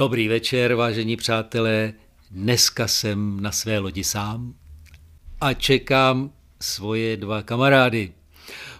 Dobrý 0.00 0.28
večer, 0.28 0.74
vážení 0.74 1.16
přátelé. 1.16 1.92
Dneska 2.30 2.88
jsem 2.88 3.40
na 3.40 3.52
své 3.52 3.78
lodi 3.78 4.04
sám 4.04 4.54
a 5.40 5.54
čekám 5.54 6.32
svoje 6.60 7.16
dva 7.16 7.42
kamarády, 7.42 8.12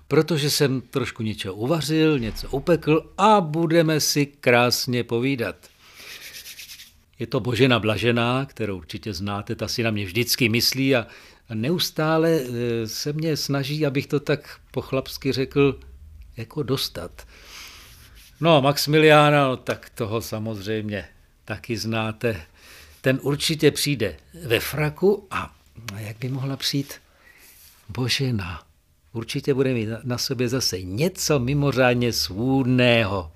protože 0.09 0.51
jsem 0.51 0.81
trošku 0.81 1.23
něčeho 1.23 1.55
uvařil, 1.55 2.19
něco 2.19 2.49
upekl 2.49 3.13
a 3.19 3.41
budeme 3.41 4.01
si 4.01 4.27
krásně 4.27 5.05
povídat. 5.05 5.57
Je 7.19 7.27
to 7.27 7.41
Božena 7.41 7.79
Blažená, 7.79 8.47
kterou 8.47 8.77
určitě 8.77 9.15
znáte, 9.15 9.55
ta 9.55 9.69
si 9.69 9.83
na 9.83 9.91
mě 9.91 10.05
vždycky 10.05 10.49
myslí 10.49 10.97
a 10.97 11.07
neustále 11.55 12.41
eh, 12.41 12.87
se 12.87 13.13
mě 13.13 13.37
snaží, 13.37 13.87
abych 13.87 14.07
to 14.07 14.21
tak 14.21 14.61
pochlapsky 14.71 15.33
řekl, 15.33 15.81
jako 16.37 16.63
dostat. 16.63 17.27
No, 18.41 18.63
Maximiliána, 18.63 19.49
no, 19.49 19.57
tak 19.57 19.91
toho 19.91 20.21
samozřejmě 20.21 21.05
taky 21.45 21.77
znáte. 21.77 22.43
Ten 23.01 23.19
určitě 23.23 23.71
přijde 23.71 24.17
ve 24.47 24.61
fraku 24.61 25.27
a 25.31 25.55
jak 25.97 26.19
by 26.19 26.29
mohla 26.29 26.57
přijít 26.57 26.95
Božena. 27.89 28.63
Určitě 29.13 29.55
bude 29.55 29.75
mít 29.75 29.89
na 30.05 30.19
sobě 30.19 30.49
zase 30.49 30.83
něco 30.83 31.39
mimořádně 31.39 32.13
svůdného. 32.13 33.33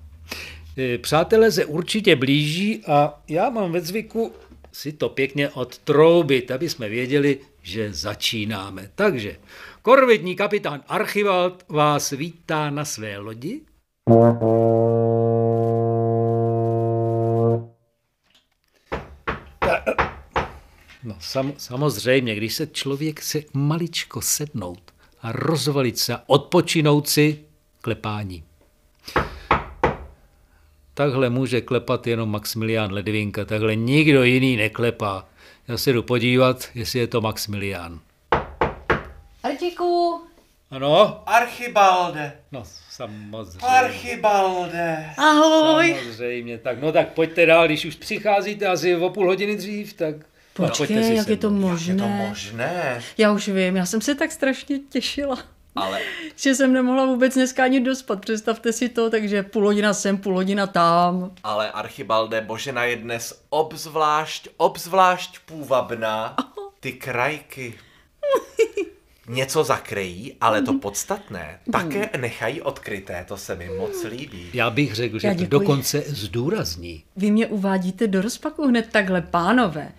E, 0.77 0.97
přátelé 0.97 1.51
se 1.51 1.65
určitě 1.65 2.15
blíží 2.15 2.85
a 2.85 3.21
já 3.27 3.49
mám 3.49 3.71
ve 3.71 3.81
zvyku 3.81 4.33
si 4.71 4.91
to 4.91 5.09
pěkně 5.09 5.49
odtroubit, 5.49 6.51
aby 6.51 6.69
jsme 6.69 6.89
věděli, 6.89 7.39
že 7.61 7.93
začínáme. 7.93 8.89
Takže 8.95 9.37
korvední 9.81 10.35
kapitán 10.35 10.83
Archivald 10.87 11.65
vás 11.69 12.11
vítá 12.11 12.69
na 12.69 12.85
své 12.85 13.17
lodi. 13.17 13.61
No 14.07 14.13
sam, 21.19 21.53
samozřejmě, 21.57 22.35
když 22.35 22.53
se 22.53 22.67
člověk 22.67 23.21
se 23.21 23.41
maličko 23.53 24.21
sednout 24.21 24.93
a 25.21 25.31
rozvalit 25.31 25.97
se 25.97 26.17
odpočinout 26.27 27.09
si 27.09 27.39
klepání. 27.81 28.43
Takhle 30.93 31.29
může 31.29 31.61
klepat 31.61 32.07
jenom 32.07 32.31
Maximilián 32.31 32.93
Ledvinka, 32.93 33.45
takhle 33.45 33.75
nikdo 33.75 34.23
jiný 34.23 34.55
neklepá. 34.55 35.25
Já 35.67 35.77
se 35.77 35.93
jdu 35.93 36.03
podívat, 36.03 36.69
jestli 36.75 36.99
je 36.99 37.07
to 37.07 37.21
Maximilián. 37.21 37.99
Artiku, 39.43 40.21
Ano? 40.71 41.23
Archibalde. 41.25 42.33
No, 42.51 42.63
samozřejmě. 42.89 43.59
Archibalde. 43.61 45.09
ahoj. 45.17 45.97
Samozřejmě, 45.99 46.57
tak 46.57 46.81
no 46.81 46.91
tak 46.91 47.13
pojďte 47.13 47.45
dál, 47.45 47.65
když 47.65 47.85
už 47.85 47.95
přicházíte 47.95 48.67
asi 48.67 48.95
o 48.95 49.09
půl 49.09 49.27
hodiny 49.27 49.55
dřív, 49.55 49.93
tak... 49.93 50.15
no, 50.15 50.23
pojďte 50.53 50.77
Počkej, 50.77 51.03
si 51.03 51.13
jak 51.13 51.27
je 51.27 51.37
to 51.37 51.49
sednout. 51.49 51.71
Jak 51.71 51.81
je 51.87 51.95
to 51.95 52.07
možné? 52.07 52.27
možné? 52.29 53.01
Já 53.17 53.31
už 53.31 53.47
vím, 53.47 53.75
já 53.75 53.85
jsem 53.85 54.01
se 54.01 54.15
tak 54.15 54.31
strašně 54.31 54.79
těšila. 54.79 55.37
Ale 55.75 56.01
Že 56.35 56.55
jsem 56.55 56.73
nemohla 56.73 57.05
vůbec 57.05 57.33
dneska 57.33 57.63
ani 57.63 57.79
dospat, 57.79 58.21
představte 58.21 58.73
si 58.73 58.89
to, 58.89 59.09
takže 59.09 59.43
půl 59.43 59.65
hodina 59.65 59.93
sem, 59.93 60.17
půl 60.17 60.33
hodina 60.33 60.67
tam. 60.67 61.31
Ale 61.43 61.71
Archibalde, 61.71 62.41
Božena 62.41 62.83
je 62.83 62.95
dnes 62.95 63.41
obzvlášť, 63.49 64.47
obzvlášť 64.57 65.39
půvabná. 65.45 66.35
Ty 66.79 66.93
krajky. 66.93 67.73
Něco 69.27 69.63
zakryjí, 69.63 70.33
ale 70.41 70.61
to 70.61 70.73
podstatné 70.73 71.59
také 71.71 72.09
nechají 72.17 72.61
odkryté, 72.61 73.25
to 73.27 73.37
se 73.37 73.55
mi 73.55 73.69
moc 73.77 74.03
líbí. 74.09 74.49
Já 74.53 74.69
bych 74.69 74.95
řekl, 74.95 75.19
že 75.19 75.35
to 75.35 75.45
dokonce 75.45 76.03
zdůrazní. 76.07 77.03
Vy 77.15 77.31
mě 77.31 77.47
uvádíte 77.47 78.07
do 78.07 78.21
rozpaku 78.21 78.67
hned 78.67 78.87
takhle, 78.91 79.21
pánové. 79.21 79.91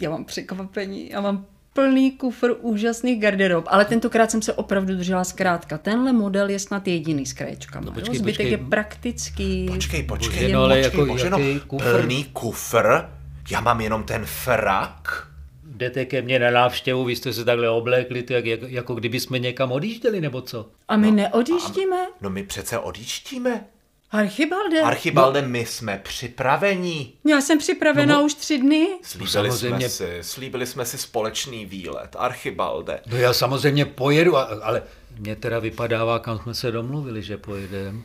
Já 0.00 0.10
mám 0.10 0.24
překvapení, 0.24 1.10
já 1.10 1.20
mám 1.20 1.46
plný 1.72 2.10
kufr 2.12 2.54
úžasných 2.60 3.20
garderob, 3.20 3.64
ale 3.68 3.84
tentokrát 3.84 4.30
jsem 4.30 4.42
se 4.42 4.52
opravdu 4.52 4.96
držela 4.96 5.24
zkrátka. 5.24 5.78
Tenhle 5.78 6.12
model 6.12 6.48
je 6.50 6.58
snad 6.58 6.88
jediný 6.88 7.26
s 7.26 7.32
kraječkama. 7.32 7.84
No, 7.84 7.90
No, 7.90 7.94
počkej, 7.94 8.18
Zbytek 8.18 8.36
počkej. 8.36 8.50
je 8.50 8.58
praktický. 8.58 9.66
Počkej, 9.74 10.02
počkej, 10.02 10.38
Boženo, 10.42 10.62
ale 10.62 10.76
počkej, 10.76 10.84
jako 11.00 11.06
Boženo, 11.12 11.38
jaký 11.38 11.60
kufr? 11.60 12.00
plný 12.00 12.24
kufr? 12.24 13.08
Já 13.50 13.60
mám 13.60 13.80
jenom 13.80 14.02
ten 14.02 14.22
frak? 14.26 15.28
Jdete 15.74 16.04
ke 16.04 16.22
mně 16.22 16.38
na 16.38 16.50
návštěvu, 16.50 17.04
vy 17.04 17.16
jste 17.16 17.32
se 17.32 17.44
takhle 17.44 17.68
oblékli, 17.68 18.22
to 18.22 18.32
jak, 18.32 18.44
jak, 18.46 18.60
jako 18.62 18.94
kdyby 18.94 19.20
jsme 19.20 19.38
někam 19.38 19.72
odjížděli, 19.72 20.20
nebo 20.20 20.40
co? 20.42 20.68
A 20.88 20.96
my 20.96 21.10
neodjíždíme? 21.10 22.06
No 22.20 22.30
my 22.30 22.42
přece 22.42 22.78
odjíždíme. 22.78 23.64
Archibalde, 24.10 24.80
Archibalde, 24.82 25.42
my 25.42 25.66
jsme 25.66 26.00
připraveni. 26.04 27.12
já 27.28 27.40
jsem 27.40 27.58
připravena 27.58 28.20
už 28.20 28.34
tři 28.34 28.58
dny. 28.58 28.88
Slíbili 29.02 29.30
samozřejmě. 29.30 29.88
jsme 29.88 30.06
si, 30.06 30.18
slíbili 30.20 30.66
jsme 30.66 30.84
si 30.84 30.98
společný 30.98 31.66
výlet. 31.66 32.16
Archibalde. 32.18 33.00
No 33.06 33.16
já 33.16 33.32
samozřejmě 33.32 33.84
pojedu, 33.84 34.36
a- 34.36 34.42
ale 34.62 34.82
mně 35.18 35.36
teda 35.36 35.58
vypadává, 35.58 36.18
kam 36.18 36.38
jsme 36.38 36.54
se 36.54 36.70
domluvili, 36.70 37.22
že 37.22 37.36
pojedeme. 37.36 37.98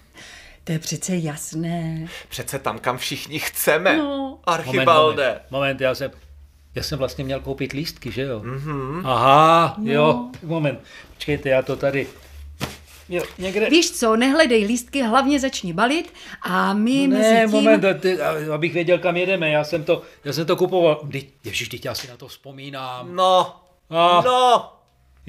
To 0.64 0.72
je 0.72 0.80
přece 0.80 1.16
jasné. 1.16 2.08
Přece 2.30 2.60
tam, 2.60 2.80
kam 2.80 2.98
všichni 2.98 3.40
chceme. 3.40 3.98
No. 3.98 4.40
Archibalde. 4.44 5.24
Moment, 5.26 5.42
moment, 5.52 5.82
já 5.82 5.96
jsem, 5.96 6.12
já 6.76 6.84
jsem 6.84 7.00
vlastně 7.00 7.24
měl 7.24 7.40
koupit 7.40 7.72
lístky, 7.72 8.12
že 8.12 8.22
jo? 8.22 8.40
Mm-hmm. 8.40 9.02
Aha, 9.06 9.76
no. 9.78 9.92
jo, 9.94 10.30
moment, 10.44 10.80
počkejte, 11.14 11.50
já 11.50 11.62
to 11.62 11.76
tady, 11.76 12.08
jo, 13.10 13.24
někde, 13.38 13.70
Víš 13.70 13.92
co, 13.92 14.16
nehledej 14.16 14.66
lístky, 14.66 15.04
hlavně 15.04 15.40
začni 15.40 15.74
balit 15.74 16.14
a 16.42 16.74
my 16.74 17.08
ne, 17.08 17.18
mezi 17.18 17.40
tím... 17.40 17.64
moment, 17.64 17.86
ty, 18.00 18.22
abych 18.54 18.74
věděl, 18.74 18.98
kam 18.98 19.18
jedeme, 19.18 19.50
já 19.50 19.64
jsem 19.64 19.84
to, 19.84 20.02
já 20.24 20.34
jsem 20.34 20.46
to 20.46 20.56
kupoval, 20.56 21.02
Vždyť- 21.04 21.30
ježiš, 21.44 21.70
teď 21.70 21.86
já 21.86 21.96
si 21.96 22.08
na 22.08 22.18
to 22.18 22.28
vzpomínám. 22.28 23.16
No, 23.16 23.56
A, 23.90 24.22
no. 24.26 24.72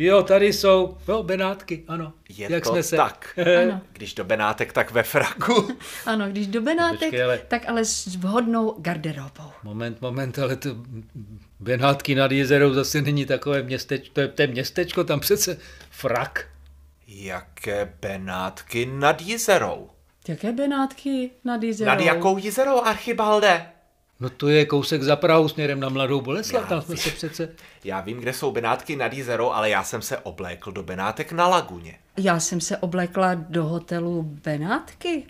Jo, 0.03 0.23
tady 0.23 0.53
jsou, 0.53 0.97
jo, 1.09 1.23
Benátky, 1.23 1.85
ano. 1.89 2.13
Je 2.29 2.53
Jak 2.53 2.65
to 2.65 2.71
jsme 2.71 2.83
se... 2.83 2.97
tak. 2.97 3.39
Ano. 3.63 3.81
Když 3.93 4.15
do 4.15 4.25
Benátek, 4.25 4.73
tak 4.73 4.91
ve 4.91 5.03
fraku. 5.03 5.69
Ano, 6.07 6.29
když 6.29 6.47
do 6.47 6.61
Benátek, 6.61 6.99
Počkej, 6.99 7.23
ale- 7.23 7.41
tak 7.49 7.69
ale 7.69 7.85
s 7.85 8.17
vhodnou 8.17 8.77
garderobou. 8.79 9.51
Moment, 9.63 10.01
moment, 10.01 10.39
ale 10.39 10.57
to 10.57 10.69
Benátky 11.61 12.15
nad 12.15 12.33
jezerou 12.33 12.75
zase 12.75 13.03
není 13.03 13.27
takové 13.27 13.63
městečko, 13.63 14.15
to 14.15 14.21
je, 14.21 14.29
to 14.29 14.43
je 14.43 14.49
městečko, 14.49 15.05
tam 15.05 15.21
přece 15.21 15.59
frak. 15.91 16.49
Jaké 17.07 17.93
Benátky 18.03 18.87
nad 18.87 19.23
jezerou? 19.23 19.91
Jaké 20.29 20.53
Benátky 20.53 21.31
nad 21.45 21.63
jezerou? 21.63 21.89
Nad 21.91 22.01
jakou 22.01 22.39
jezerou, 22.39 22.81
Archibalde? 22.83 23.67
No 24.21 24.31
to 24.31 24.49
je 24.49 24.67
kousek 24.67 25.03
za 25.03 25.17
Prahu 25.17 25.49
směrem 25.49 25.81
na 25.81 25.89
Mladou 25.89 26.21
Boleslav, 26.21 26.69
tam 26.69 26.83
jsme 26.83 26.97
se 26.97 27.11
přece... 27.11 27.49
Já 27.85 28.01
vím, 28.01 28.19
kde 28.19 28.33
jsou 28.33 28.51
Benátky 28.51 28.97
nad 28.97 29.13
jezerou, 29.13 29.51
ale 29.51 29.71
já 29.71 29.85
jsem 29.85 30.03
se 30.03 30.19
oblékl 30.19 30.73
do 30.73 30.83
Benátek 30.83 31.33
na 31.33 31.49
laguně. 31.49 31.99
Já 32.17 32.41
jsem 32.41 32.61
se 32.61 32.77
oblekla 32.77 33.35
do 33.35 33.65
hotelu 33.65 34.23
Benátky. 34.23 35.27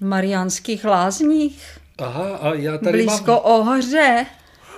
V 0.00 0.04
Mariánských 0.04 0.84
lázních. 0.84 1.78
Aha, 1.98 2.36
a 2.36 2.54
já 2.54 2.78
tady 2.78 2.92
Blízko 2.92 3.30
mám... 3.30 3.40
Ohoře. 3.42 4.26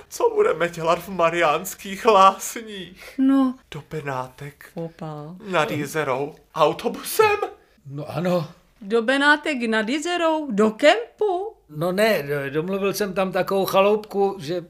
Co 0.09 0.31
budeme 0.35 0.69
dělat 0.69 0.99
v 0.99 1.09
Mariánských 1.09 2.05
lásních? 2.05 3.15
No, 3.17 3.55
Do 3.71 3.83
Benátek 3.91 4.69
opa. 4.73 5.35
nad 5.51 5.71
jezerou 5.71 6.35
autobusem? 6.55 7.37
No 7.85 8.09
ano, 8.09 8.47
Do 8.81 9.01
Benátek 9.01 9.57
nad 9.69 9.89
jezerou, 9.89 10.51
do 10.51 10.71
kempu. 10.71 11.54
No 11.69 11.91
ne, 11.91 12.23
domluvil 12.49 12.93
jsem 12.93 13.13
tam 13.13 13.31
takovou 13.31 13.65
chaloupku, 13.65 14.37
že 14.39 14.65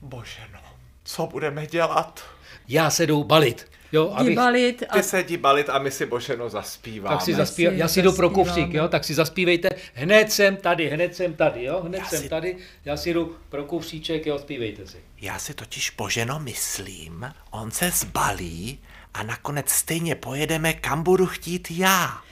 Bože 0.00 0.42
no, 0.52 0.60
co 1.04 1.26
budeme 1.26 1.66
dělat? 1.66 2.24
já 2.68 2.90
se 2.90 3.06
jdu 3.06 3.24
balit. 3.24 3.66
Jo, 3.92 4.10
abych... 4.14 4.28
Vybalit 4.28 4.82
a 4.88 4.94
Ty 4.94 5.02
se 5.02 5.20
jdi 5.22 5.36
balit 5.36 5.68
a 5.68 5.78
my 5.78 5.90
si 5.90 6.06
Boženo 6.06 6.48
zaspíváme. 6.48 7.16
Tak 7.16 7.24
si 7.24 7.46
si 7.46 7.62
já 7.62 7.88
si 7.88 8.02
jdu 8.02 8.12
pro 8.12 8.30
kufřík, 8.30 8.74
jo, 8.74 8.88
tak 8.88 9.04
si 9.04 9.14
zaspívejte, 9.14 9.68
hned 9.94 10.32
jsem 10.32 10.56
tady, 10.56 10.88
hned 10.88 11.14
jsem 11.14 11.34
tady, 11.34 11.64
jo, 11.64 11.80
hned 11.80 11.98
Já 11.98 12.04
jsem 12.04 12.22
si- 12.22 12.28
tady, 12.28 12.56
já 12.84 12.96
si 12.96 13.14
jdu 13.14 13.36
pro 13.48 13.64
kufříček, 13.64 14.26
jo, 14.26 14.38
zpívejte 14.38 14.86
si. 14.86 14.96
Já 15.20 15.38
si 15.38 15.54
totiž 15.54 15.90
Boženo 15.90 16.40
myslím, 16.40 17.32
on 17.50 17.70
se 17.70 17.90
zbalí 17.90 18.78
a 19.14 19.22
nakonec 19.22 19.70
stejně 19.70 20.14
pojedeme, 20.14 20.72
kam 20.72 21.02
budu 21.02 21.26
chtít 21.26 21.70
já. 21.70 22.22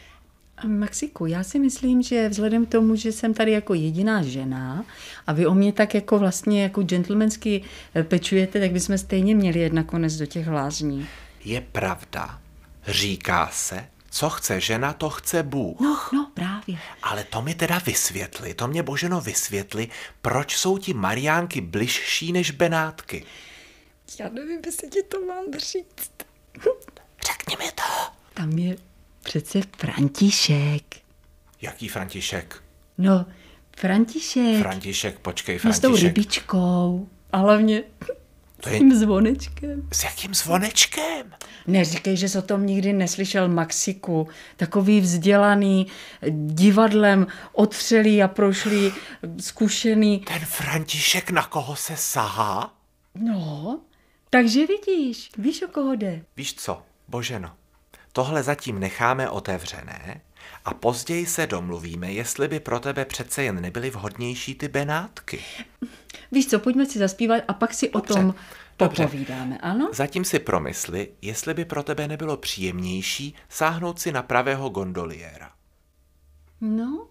Maxiku, 0.67 1.27
já 1.27 1.45
si 1.45 1.59
myslím, 1.59 2.03
že 2.03 2.29
vzhledem 2.29 2.67
k 2.67 2.71
tomu, 2.71 2.97
že 2.97 3.13
jsem 3.13 3.35
tady 3.35 3.53
jako 3.53 3.75
jediná 3.75 4.23
žena 4.23 4.85
a 5.27 5.33
vy 5.33 5.47
o 5.47 5.55
mě 5.55 5.73
tak 5.73 5.95
jako 5.95 6.19
vlastně 6.19 6.63
jako 6.63 6.83
gentlemansky 6.83 7.65
eh, 7.95 8.03
pečujete, 8.03 8.61
tak 8.61 8.73
bychom 8.73 8.99
stejně 8.99 9.35
měli 9.35 9.61
jet 9.61 9.73
nakonec 9.73 10.17
do 10.17 10.27
těch 10.27 10.49
lázní. 10.49 11.07
Je 11.45 11.61
pravda, 11.61 12.41
říká 12.87 13.51
se, 13.53 13.85
co 14.11 14.31
chce 14.31 14.61
žena, 14.61 14.93
to 14.93 15.11
chce 15.11 15.43
Bůh. 15.43 15.81
No, 15.81 15.99
no, 16.13 16.31
právě. 16.35 16.79
Ale 17.03 17.25
to 17.25 17.43
mi 17.43 17.55
teda 17.55 17.79
vysvětli, 17.79 18.55
to 18.55 18.69
mě 18.69 18.83
Boženo 18.83 19.21
vysvětli, 19.21 19.89
proč 20.23 20.57
jsou 20.57 20.79
ti 20.79 20.95
Mariánky 20.95 21.61
bližší 21.61 22.33
než 22.33 22.51
Benátky. 22.51 23.25
Já 24.21 24.29
nevím, 24.29 24.61
jestli 24.67 24.89
ti 24.89 25.03
to 25.03 25.21
mám 25.21 25.45
říct. 25.59 26.13
Řekni 27.27 27.57
mi 27.59 27.73
to. 27.73 28.13
Tam 28.35 28.51
je 28.51 28.77
přece 29.29 29.61
František. 29.79 30.97
Jaký 31.63 31.89
František? 31.89 32.63
No, 32.99 33.27
František. 33.77 34.61
František, 34.61 35.19
počkej, 35.19 35.61
No 35.65 35.73
s 35.73 35.79
tou 35.81 35.89
František. 35.89 36.07
rybičkou. 36.17 37.09
A 37.33 37.37
hlavně 37.39 37.83
To 38.61 38.69
s 38.69 38.73
je- 38.73 38.79
tím 38.79 38.95
zvonečkem. 38.99 39.89
S 39.93 40.05
jakým 40.05 40.35
zvonečkem? 40.35 41.33
Neříkej, 41.67 42.17
že 42.17 42.29
jsi 42.29 42.39
o 42.39 42.43
tom 42.43 42.67
nikdy 42.67 42.93
neslyšel 42.93 43.49
Maxiku. 43.49 44.29
Takový 44.57 45.01
vzdělaný, 45.01 45.87
divadlem 46.31 47.27
otřelý 47.53 48.23
a 48.23 48.29
prošlý, 48.29 48.93
zkušený. 49.41 50.19
Ten 50.19 50.39
František, 50.47 51.31
na 51.31 51.47
koho 51.47 51.77
se 51.77 51.97
sahá? 51.97 52.75
No, 53.15 53.81
takže 54.31 54.67
vidíš, 54.67 55.31
víš, 55.39 55.63
o 55.63 55.69
koho 55.69 55.95
jde. 55.95 56.23
Víš 56.37 56.55
co, 56.55 56.83
Boženo, 57.09 57.51
tohle 58.19 58.43
zatím 58.43 58.81
necháme 58.81 59.31
otevřené 59.31 60.21
a 60.65 60.75
později 60.75 61.27
se 61.27 61.47
domluvíme, 61.47 62.13
jestli 62.13 62.49
by 62.49 62.61
pro 62.61 62.81
tebe 62.81 63.05
přece 63.05 63.43
jen 63.43 63.61
nebyly 63.61 63.91
vhodnější 63.91 64.55
ty 64.55 64.69
benátky. 64.69 65.41
Víš 66.33 66.47
co, 66.47 66.59
pojďme 66.59 66.87
si 66.87 66.99
zaspívat 66.99 67.43
a 67.49 67.53
pak 67.53 67.75
si 67.75 67.91
o 67.91 67.99
Dobře, 67.99 68.15
tom 68.15 68.35
dobře. 68.79 69.03
popovídáme, 69.03 69.59
ano? 69.59 69.91
Zatím 69.93 70.25
si 70.25 70.39
promysli, 70.39 71.09
jestli 71.23 71.55
by 71.55 71.65
pro 71.65 71.83
tebe 71.83 72.09
nebylo 72.09 72.37
příjemnější 72.37 73.35
sáhnout 73.49 74.01
si 74.01 74.13
na 74.13 74.23
pravého 74.23 74.69
gondoliéra. 74.69 75.53
No, 76.61 77.07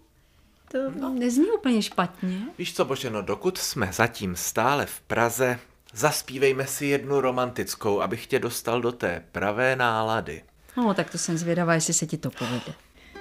to 0.72 0.78
no. 0.90 1.14
nezní 1.14 1.50
úplně 1.50 1.82
špatně. 1.82 2.40
Víš 2.58 2.74
co, 2.74 2.84
Boženo, 2.84 3.22
dokud 3.22 3.58
jsme 3.58 3.92
zatím 3.92 4.36
stále 4.36 4.86
v 4.86 5.00
Praze, 5.00 5.58
zaspívejme 5.92 6.66
si 6.66 6.86
jednu 6.86 7.20
romantickou, 7.20 8.00
abych 8.00 8.26
tě 8.26 8.38
dostal 8.38 8.80
do 8.80 8.92
té 8.92 9.24
pravé 9.32 9.76
nálady. 9.76 10.42
No, 10.78 10.94
tak 10.94 11.10
to 11.10 11.18
jsem 11.18 11.38
zvědavá, 11.38 11.74
jestli 11.74 11.94
se 11.94 12.06
ti 12.06 12.16
to 12.16 12.30
povede. 12.30 12.74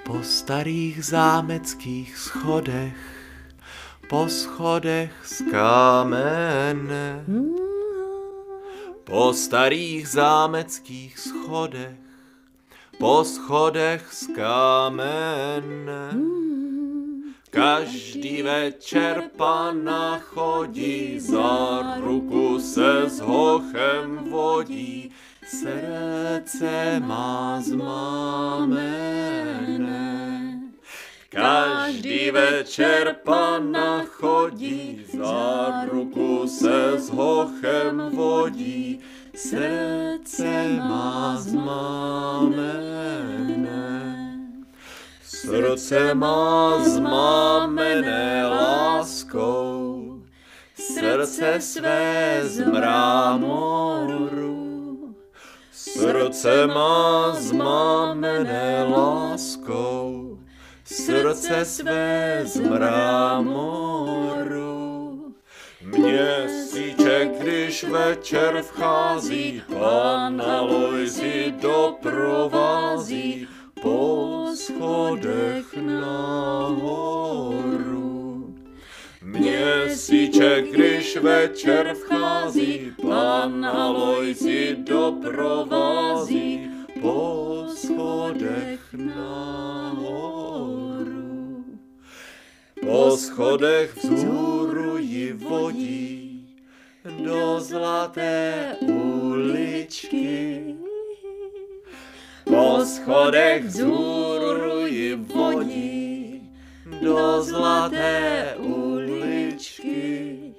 Po 0.06 0.24
starých 0.24 1.06
zámeckých 1.06 2.18
schodech, 2.18 2.98
po 4.10 4.30
schodech 4.30 5.12
z 5.24 5.42
kámene, 5.52 7.26
po 9.04 9.34
starých 9.34 10.08
zámeckých 10.08 11.20
schodech, 11.20 11.98
po 13.00 13.24
schodech 13.24 14.14
z 14.14 14.28
kámene. 14.36 16.12
Každý 17.50 18.42
večer 18.42 19.24
pana 19.38 20.20
chodí, 20.20 21.20
za 21.20 21.96
ruku 22.00 22.60
se 22.60 23.10
s 23.10 23.20
hochem 23.20 24.30
vodí, 24.30 25.12
srdce 25.48 27.00
má 27.00 27.62
zmámené. 27.62 28.88
Každý 31.30 32.32
večer 32.32 33.16
pana 33.24 34.04
chodí, 34.06 35.06
za 35.14 35.86
ruku 35.92 36.48
se 36.48 36.98
s 36.98 37.10
hochem 37.10 38.10
vodí, 38.12 39.00
srdce 39.36 40.68
má 40.78 41.38
zmámené. 41.38 42.88
Srdce 45.24 46.14
má 46.14 46.80
zmámené 46.84 48.48
láskou, 48.48 50.22
srdce 50.76 51.62
své 51.62 52.40
z 52.44 52.66
mrámoru. 52.66 53.97
Srdce 55.98 56.68
má 56.68 57.34
zmámené 57.34 58.84
láskou, 58.84 60.40
srdce 60.86 61.66
své 61.66 62.42
z 62.46 62.60
mrámoru. 62.60 63.98
Měsíček, 65.82 67.40
když 67.42 67.84
večer 67.84 68.62
vchází, 68.62 69.62
pana 69.80 70.62
Lojzi 70.62 71.54
doprovází 71.62 73.48
po 73.82 74.46
schodech 74.56 75.74
nahoru. 76.02 77.08
Měsíček, 79.28 80.72
když 80.72 81.18
večer 81.18 81.94
vchází, 81.94 82.94
pana 83.02 83.88
Lojzi 83.88 84.76
doprovází 84.80 86.70
po 87.02 87.66
schodech 87.76 88.80
nahoru. 88.94 90.06
Po 92.82 93.18
schodech 93.18 93.98
vzhůru 94.04 94.98
ji 94.98 95.34
vodí 95.34 96.48
do 97.24 97.60
zlaté 97.60 98.76
uličky. 98.82 100.64
Po 102.44 102.80
schodech 102.86 103.66
vzhůru 103.66 104.88
ji 104.88 105.16
vodí 105.16 106.07
do 107.08 107.42
zlaté 107.42 108.56
uličky. 108.60 110.54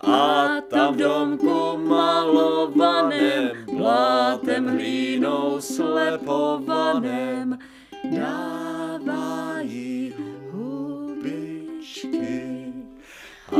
A 0.00 0.60
tam 0.68 0.94
v 0.94 0.96
domku 0.96 1.78
malovaném, 1.78 3.50
blátem 3.72 4.68
hlínou 4.68 5.60
slepovaném, 5.60 7.58
dávají 8.04 10.14
hubičky. 10.52 12.42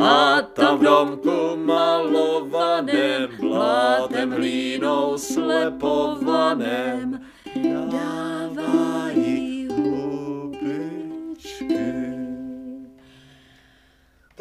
A 0.03 0.43
tam 0.43 0.79
v 0.79 0.82
domku 0.82 1.56
malovaném, 1.56 3.29
blátem 3.41 4.32
hlínou 4.32 5.19
slepovaném, 5.19 7.20
dávají 7.56 8.42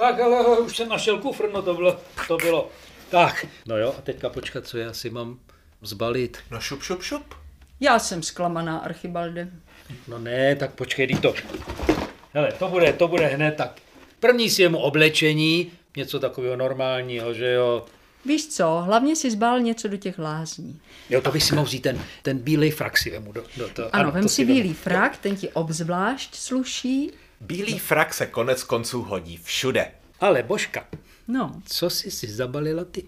Tak, 0.01 0.19
ale 0.19 0.59
už 0.59 0.77
jsem 0.77 0.89
našel 0.89 1.17
kufr, 1.17 1.49
no 1.53 1.61
to 1.61 1.73
bylo, 1.73 1.97
to 2.27 2.37
bylo. 2.37 2.69
Tak, 3.09 3.45
no 3.65 3.77
jo, 3.77 3.95
a 3.97 4.01
teďka 4.01 4.29
počkat, 4.29 4.67
co 4.67 4.77
já 4.77 4.93
si 4.93 5.09
mám 5.09 5.39
zbalit. 5.81 6.37
No 6.51 6.59
šup, 6.59 6.83
šup, 6.83 7.03
šup. 7.03 7.35
Já 7.79 7.99
jsem 7.99 8.23
zklamaná, 8.23 8.77
Archibalde. 8.77 9.49
No 10.07 10.19
ne, 10.19 10.55
tak 10.55 10.71
počkej, 10.71 11.07
teď 11.07 11.21
to. 11.21 11.33
Hele, 12.33 12.51
to 12.51 12.67
bude, 12.67 12.93
to 12.93 13.07
bude 13.07 13.27
hned 13.27 13.51
tak. 13.51 13.79
První 14.19 14.49
si 14.49 14.61
jemu 14.61 14.77
oblečení, 14.77 15.71
něco 15.97 16.19
takového 16.19 16.55
normálního, 16.55 17.33
že 17.33 17.51
jo. 17.51 17.85
Víš 18.25 18.47
co, 18.47 18.81
hlavně 18.85 19.15
si 19.15 19.31
zbál 19.31 19.59
něco 19.59 19.87
do 19.87 19.97
těch 19.97 20.19
lázní. 20.19 20.79
Jo, 21.09 21.21
to 21.21 21.31
bych 21.31 21.43
si 21.43 21.55
mohl 21.55 21.67
vzít 21.67 21.81
ten, 21.81 22.01
ten 22.21 22.37
bílej 22.37 22.71
frak 22.71 22.97
si 22.97 23.09
vemu 23.09 23.31
do, 23.31 23.43
do 23.57 23.69
to. 23.69 23.95
Ano, 23.95 24.11
vem 24.11 24.23
to 24.23 24.29
si 24.29 24.45
vemu. 24.45 24.55
bílý 24.55 24.73
frak, 24.73 25.17
ten 25.17 25.35
ti 25.35 25.49
obzvlášť 25.49 26.35
sluší. 26.35 27.11
Bílý 27.41 27.79
frak 27.79 28.13
se 28.13 28.25
konec 28.25 28.63
konců 28.63 29.01
hodí 29.01 29.37
všude. 29.43 29.91
Ale 30.19 30.43
Božka, 30.43 30.85
No, 31.27 31.61
co 31.65 31.89
jsi 31.89 32.11
si 32.11 32.27
zabalila 32.31 32.83
ty? 32.85 33.03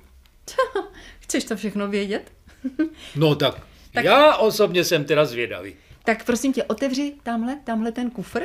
chceš 1.19 1.43
to 1.43 1.55
všechno 1.55 1.87
vědět? 1.87 2.31
No 3.15 3.35
tak, 3.35 3.61
tak, 3.93 4.05
já 4.05 4.35
osobně 4.37 4.83
jsem 4.83 5.05
teda 5.05 5.25
zvědavý. 5.25 5.75
Tak 6.05 6.25
prosím 6.25 6.53
tě, 6.53 6.63
otevři 6.63 7.13
tamhle, 7.23 7.57
tamhle 7.63 7.91
ten 7.91 8.09
kufr. 8.09 8.41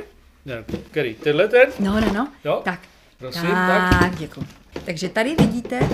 Ne, 0.46 0.64
který, 0.90 1.14
tenhle 1.14 1.48
ten? 1.48 1.68
No, 1.80 2.00
no, 2.00 2.12
no. 2.12 2.32
Jo, 2.44 2.60
Tak. 2.64 2.80
prosím, 3.18 3.42
tak. 3.42 4.00
tak. 4.00 4.16
děkuji. 4.18 4.46
Takže 4.84 5.08
tady 5.08 5.34
vidíte 5.34 5.88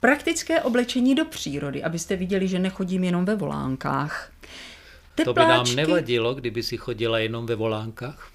praktické 0.00 0.62
oblečení 0.62 1.14
do 1.14 1.24
přírody, 1.24 1.82
abyste 1.82 2.16
viděli, 2.16 2.48
že 2.48 2.58
nechodím 2.58 3.04
jenom 3.04 3.24
ve 3.24 3.36
volánkách. 3.36 4.32
To 5.24 5.34
by 5.34 5.40
nám 5.40 5.48
Tepláčky. 5.48 5.76
nevadilo, 5.76 6.34
kdyby 6.34 6.62
si 6.62 6.76
chodila 6.76 7.18
jenom 7.18 7.46
ve 7.46 7.54
volánkách. 7.54 8.30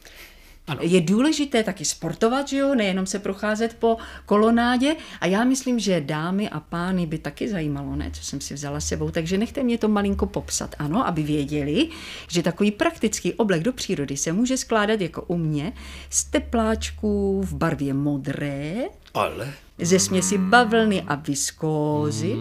Je 0.82 1.02
důležité 1.02 1.64
taky 1.64 1.86
sportovat, 1.86 2.48
že 2.48 2.58
jo, 2.58 2.76
nejenom 2.76 3.06
se 3.06 3.20
procházet 3.20 3.74
po 3.80 3.98
kolonádě. 4.26 4.96
A 5.22 5.26
já 5.26 5.44
myslím, 5.44 5.80
že 5.80 6.02
dámy 6.02 6.50
a 6.50 6.60
pány 6.60 7.06
by 7.06 7.18
taky 7.18 7.50
zajímalo, 7.50 7.96
ne, 7.96 8.12
co 8.12 8.24
jsem 8.24 8.42
si 8.42 8.54
vzala 8.54 8.80
s 8.80 8.88
sebou, 8.88 9.12
takže 9.12 9.38
nechte 9.38 9.64
mě 9.64 9.78
to 9.78 9.88
malinko 9.88 10.26
popsat, 10.26 10.76
ano, 10.80 11.08
aby 11.08 11.24
věděli, 11.24 11.90
že 12.28 12.44
takový 12.44 12.72
praktický 12.72 13.34
oblek 13.34 13.64
do 13.64 13.74
přírody 13.74 14.18
se 14.18 14.34
může 14.34 14.58
skládat 14.58 15.02
jako 15.02 15.22
u 15.22 15.38
mě 15.38 15.74
z 16.10 16.24
tepláčků 16.24 17.42
v 17.42 17.54
barvě 17.54 17.94
modré, 17.94 18.76
Ale 19.14 19.54
ze 19.78 20.00
směsi 20.00 20.38
bavlny 20.38 21.02
a 21.08 21.16
viskózy, 21.16 22.36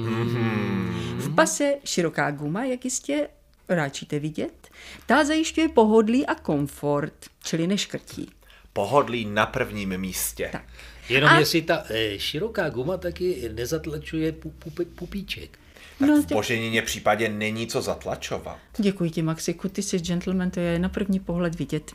v 1.16 1.34
pase 1.34 1.74
široká 1.84 2.30
guma, 2.30 2.64
jak 2.64 2.84
jistě 2.84 3.28
ráčíte 3.68 4.18
vidět, 4.18 4.61
ta 5.06 5.24
zajišťuje 5.24 5.68
pohodlí 5.68 6.26
a 6.26 6.34
komfort, 6.34 7.14
čili 7.44 7.66
neškrtí. 7.66 8.30
Pohodlí 8.72 9.24
na 9.24 9.46
prvním 9.46 9.98
místě. 9.98 10.48
Tak. 10.52 10.64
jenom 11.08 11.30
A- 11.30 11.38
jestli 11.38 11.62
ta 11.62 11.84
eh, 11.90 12.18
široká 12.18 12.68
guma 12.70 12.96
taky 12.96 13.50
nezatlačuje 13.54 14.32
pu, 14.32 14.50
pu, 14.50 14.70
pupíček. 14.94 15.58
Tak 15.98 16.08
No, 16.08 16.22
v 16.22 16.26
tě- 16.26 16.34
boženině 16.34 16.82
případě 16.82 17.28
není 17.28 17.66
co 17.66 17.82
zatlačovat. 17.82 18.58
Děkuji 18.78 19.10
ti, 19.10 19.22
Maxiku, 19.22 19.68
ty 19.68 19.82
jsi 19.82 19.98
gentleman, 19.98 20.50
to 20.50 20.60
je 20.60 20.78
na 20.78 20.88
první 20.88 21.20
pohled 21.20 21.54
vidět. 21.58 21.92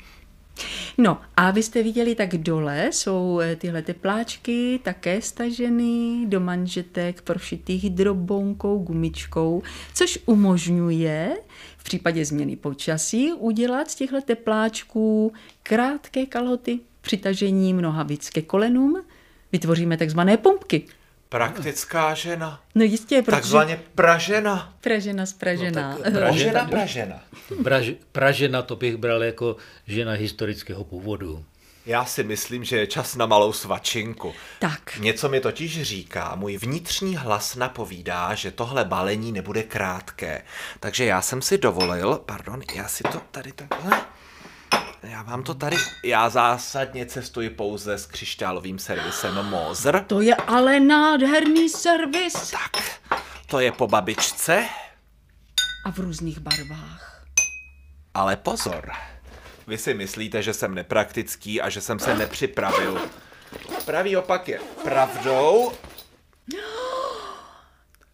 No 0.97 1.21
a 1.37 1.51
vy 1.51 1.63
jste 1.63 1.83
viděli, 1.83 2.15
tak 2.15 2.37
dole 2.37 2.89
jsou 2.91 3.39
eh, 3.39 3.55
tyhle 3.55 3.81
tepláčky 3.81 4.79
také 4.83 5.21
staženy 5.21 6.25
do 6.25 6.39
manžetek 6.39 7.21
prošitých 7.21 7.89
drobonkou, 7.89 8.77
gumičkou, 8.79 9.63
což 9.93 10.19
umožňuje 10.25 11.37
v 11.77 11.83
případě 11.83 12.25
změny 12.25 12.55
počasí 12.55 13.33
udělat 13.33 13.91
z 13.91 13.95
těchto 13.95 14.21
tepláčků 14.21 15.33
krátké 15.63 16.25
kalhoty 16.25 16.79
přitažením 17.01 17.81
nohavic 17.81 18.29
ke 18.29 18.41
kolenům. 18.41 19.03
Vytvoříme 19.51 19.97
takzvané 19.97 20.37
pumpky. 20.37 20.85
Praktická 21.29 22.13
žena. 22.13 22.61
No 22.75 22.83
jistě, 22.83 23.21
protože... 23.21 23.31
Takzvaně 23.35 23.79
pražena. 23.95 24.73
Pražena 24.81 25.25
spražená. 25.25 25.91
No 25.91 25.97
No, 25.97 26.03
tak 26.03 26.13
Pražena, 26.13 26.65
pražena. 26.65 27.21
Praž, 27.63 27.91
Pražena 28.11 28.61
to 28.61 28.75
bych 28.75 28.97
bral 28.97 29.23
jako 29.23 29.55
žena 29.87 30.11
historického 30.11 30.83
původu. 30.83 31.45
Já 31.85 32.05
si 32.05 32.23
myslím, 32.23 32.63
že 32.63 32.77
je 32.77 32.87
čas 32.87 33.15
na 33.15 33.25
malou 33.25 33.53
svačinku. 33.53 34.33
tak. 34.59 34.97
Něco 34.99 35.29
mi 35.29 35.39
totiž 35.39 35.81
říká, 35.81 36.35
můj 36.35 36.57
vnitřní 36.57 37.15
hlas 37.15 37.55
napovídá, 37.55 38.35
že 38.35 38.51
tohle 38.51 38.85
balení 38.85 39.31
nebude 39.31 39.63
krátké. 39.63 40.41
Takže 40.79 41.05
já 41.05 41.21
jsem 41.21 41.41
si 41.41 41.57
dovolil, 41.57 42.21
pardon, 42.25 42.61
já 42.75 42.87
si 42.87 43.03
to 43.03 43.21
tady 43.31 43.51
takhle, 43.51 44.01
já 45.03 45.23
vám 45.23 45.43
to 45.43 45.53
tady, 45.53 45.77
já 46.03 46.29
zásadně 46.29 47.05
cestuji 47.05 47.49
pouze 47.49 47.93
s 47.97 48.05
křišťálovým 48.05 48.79
servisem 48.79 49.35
Moser. 49.45 50.03
To 50.07 50.21
je 50.21 50.35
ale 50.35 50.79
nádherný 50.79 51.69
servis. 51.69 52.51
Tak, 52.51 52.83
to 53.47 53.59
je 53.59 53.71
po 53.71 53.87
babičce, 53.87 54.65
A 55.85 55.91
v 55.91 55.97
různých 55.99 56.39
barvách. 56.39 57.23
ale 58.13 58.35
pozor. 58.35 58.91
Vy 59.67 59.77
si 59.77 59.93
myslíte, 59.93 60.41
že 60.43 60.53
jsem 60.53 60.75
nepraktický 60.75 61.61
a 61.61 61.69
že 61.69 61.81
jsem 61.81 61.99
se 61.99 62.15
nepřipravil. 62.15 63.01
Pravý 63.85 64.17
opak 64.17 64.47
je 64.47 64.59
pravdou. 64.83 65.71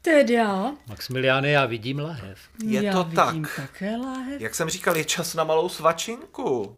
Teda, 0.03 0.75
Maximiliáne, 0.87 1.49
já 1.51 1.65
vidím 1.65 1.99
lahev. 1.99 2.39
Je 2.65 2.83
já 2.83 2.93
to 2.93 3.03
vidím 3.03 3.15
tak. 3.15 3.55
také 3.55 3.97
láhev. 3.97 4.41
Jak 4.41 4.55
jsem 4.55 4.69
říkal, 4.69 4.97
je 4.97 5.05
čas 5.05 5.33
na 5.33 5.43
malou 5.43 5.69
svačinku. 5.69 6.77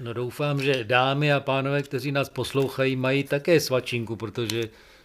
No 0.00 0.12
doufám, 0.12 0.60
že 0.62 0.84
dámy 0.84 1.32
a 1.32 1.40
pánové, 1.40 1.82
kteří 1.82 2.12
nás 2.12 2.28
poslouchají, 2.28 2.96
mají 2.96 3.24
také 3.24 3.60
svačinku, 3.60 4.16
protože 4.16 4.62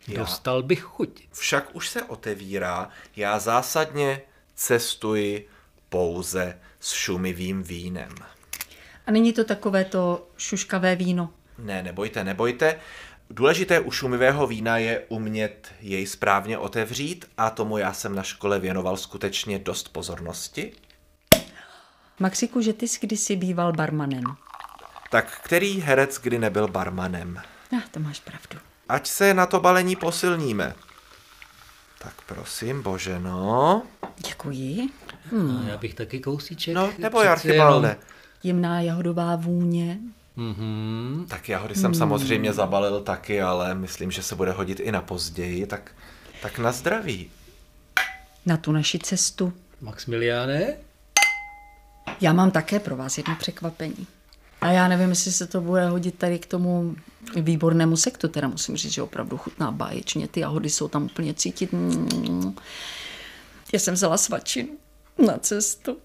Já. 0.07 0.19
dostal 0.19 0.63
bych 0.63 0.81
chuť. 0.81 1.23
Však 1.31 1.75
už 1.75 1.89
se 1.89 2.03
otevírá, 2.03 2.89
já 3.15 3.39
zásadně 3.39 4.21
cestuji 4.55 5.47
pouze 5.89 6.59
s 6.79 6.93
šumivým 6.93 7.63
vínem. 7.63 8.15
A 9.07 9.11
není 9.11 9.33
to 9.33 9.43
takové 9.43 9.85
to 9.85 10.27
šuškavé 10.37 10.95
víno. 10.95 11.33
Ne, 11.57 11.83
nebojte, 11.83 12.23
nebojte. 12.23 12.79
Důležité 13.35 13.79
u 13.79 13.91
šumivého 13.91 14.47
vína 14.47 14.77
je 14.77 15.01
umět 15.09 15.71
jej 15.81 16.07
správně 16.07 16.57
otevřít 16.57 17.25
a 17.37 17.49
tomu 17.49 17.77
já 17.77 17.93
jsem 17.93 18.15
na 18.15 18.23
škole 18.23 18.59
věnoval 18.59 18.97
skutečně 18.97 19.59
dost 19.59 19.89
pozornosti. 19.89 20.73
Maxiku, 22.19 22.61
že 22.61 22.73
ty 22.73 22.87
jsi 22.87 22.99
kdysi 23.01 23.35
býval 23.35 23.73
barmanem. 23.73 24.23
Tak 25.11 25.39
který 25.43 25.81
herec 25.81 26.19
kdy 26.19 26.39
nebyl 26.39 26.67
barmanem? 26.67 27.41
No, 27.71 27.81
to 27.91 27.99
máš 27.99 28.19
pravdu. 28.19 28.59
Ať 28.89 29.07
se 29.07 29.33
na 29.33 29.45
to 29.45 29.59
balení 29.59 29.95
posilníme. 29.95 30.73
Tak 31.99 32.13
prosím, 32.25 32.83
Boženo. 32.83 33.81
Děkuji. 34.27 34.89
No, 35.31 35.63
já 35.67 35.77
bych 35.77 35.93
taky 35.93 36.19
kousíček. 36.19 36.75
No, 36.75 36.93
Archibalde. 37.19 37.87
jenom. 37.87 38.01
Jemná 38.43 38.81
jahodová 38.81 39.35
vůně. 39.35 39.99
Mhm. 40.35 41.25
Tak 41.29 41.49
jahody 41.49 41.75
jsem 41.75 41.93
samozřejmě 41.93 42.53
zabalil 42.53 43.01
taky, 43.01 43.41
ale 43.41 43.75
myslím, 43.75 44.11
že 44.11 44.23
se 44.23 44.35
bude 44.35 44.51
hodit 44.51 44.79
i 44.79 44.91
na 44.91 45.01
později, 45.01 45.65
tak, 45.65 45.91
tak 46.41 46.59
na 46.59 46.71
zdraví. 46.71 47.31
Na 48.45 48.57
tu 48.57 48.71
naši 48.71 48.99
cestu. 48.99 49.53
Maximiliáne? 49.81 50.73
Já 52.21 52.33
mám 52.33 52.51
také 52.51 52.79
pro 52.79 52.95
vás 52.95 53.17
jedno 53.17 53.35
překvapení. 53.35 54.07
A 54.61 54.71
já 54.71 54.87
nevím, 54.87 55.09
jestli 55.09 55.31
se 55.31 55.47
to 55.47 55.61
bude 55.61 55.89
hodit 55.89 56.17
tady 56.17 56.39
k 56.39 56.45
tomu 56.45 56.95
výbornému 57.35 57.97
sektu. 57.97 58.27
Teda 58.27 58.47
musím 58.47 58.77
říct, 58.77 58.93
že 58.93 59.01
opravdu 59.01 59.37
chutná 59.37 59.71
báječně. 59.71 60.27
Ty 60.27 60.39
jahody 60.39 60.69
jsou 60.69 60.87
tam 60.87 61.03
úplně 61.03 61.33
cítit. 61.33 61.73
Mm. 61.73 62.55
Já 63.73 63.79
jsem 63.79 63.93
vzala 63.93 64.17
svačinu 64.17 64.69
na 65.25 65.37
cestu. 65.37 65.97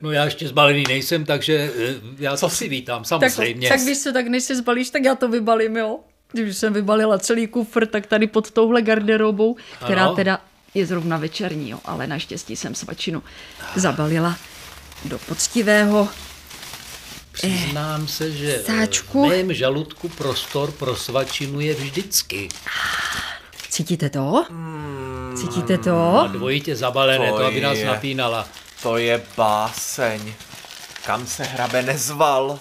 No 0.00 0.12
já 0.12 0.24
ještě 0.24 0.48
zbalený 0.48 0.84
nejsem, 0.88 1.24
takže 1.24 1.70
eh, 1.78 1.94
já 2.18 2.36
to 2.36 2.50
si 2.50 2.68
vítám, 2.68 2.98
Tak, 3.02 3.06
samozřejmě. 3.08 3.68
tak 3.68 3.80
víš 3.80 3.98
co, 4.02 4.12
tak 4.12 4.26
než 4.26 4.42
se 4.44 4.56
zbalíš, 4.56 4.90
tak 4.90 5.04
já 5.04 5.14
to 5.14 5.28
vybalím, 5.28 5.76
jo. 5.76 5.98
Když 6.32 6.56
jsem 6.56 6.72
vybalila 6.72 7.18
celý 7.18 7.46
kufr, 7.46 7.86
tak 7.86 8.06
tady 8.06 8.26
pod 8.26 8.50
touhle 8.50 8.82
garderobou, 8.82 9.56
která 9.84 10.04
Ano. 10.04 10.14
teda 10.16 10.40
je 10.74 10.86
zrovna 10.86 11.16
večerní, 11.16 11.70
jo, 11.70 11.78
ale 11.84 12.06
naštěstí 12.06 12.56
jsem 12.56 12.74
svačinu 12.74 13.22
zabalila 13.76 14.36
do 15.04 15.18
poctivého. 15.18 16.08
Přiznám 17.32 18.08
se, 18.08 18.32
že 18.32 18.56
eh, 18.56 18.62
sáčku. 18.62 19.26
v 19.26 19.28
mém 19.28 19.52
žaludku 19.54 20.08
prostor 20.08 20.70
pro 20.72 20.96
svačinu 20.96 21.60
je 21.60 21.74
vždycky. 21.74 22.48
Cítíte 23.68 24.10
to? 24.10 24.44
Cítíte 25.36 25.74
A 25.74 25.78
to? 25.78 26.28
dvojitě 26.32 26.76
zabalené, 26.76 27.30
To 27.30 27.36
to, 27.38 27.44
aby 27.44 27.60
nás 27.60 27.78
napínala. 27.86 28.48
To 28.82 28.98
je 28.98 29.22
báseň. 29.36 30.34
Kam 31.06 31.26
se 31.26 31.42
hrabe 31.42 31.82
nezval? 31.82 32.60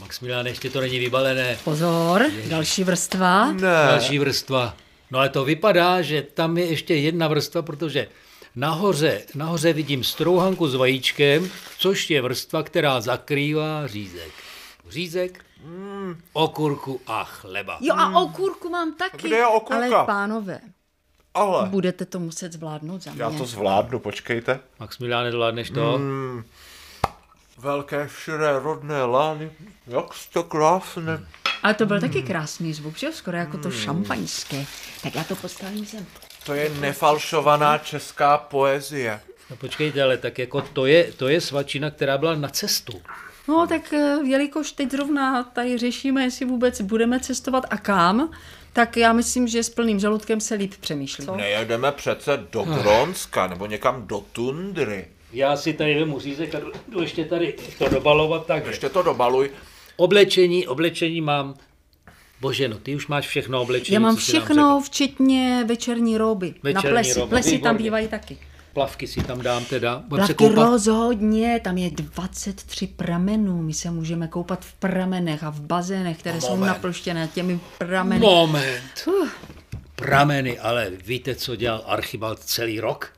Maximiliáne, 0.00 0.50
ještě 0.50 0.70
to 0.70 0.80
není 0.80 0.98
vybalené. 0.98 1.58
Pozor, 1.64 2.24
další 2.48 2.84
vrstva. 2.84 3.52
Ne. 3.52 3.60
Další 3.60 4.18
vrstva. 4.18 4.76
No 5.10 5.18
ale 5.18 5.28
to 5.28 5.44
vypadá, 5.44 6.02
že 6.02 6.22
tam 6.22 6.58
je 6.58 6.66
ještě 6.66 6.94
jedna 6.94 7.28
vrstva, 7.28 7.62
protože 7.62 8.08
nahoře, 8.56 9.22
nahoře 9.34 9.72
vidím 9.72 10.04
strouhanku 10.04 10.68
s 10.68 10.74
vajíčkem, 10.74 11.50
což 11.78 12.10
je 12.10 12.22
vrstva, 12.22 12.62
která 12.62 13.00
zakrývá 13.00 13.86
řízek. 13.86 14.32
Řízek, 14.88 15.44
okurku 16.32 17.00
a 17.06 17.24
chleba. 17.24 17.78
Jo 17.80 17.94
a 17.98 18.20
okurku 18.20 18.68
mám 18.70 18.94
taky. 18.94 19.28
Kde 19.28 19.36
je 19.36 19.46
okurka? 19.46 19.96
Ale 19.96 20.06
pánové, 20.06 20.60
Ale 21.34 21.68
budete 21.68 22.04
to 22.04 22.20
muset 22.20 22.52
zvládnout 22.52 23.02
za 23.02 23.12
mě. 23.12 23.22
já 23.22 23.30
to 23.30 23.44
zvládnu, 23.46 23.98
počkejte. 23.98 24.60
Maximiliáne, 24.80 25.32
zvládneš 25.32 25.70
to? 25.70 26.00
Velké 27.58 28.08
širé 28.22 28.58
rodné 28.58 29.04
lány, 29.04 29.50
jak 29.86 30.14
jste 30.14 30.42
krásné. 30.42 31.26
Ale 31.62 31.74
to 31.74 31.86
byl 31.86 32.00
taky 32.00 32.22
krásný 32.22 32.72
zvuk, 32.72 32.96
že 32.96 33.06
jo? 33.06 33.12
Skoro 33.12 33.36
jako 33.36 33.58
to 33.58 33.70
šampaňské. 33.70 34.66
Tak 35.02 35.14
já 35.14 35.24
to 35.24 35.36
postavím 35.36 35.86
sem. 35.86 36.06
To 36.46 36.54
je 36.54 36.70
nefalšovaná 36.80 37.78
česká 37.78 38.38
poezie. 38.38 39.20
No 39.50 39.56
počkejte, 39.56 40.02
ale 40.02 40.16
tak 40.16 40.38
jako 40.38 40.62
to 40.62 40.86
je, 40.86 41.12
to 41.12 41.28
je 41.28 41.40
svačina, 41.40 41.90
která 41.90 42.18
byla 42.18 42.34
na 42.34 42.48
cestu. 42.48 42.92
No 43.48 43.66
tak 43.66 43.92
eh, 43.92 44.16
jelikož 44.24 44.72
teď 44.72 44.90
zrovna 44.90 45.42
tady 45.42 45.78
řešíme, 45.78 46.22
jestli 46.22 46.46
vůbec 46.46 46.80
budeme 46.80 47.20
cestovat 47.20 47.64
a 47.70 47.76
kam, 47.78 48.30
tak 48.72 48.96
já 48.96 49.12
myslím, 49.12 49.48
že 49.48 49.62
s 49.62 49.70
plným 49.70 50.00
žaludkem 50.00 50.40
se 50.40 50.54
líp 50.54 50.74
přemýšlí. 50.80 51.26
Nejedeme 51.36 51.92
přece 51.92 52.44
do 52.52 52.62
Grónska 52.62 53.46
nebo 53.46 53.66
někam 53.66 54.06
do 54.06 54.24
tundry. 54.32 55.06
Já 55.32 55.56
si 55.56 55.72
tady 55.72 55.94
vemu 55.98 56.20
řízek 56.20 56.54
a 56.54 56.58
jdu- 56.88 57.00
ještě 57.02 57.24
tady 57.24 57.54
to 57.78 57.88
dobalovat 57.88 58.46
tak. 58.46 58.66
Ještě 58.66 58.88
to 58.88 59.02
dobaluj. 59.02 59.50
Oblečení, 59.96 60.66
oblečení 60.66 61.20
mám. 61.20 61.54
Bože, 62.40 62.68
no 62.68 62.78
ty 62.78 62.96
už 62.96 63.06
máš 63.06 63.26
všechno 63.28 63.62
oblečení. 63.62 63.94
Já 63.94 64.00
mám 64.00 64.14
co 64.14 64.20
všechno, 64.20 64.80
včetně 64.84 65.64
večerní 65.68 66.18
roby. 66.18 66.46
na 66.48 66.54
Večerní 66.62 66.90
plesy. 66.90 67.20
roby, 67.20 67.30
Plesy 67.30 67.58
tam 67.58 67.76
bývají 67.76 68.08
taky. 68.08 68.38
Plavky 68.72 69.06
si 69.06 69.20
tam 69.22 69.40
dám 69.42 69.64
teda. 69.64 70.02
Budem 70.08 70.26
se 70.26 70.34
Plavky 70.34 70.54
koupat. 70.54 70.70
rozhodně, 70.70 71.60
tam 71.64 71.78
je 71.78 71.90
23 71.90 72.86
pramenů. 72.86 73.62
My 73.62 73.74
se 73.74 73.90
můžeme 73.90 74.28
koupat 74.28 74.64
v 74.64 74.72
pramenech 74.72 75.44
a 75.44 75.50
v 75.50 75.60
bazénech, 75.60 76.18
které 76.18 76.40
jsou 76.40 76.50
Moment. 76.50 76.68
naplštěné 76.68 77.28
těmi 77.28 77.60
prameny. 77.78 78.20
Moment. 78.20 79.08
Prameny, 79.96 80.58
ale 80.58 80.90
víte, 80.90 81.34
co 81.34 81.56
dělal 81.56 81.82
Archibald 81.86 82.38
celý 82.40 82.80
rok? 82.80 83.12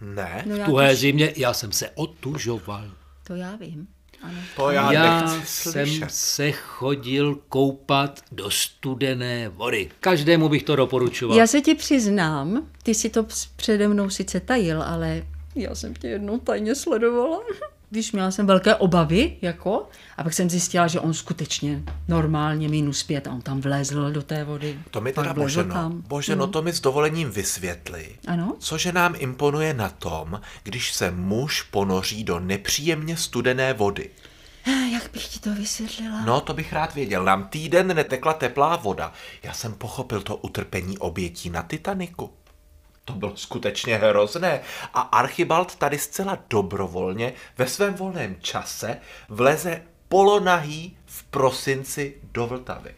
Ne, 0.00 0.44
No 0.46 0.56
V 0.56 0.64
tuhé 0.64 0.96
zimě 0.96 1.32
já 1.36 1.52
jsem 1.52 1.72
se 1.72 1.90
otužoval. 1.90 2.84
to 3.26 3.34
já 3.34 3.56
vím. 3.56 3.88
Ano. 4.22 4.38
to 4.56 4.70
já, 4.70 4.92
Já 4.92 5.28
jsem 5.44 5.86
slyšet. 5.86 6.10
se 6.10 6.52
chodil 6.52 7.38
koupat 7.48 8.20
do 8.32 8.50
studené 8.50 9.48
vody. 9.48 9.90
Každému 10.00 10.48
bych 10.48 10.62
to 10.62 10.76
doporučoval. 10.76 11.38
Já 11.38 11.46
se 11.46 11.60
ti 11.60 11.74
přiznám, 11.74 12.66
ty 12.82 12.94
si 12.94 13.10
to 13.10 13.26
přede 13.56 13.88
mnou 13.88 14.10
sice 14.10 14.40
tajil, 14.40 14.82
ale 14.82 15.26
já 15.54 15.74
jsem 15.74 15.94
tě 15.94 16.08
jednou 16.08 16.38
tajně 16.38 16.74
sledovala. 16.74 17.40
Když 17.90 18.12
měla 18.12 18.30
jsem 18.30 18.46
velké 18.46 18.74
obavy, 18.74 19.36
jako, 19.42 19.88
a 20.16 20.22
pak 20.24 20.32
jsem 20.32 20.50
zjistila, 20.50 20.86
že 20.86 21.00
on 21.00 21.14
skutečně 21.14 21.82
normálně 22.08 22.68
minus 22.68 23.02
pět 23.02 23.26
a 23.26 23.30
on 23.32 23.40
tam 23.40 23.60
vlezl 23.60 24.10
do 24.12 24.22
té 24.22 24.44
vody. 24.44 24.78
To 24.90 25.00
mi 25.00 25.12
teda 25.12 25.34
Boženo, 25.34 25.74
tam. 25.74 26.02
Boženo, 26.08 26.46
to 26.46 26.62
mi 26.62 26.72
s 26.72 26.80
dovolením 26.80 27.30
vysvětli. 27.30 28.08
Ano? 28.26 28.56
Cože 28.58 28.92
nám 28.92 29.14
imponuje 29.18 29.74
na 29.74 29.88
tom, 29.88 30.40
když 30.62 30.92
se 30.92 31.10
muž 31.10 31.62
ponoří 31.62 32.24
do 32.24 32.40
nepříjemně 32.40 33.16
studené 33.16 33.72
vody. 33.72 34.10
Eh, 34.66 34.88
Jak 34.92 35.10
bych 35.12 35.28
ti 35.28 35.38
to 35.38 35.54
vysvětlila? 35.54 36.20
No, 36.24 36.40
to 36.40 36.54
bych 36.54 36.72
rád 36.72 36.94
věděl. 36.94 37.24
Nám 37.24 37.44
týden 37.48 37.86
netekla 37.96 38.32
teplá 38.32 38.76
voda. 38.76 39.12
Já 39.42 39.52
jsem 39.52 39.74
pochopil 39.74 40.20
to 40.20 40.36
utrpení 40.36 40.98
obětí 40.98 41.50
na 41.50 41.62
Titaniku. 41.62 42.30
To 43.08 43.14
bylo 43.14 43.36
skutečně 43.36 43.96
hrozné. 43.96 44.60
A 44.94 45.00
Archibald 45.00 45.76
tady 45.76 45.98
zcela 45.98 46.38
dobrovolně 46.50 47.32
ve 47.58 47.66
svém 47.66 47.94
volném 47.94 48.36
čase 48.40 48.96
vleze 49.28 49.82
polonahý 50.08 50.96
v 51.06 51.24
prosinci 51.24 52.14
do 52.32 52.46
Vltavy. 52.46 52.90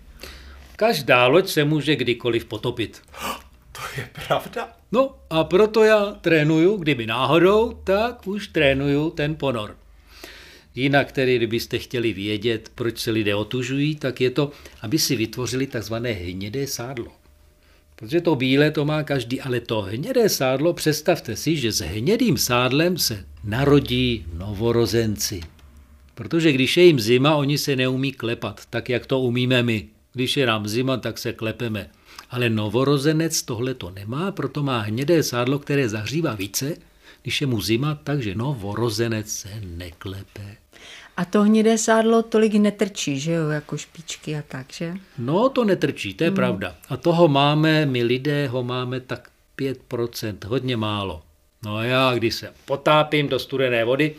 Každá 0.76 1.26
loď 1.26 1.48
se 1.48 1.64
může 1.64 1.96
kdykoliv 1.96 2.44
potopit. 2.44 3.02
To 3.72 4.00
je 4.00 4.10
pravda? 4.26 4.68
No 4.92 5.14
a 5.30 5.44
proto 5.44 5.84
já 5.84 6.06
trénuju, 6.06 6.76
kdyby 6.76 7.06
náhodou, 7.06 7.72
tak 7.84 8.26
už 8.26 8.48
trénuju 8.48 9.10
ten 9.10 9.34
ponor. 9.34 9.76
Jinak 10.74 11.12
tedy, 11.12 11.36
kdybyste 11.36 11.78
chtěli 11.78 12.12
vědět, 12.12 12.72
proč 12.74 12.98
se 12.98 13.10
lidé 13.10 13.34
otužují, 13.34 13.96
tak 13.96 14.20
je 14.20 14.30
to, 14.30 14.50
aby 14.82 14.98
si 14.98 15.16
vytvořili 15.16 15.66
takzvané 15.66 16.12
hnědé 16.12 16.66
sádlo. 16.66 17.19
Protože 18.00 18.20
to 18.20 18.36
bílé 18.36 18.70
to 18.70 18.84
má 18.84 19.02
každý, 19.02 19.40
ale 19.40 19.60
to 19.60 19.80
hnědé 19.80 20.28
sádlo, 20.28 20.72
představte 20.72 21.36
si, 21.36 21.56
že 21.56 21.72
s 21.72 21.80
hnědým 21.80 22.38
sádlem 22.38 22.98
se 22.98 23.24
narodí 23.44 24.24
novorozenci. 24.34 25.40
Protože 26.14 26.52
když 26.52 26.76
je 26.76 26.84
jim 26.84 27.00
zima, 27.00 27.34
oni 27.34 27.58
se 27.58 27.76
neumí 27.76 28.12
klepat, 28.12 28.60
tak 28.70 28.88
jak 28.88 29.06
to 29.06 29.20
umíme 29.20 29.62
my. 29.62 29.88
Když 30.12 30.36
je 30.36 30.46
nám 30.46 30.68
zima, 30.68 30.96
tak 30.96 31.18
se 31.18 31.32
klepeme. 31.32 31.90
Ale 32.30 32.50
novorozenec 32.50 33.42
tohle 33.42 33.74
to 33.74 33.90
nemá, 33.90 34.32
proto 34.32 34.62
má 34.62 34.80
hnědé 34.80 35.22
sádlo, 35.22 35.58
které 35.58 35.88
zahřívá 35.88 36.34
více, 36.34 36.76
když 37.22 37.40
je 37.40 37.46
mu 37.46 37.60
zima, 37.60 37.94
takže 37.94 38.34
novorozenec 38.34 39.28
se 39.28 39.48
neklepe. 39.60 40.59
A 41.20 41.24
to 41.24 41.42
hnědé 41.42 41.78
sádlo 41.78 42.22
tolik 42.22 42.54
netrčí, 42.54 43.20
že 43.20 43.32
jo, 43.32 43.48
jako 43.48 43.76
špičky 43.76 44.36
a 44.36 44.42
tak, 44.48 44.72
že? 44.72 44.94
No, 45.18 45.48
to 45.48 45.64
netrčí, 45.64 46.14
to 46.14 46.24
je 46.24 46.30
hmm. 46.30 46.36
pravda. 46.36 46.76
A 46.88 46.96
toho 46.96 47.28
máme, 47.28 47.86
my 47.86 48.02
lidé 48.02 48.48
ho 48.48 48.62
máme 48.62 49.00
tak 49.00 49.30
5%, 49.58 50.36
hodně 50.46 50.76
málo. 50.76 51.22
No 51.64 51.76
a 51.76 51.84
já, 51.84 52.14
když 52.14 52.34
se 52.34 52.52
potápím 52.64 53.28
do 53.28 53.38
studené 53.38 53.84
vody, 53.84 54.14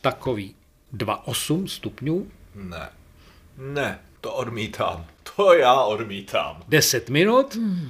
takový 0.00 0.54
2,8 0.94 1.66
stupňů, 1.66 2.30
Ne. 2.54 2.88
Ne, 3.58 3.98
to 4.20 4.34
odmítám. 4.34 5.06
To 5.36 5.52
já 5.52 5.80
odmítám. 5.82 6.62
10 6.68 7.10
minut, 7.10 7.54
hmm. 7.54 7.88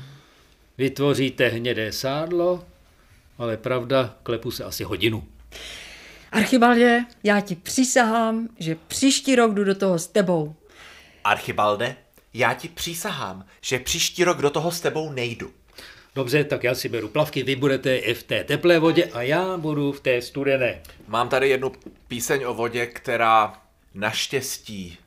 vytvoříte 0.78 1.49
hnědé 1.49 1.92
sádlo, 1.92 2.64
ale 3.38 3.56
pravda, 3.56 4.14
klepu 4.23 4.50
se 4.50 4.64
asi 4.64 4.85
hodinu. 4.85 5.25
Archibaldě, 6.32 7.04
já 7.22 7.40
ti 7.40 7.56
přísahám, 7.56 8.48
že 8.58 8.76
příští 8.88 9.36
rok 9.36 9.54
jdu 9.54 9.64
do 9.64 9.74
toho 9.74 9.98
s 9.98 10.06
tebou. 10.06 10.54
Archibalde, 11.24 11.96
já 12.34 12.54
ti 12.54 12.68
přísahám, 12.68 13.44
že 13.60 13.78
příští 13.78 14.24
rok 14.24 14.38
do 14.38 14.50
toho 14.50 14.70
s 14.70 14.80
tebou 14.80 15.12
nejdu. 15.12 15.50
Dobře, 16.14 16.44
tak 16.44 16.64
já 16.64 16.74
si 16.74 16.88
beru 16.88 17.08
plavky, 17.08 17.42
vy 17.42 17.56
budete 17.56 17.96
i 17.96 18.14
v 18.14 18.22
té 18.22 18.44
teplé 18.44 18.78
vodě 18.78 19.04
a 19.04 19.22
já 19.22 19.56
budu 19.56 19.92
v 19.92 20.00
té 20.00 20.22
studené. 20.22 20.82
Mám 21.08 21.28
tady 21.28 21.48
jednu 21.48 21.72
píseň 22.08 22.44
o 22.46 22.54
vodě, 22.54 22.86
která 22.86 23.62
naštěstí 23.94 24.98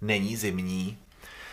není 0.00 0.36
zimní. 0.36 0.98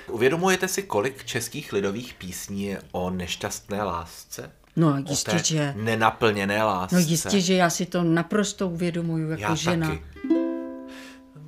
Uvědomujete 0.07 0.67
si, 0.67 0.83
kolik 0.83 1.25
českých 1.25 1.73
lidových 1.73 2.13
písní 2.13 2.63
je 2.63 2.81
o 2.91 3.09
nešťastné 3.09 3.83
lásce? 3.83 4.51
No 4.75 4.87
O 5.05 5.09
jistě, 5.09 5.31
té 5.31 5.43
že... 5.43 5.73
nenaplněné 5.77 6.63
lásce. 6.63 6.95
No 6.95 7.01
jistě, 7.01 7.39
že 7.41 7.53
já 7.53 7.69
si 7.69 7.85
to 7.85 8.03
naprosto 8.03 8.67
uvědomuju 8.69 9.29
jako 9.29 9.41
Já 9.41 9.55
žena. 9.55 9.87
taky. 9.87 10.01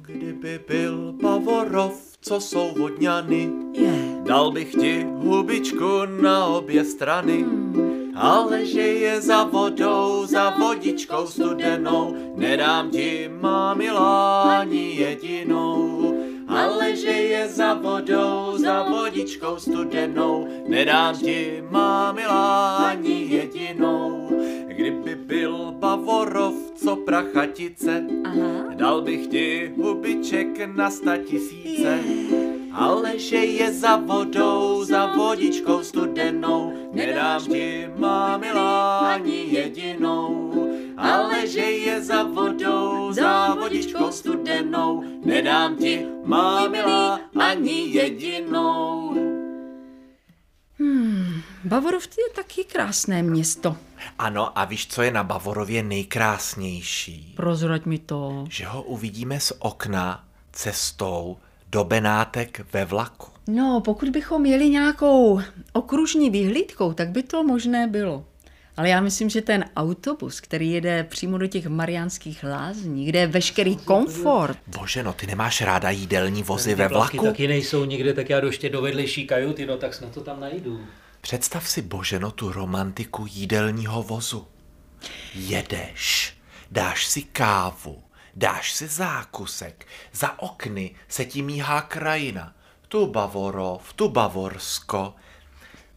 Kdyby 0.01 0.59
byl 0.67 1.13
Bavorov, 1.23 1.93
co 2.21 2.39
jsou 2.41 2.73
vodňany, 2.77 3.49
Je. 3.73 4.15
dal 4.27 4.51
bych 4.51 4.71
ti 4.71 5.07
hubičku 5.09 6.05
na 6.21 6.45
obě 6.45 6.85
strany. 6.85 7.45
Ale 8.15 8.65
že 8.65 8.81
je 8.81 9.21
za 9.21 9.43
vodou, 9.43 10.25
za 10.25 10.49
vodičkou 10.49 11.27
studenou, 11.27 12.15
nedám 12.35 12.91
ti, 12.91 13.29
má 13.41 13.73
milá, 13.73 14.41
ani 14.59 14.95
jedinou. 14.95 16.16
Ale 16.47 16.95
že 16.95 17.11
je 17.11 17.47
za 17.47 17.73
vodou, 17.73 18.55
za 18.55 18.83
vodičkou 18.83 19.59
studenou, 19.59 20.47
nedám 20.67 21.15
ti, 21.19 21.63
má 21.69 22.11
milá, 22.11 22.77
ani 22.77 23.27
jedinou. 23.27 24.31
Kdyby 24.67 25.15
byl 25.15 25.71
Bavorov, 25.71 26.53
co 26.75 26.95
prachatice, 26.95 28.03
Aha. 28.23 28.73
dal 28.73 29.01
bych 29.01 29.27
ti 29.27 29.73
hubiček 29.77 30.75
na 30.75 30.89
sta 30.89 31.17
tisíce. 31.17 31.99
Ale 32.71 33.19
že 33.19 33.37
je 33.37 33.73
za 33.73 33.95
vodou, 33.97 34.83
za 34.83 35.05
vodičkou 35.17 35.83
studenou, 35.83 36.73
nedám 36.93 37.41
ti, 37.41 37.89
má 37.97 38.37
milá, 38.37 38.99
ani 38.99 39.45
jedinou. 39.49 40.36
Že 41.47 41.61
je 41.61 42.03
za 42.03 42.23
vodou, 42.23 43.11
za 43.11 43.55
vodičkou 43.55 44.11
studenou, 44.11 45.03
nedám 45.25 45.77
ti, 45.77 46.05
má 46.23 46.67
milá, 46.67 47.19
ani 47.39 47.87
jedinou. 47.95 49.15
Bavorov 51.63 52.03
je 52.03 52.33
taky 52.35 52.63
krásné 52.63 53.23
město. 53.23 53.77
Ano, 54.19 54.59
a 54.59 54.65
víš, 54.65 54.87
co 54.87 55.01
je 55.01 55.11
na 55.11 55.23
Bavorově 55.23 55.83
nejkrásnější? 55.83 57.33
Prozrať 57.35 57.85
mi 57.85 57.99
to. 57.99 58.45
Že 58.49 58.65
ho 58.65 58.83
uvidíme 58.83 59.39
z 59.39 59.53
okna 59.59 60.23
cestou 60.51 61.37
do 61.69 61.83
Benátek 61.83 62.65
ve 62.73 62.85
vlaku. 62.85 63.27
No, 63.47 63.81
pokud 63.85 64.09
bychom 64.09 64.45
jeli 64.45 64.69
nějakou 64.69 65.41
okružní 65.73 66.29
vyhlídkou, 66.29 66.93
tak 66.93 67.09
by 67.09 67.23
to 67.23 67.43
možné 67.43 67.87
bylo. 67.87 68.25
Ale 68.77 68.89
já 68.89 69.01
myslím, 69.01 69.29
že 69.29 69.41
ten 69.41 69.65
autobus, 69.75 70.41
který 70.41 70.71
jede 70.71 71.03
přímo 71.03 71.37
do 71.37 71.47
těch 71.47 71.67
mariánských 71.67 72.43
lázní, 72.43 73.05
kde 73.05 73.19
je 73.19 73.27
veškerý 73.27 73.75
komfort, 73.77 74.57
Bože, 74.67 75.03
no 75.03 75.13
ty 75.13 75.27
nemáš 75.27 75.61
ráda 75.61 75.89
jídelní 75.89 76.43
vozy 76.43 76.69
Ty 76.69 76.75
ve 76.75 76.87
vlaku? 76.87 77.25
taky 77.25 77.47
nejsou 77.47 77.85
nikde, 77.85 78.13
tak 78.13 78.29
já 78.29 78.39
jdu 78.39 78.47
ještě 78.47 78.69
do 78.69 78.81
vedlejší 78.81 79.27
kajuty, 79.27 79.65
no 79.65 79.77
tak 79.77 79.93
snad 79.93 80.11
to 80.11 80.21
tam 80.21 80.39
najdu. 80.39 80.81
Představ 81.21 81.69
si, 81.69 81.81
Boženo, 81.81 82.31
tu 82.31 82.51
romantiku 82.51 83.25
jídelního 83.29 84.03
vozu. 84.03 84.47
Jedeš, 85.35 86.37
dáš 86.71 87.05
si 87.07 87.21
kávu, 87.21 88.03
dáš 88.35 88.73
si 88.73 88.87
zákusek, 88.87 89.87
za 90.13 90.39
okny 90.39 90.95
se 91.07 91.25
ti 91.25 91.41
míhá 91.41 91.81
krajina. 91.81 92.53
Tu 92.87 93.07
Bavorov, 93.07 93.93
tu 93.93 94.09
Bavorsko. 94.09 95.13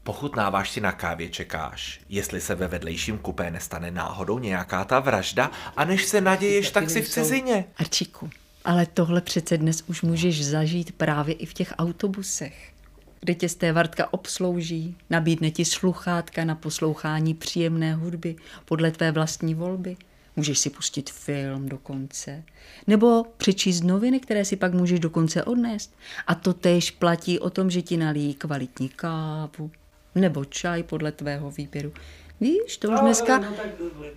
Pochutnáváš 0.02 0.70
si 0.70 0.80
na 0.80 0.92
kávě, 0.92 1.28
čekáš, 1.28 2.00
jestli 2.08 2.40
se 2.40 2.54
ve 2.54 2.68
vedlejším 2.68 3.18
kupé 3.18 3.50
nestane 3.50 3.90
náhodou 3.90 4.38
nějaká 4.38 4.84
ta 4.84 5.00
vražda 5.00 5.50
a 5.76 5.84
než 5.84 6.04
se 6.04 6.20
naděješ, 6.20 6.70
tak 6.70 6.90
si 6.90 7.02
v 7.02 7.08
cizině. 7.08 7.64
Arčiku, 7.76 8.30
ale 8.64 8.86
tohle 8.86 9.20
přece 9.20 9.58
dnes 9.58 9.84
už 9.86 10.02
můžeš 10.02 10.46
zažít 10.46 10.92
právě 10.92 11.34
i 11.34 11.46
v 11.46 11.54
těch 11.54 11.74
autobusech, 11.78 12.72
kde 13.20 13.34
tě 13.34 13.48
stévartka 13.48 14.12
obslouží, 14.12 14.96
nabídne 15.10 15.50
ti 15.50 15.64
sluchátka 15.64 16.44
na 16.44 16.54
poslouchání 16.54 17.34
příjemné 17.34 17.94
hudby 17.94 18.36
podle 18.64 18.90
tvé 18.90 19.12
vlastní 19.12 19.54
volby. 19.54 19.96
Můžeš 20.36 20.58
si 20.58 20.70
pustit 20.70 21.10
film 21.10 21.68
dokonce. 21.68 22.42
Nebo 22.86 23.24
přečíst 23.36 23.80
noviny, 23.80 24.20
které 24.20 24.44
si 24.44 24.56
pak 24.56 24.74
můžeš 24.74 25.00
dokonce 25.00 25.44
odnést. 25.44 25.94
A 26.26 26.34
to 26.34 26.54
též 26.54 26.90
platí 26.90 27.38
o 27.38 27.50
tom, 27.50 27.70
že 27.70 27.82
ti 27.82 27.96
nalíjí 27.96 28.34
kvalitní 28.34 28.88
kávu 28.88 29.70
nebo 30.14 30.44
čaj 30.44 30.82
podle 30.82 31.12
tvého 31.12 31.50
výběru. 31.50 31.92
Víš, 32.40 32.76
to 32.76 32.88
už 32.90 33.00
dneska... 33.00 33.38
No, 33.38 33.52
tak 33.56 33.66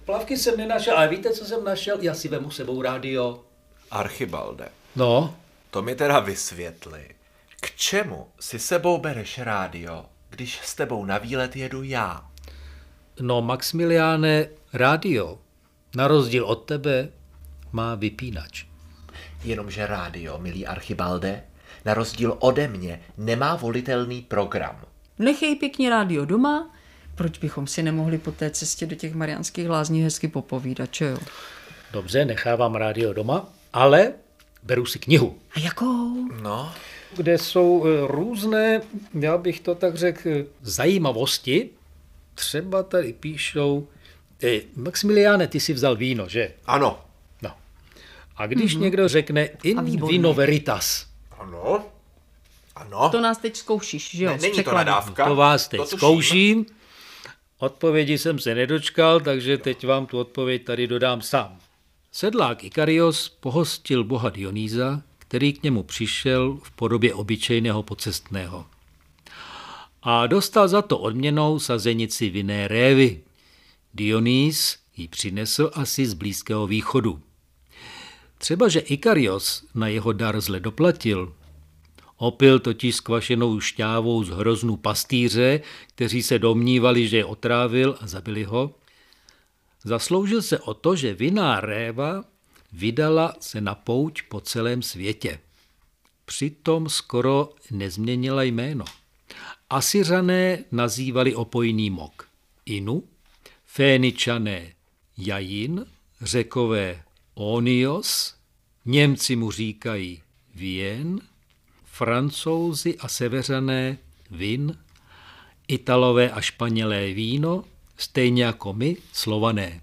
plavky 0.06 0.38
jsem 0.38 0.58
nenašel, 0.58 0.98
ale 0.98 1.08
víte, 1.08 1.30
co 1.30 1.46
jsem 1.46 1.64
našel? 1.64 1.98
Já 2.02 2.14
si 2.14 2.28
vemu 2.28 2.52
sebou 2.52 2.82
rádio. 2.82 3.44
Archibalde, 3.92 4.70
No, 4.96 5.36
to 5.72 5.82
mi 5.82 5.96
teda 5.96 6.20
vysvětli. 6.20 7.10
K 7.62 7.72
čemu 7.76 8.28
si 8.40 8.60
sebou 8.60 8.98
bereš 8.98 9.40
rádio, 9.40 10.06
když 10.30 10.60
s 10.64 10.76
tebou 10.76 11.06
na 11.06 11.18
výlet 11.18 11.56
jedu 11.56 11.84
já? 11.84 12.28
no 13.20 13.42
Maximiliáne, 13.42 14.48
rádio, 14.74 15.38
na 15.96 16.08
rozdíl 16.08 16.46
od 16.46 16.56
tebe, 16.56 17.10
má 17.72 17.96
vypínač. 17.96 18.66
Jenomže 19.44 19.88
rádio, 19.88 20.38
milý 20.40 20.68
Archibalde, 20.68 21.44
na 21.86 21.94
rozdíl 21.94 22.38
ode 22.40 22.68
mě, 22.68 23.02
nemá 23.18 23.56
volitelný 23.56 24.22
program. 24.22 24.82
Nechej 25.20 25.56
pěkně 25.56 25.90
rádio 25.90 26.26
doma, 26.26 26.70
proč 27.16 27.38
bychom 27.38 27.68
si 27.68 27.84
nemohli 27.84 28.18
po 28.18 28.32
té 28.32 28.50
cestě 28.50 28.86
do 28.86 28.96
těch 28.96 29.14
mariánských 29.14 29.70
lázní 29.70 30.04
hezky 30.04 30.28
popovídat, 30.28 30.92
čo 30.92 31.06
jo? 31.06 31.18
Dobře, 31.92 32.26
nechávám 32.26 32.76
rádio 32.76 33.14
doma, 33.14 33.50
ale 33.74 34.14
beru 34.64 34.86
si 34.86 35.00
knihu, 35.00 35.38
A 35.56 35.60
jakou? 35.60 36.28
No, 36.42 36.72
kde 37.18 37.38
jsou 37.38 37.86
eh, 37.86 38.08
různé, 38.08 38.82
já 39.20 39.38
bych 39.38 39.60
to 39.60 39.76
tak 39.76 39.96
řekl, 39.96 40.30
eh, 40.30 40.46
zajímavosti. 40.62 41.70
Třeba 42.36 42.84
tady 42.84 43.14
píšou, 43.14 43.88
eh, 44.44 44.60
Maximiliáne, 44.76 45.48
ty 45.48 45.60
si 45.60 45.74
vzal 45.74 45.96
víno, 45.96 46.30
že? 46.30 46.52
ano, 46.66 47.00
No. 47.42 47.52
A 48.36 48.48
když 48.48 48.76
mm-hmm. 48.76 48.82
někdo 48.82 49.08
řekne 49.08 49.50
in 49.64 50.08
vino 50.08 50.34
veritas, 50.34 51.06
Ano. 51.40 51.86
Ano. 52.86 53.10
To 53.10 53.22
nás 53.22 53.38
teď 53.38 53.56
zkoušíš, 53.56 54.10
že 54.16 54.24
jo? 54.24 54.32
ne, 54.32 54.38
není 54.38 54.64
to 54.64 54.74
nadávka. 54.74 55.28
to 55.28 55.36
vás 55.36 55.68
teď 55.68 55.82
tuším. 55.82 55.98
zkouším. 55.98 56.66
Odpovědi 57.60 58.18
jsem 58.18 58.40
se 58.40 58.56
nedočkal, 58.56 59.20
takže 59.20 59.58
teď 59.58 59.88
vám 59.88 60.06
tu 60.06 60.20
odpověď 60.20 60.64
tady 60.66 60.88
dodám 60.88 61.22
sám. 61.22 61.60
Sedlák 62.12 62.64
Ikarios 62.64 63.30
pohostil 63.30 64.04
boha 64.04 64.30
Dionýza, 64.30 65.02
který 65.18 65.54
k 65.54 65.64
němu 65.64 65.84
přišel 65.84 66.60
v 66.64 66.72
podobě 66.72 67.14
obyčejného 67.14 67.84
pocestného. 67.84 68.66
A 70.04 70.28
dostal 70.28 70.68
za 70.68 70.82
to 70.82 71.00
odměnou 71.00 71.60
sazenici 71.60 72.30
vinné 72.30 72.68
révy. 72.68 73.22
Dionýz 73.94 74.78
ji 74.98 75.08
přinesl 75.08 75.72
asi 75.74 76.06
z 76.06 76.14
Blízkého 76.14 76.68
východu. 76.68 77.22
Třeba, 78.38 78.70
že 78.70 78.80
Ikarios 78.80 79.64
na 79.76 79.88
jeho 79.88 80.14
dar 80.14 80.42
zle 80.42 80.60
doplatil. 80.60 81.34
Opil 82.24 82.60
totiž 82.60 82.96
skvašenou 82.96 83.60
šťávou 83.60 84.24
z 84.24 84.30
hroznu 84.30 84.78
pastýře, 84.78 85.62
kteří 85.88 86.24
se 86.24 86.40
domnívali, 86.40 87.08
že 87.08 87.18
je 87.18 87.26
otrávil 87.26 87.98
a 88.02 88.08
zabili 88.08 88.44
ho. 88.44 88.76
Zasloužil 89.84 90.42
se 90.42 90.60
o 90.60 90.74
to, 90.74 90.96
že 90.96 91.14
vinná 91.14 91.60
réva 91.60 92.24
vydala 92.72 93.36
se 93.40 93.62
na 93.62 93.76
pouť 93.76 94.22
po 94.30 94.42
celém 94.42 94.82
světě. 94.82 95.40
Přitom 96.26 96.90
skoro 96.90 97.50
nezměnila 97.72 98.44
jméno. 98.44 98.86
Asiřané 99.70 100.64
nazývali 100.72 101.36
opojný 101.36 101.90
mok 101.90 102.28
Inu, 102.66 103.04
Féničané 103.66 104.74
Jajin, 105.18 105.86
Řekové 106.22 107.04
Onios, 107.34 108.36
Němci 108.86 109.36
mu 109.36 109.52
říkají 109.52 110.22
Vien, 110.56 111.22
Francouzi 111.94 112.98
a 112.98 113.08
Severané 113.08 113.98
Vin, 114.32 114.78
Italové 115.68 116.32
a 116.32 116.42
Španělé 116.42 117.14
víno, 117.14 117.64
stejně 117.98 118.44
jako 118.44 118.74
my, 118.74 118.98
Slované. 119.12 119.82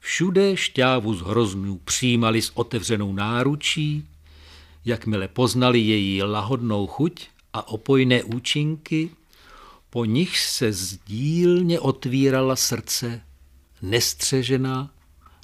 Všude 0.00 0.56
šťávu 0.56 1.14
z 1.14 1.20
hroznů 1.20 1.80
přijímali 1.84 2.42
s 2.42 2.52
otevřenou 2.54 3.12
náručí, 3.12 4.08
jakmile 4.84 5.28
poznali 5.28 5.78
její 5.78 6.22
lahodnou 6.22 6.86
chuť 6.86 7.26
a 7.52 7.68
opojné 7.68 8.24
účinky, 8.24 9.10
po 9.90 10.04
nich 10.04 10.38
se 10.38 10.72
zdílně 10.72 11.80
otvírala 11.80 12.56
srdce, 12.56 13.20
nestřežená, 13.82 14.90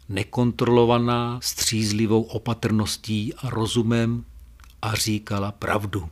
nekontrolovaná, 0.08 1.40
střízlivou 1.42 2.22
opatrností 2.22 3.34
a 3.34 3.50
rozumem 3.50 4.24
a 4.82 4.94
říkala 4.94 5.52
pravdu. 5.52 6.10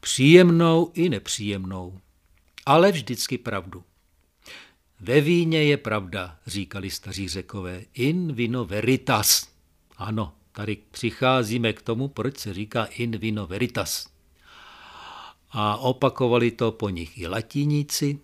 Příjemnou 0.00 0.90
i 0.94 1.08
nepříjemnou, 1.08 2.00
ale 2.66 2.92
vždycky 2.92 3.38
pravdu. 3.38 3.84
Ve 5.00 5.20
víně 5.20 5.64
je 5.64 5.76
pravda, 5.76 6.38
říkali 6.46 6.90
staří 6.90 7.28
řekové. 7.28 7.82
In 7.94 8.32
vino 8.32 8.64
veritas. 8.64 9.48
Ano, 9.96 10.32
tady 10.52 10.76
přicházíme 10.90 11.72
k 11.72 11.82
tomu, 11.82 12.08
proč 12.08 12.38
se 12.38 12.54
říká 12.54 12.84
in 12.84 13.18
vino 13.18 13.46
veritas. 13.46 14.06
A 15.50 15.76
opakovali 15.76 16.50
to 16.50 16.72
po 16.72 16.88
nich 16.88 17.18
i 17.18 17.26
latiníci 17.26 18.18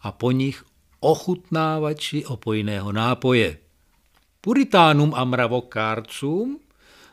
a 0.00 0.12
po 0.12 0.30
nich 0.30 0.64
ochutnávači 1.00 2.24
opojného 2.24 2.92
nápoje. 2.92 3.58
Puritánům 4.40 5.14
a 5.14 5.24
mravokárcům 5.24 6.60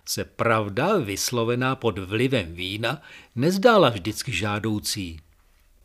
se 0.06 0.26
pravda 0.26 0.98
vyslovená 0.98 1.76
pod 1.76 1.98
vlivem 1.98 2.54
vína 2.54 3.02
nezdála 3.36 3.90
vždycky 3.90 4.32
žádoucí. 4.32 5.20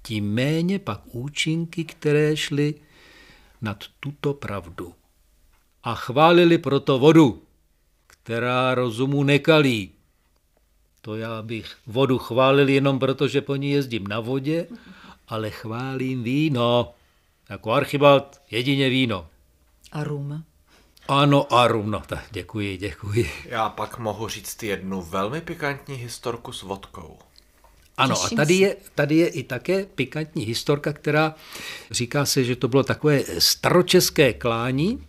Tím 0.03 0.35
méně 0.35 0.79
pak 0.79 1.01
účinky, 1.07 1.85
které 1.85 2.37
šly 2.37 2.75
nad 3.61 3.85
tuto 4.01 4.35
pravdu. 4.35 4.95
A 5.83 5.95
chválili 5.95 6.59
proto 6.59 6.99
vodu, 6.99 7.43
která 8.07 8.75
rozumu 8.75 9.23
nekalí. 9.23 9.91
To 11.01 11.17
já 11.17 11.43
bych 11.43 11.77
vodu 11.87 12.19
chválil 12.19 12.69
jenom 12.69 12.99
proto, 12.99 13.29
že 13.29 13.41
po 13.41 13.57
ní 13.57 13.71
jezdím 13.71 14.07
na 14.07 14.21
vodě, 14.21 14.67
ale 15.29 15.51
chválím 15.51 16.23
víno. 16.23 16.95
Jako 17.49 17.73
archibald 17.73 18.41
jedině 18.51 18.89
víno. 18.89 19.29
A 19.93 20.05
rum. 20.05 20.45
Ano, 21.11 21.55
a 21.55 21.67
rum, 21.67 21.91
no, 21.91 22.03
tak 22.07 22.25
děkuji, 22.31 22.77
děkuji. 22.77 23.31
Já 23.45 23.69
pak 23.69 23.99
mohu 23.99 24.29
říct 24.29 24.63
jednu 24.63 25.03
velmi 25.03 25.41
pikantní 25.41 25.95
historku 25.95 26.53
s 26.53 26.63
vodkou. 26.63 27.19
Ano, 27.97 28.17
Těším 28.17 28.37
a 28.39 28.43
tady 28.43 28.55
je, 28.55 28.77
tady 28.95 29.17
je 29.17 29.29
i 29.29 29.43
také 29.43 29.87
pikantní 29.87 30.45
historka, 30.45 30.93
která 30.93 31.35
říká 31.91 32.27
se, 32.27 32.45
že 32.45 32.57
to 32.57 32.69
bylo 32.69 32.83
takové 32.83 33.23
staročeské 33.39 34.33
klání. 34.33 35.07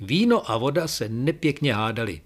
Víno 0.00 0.50
a 0.50 0.56
voda 0.56 0.88
se 0.88 1.08
nepěkně 1.08 1.74
hádali. 1.74 2.20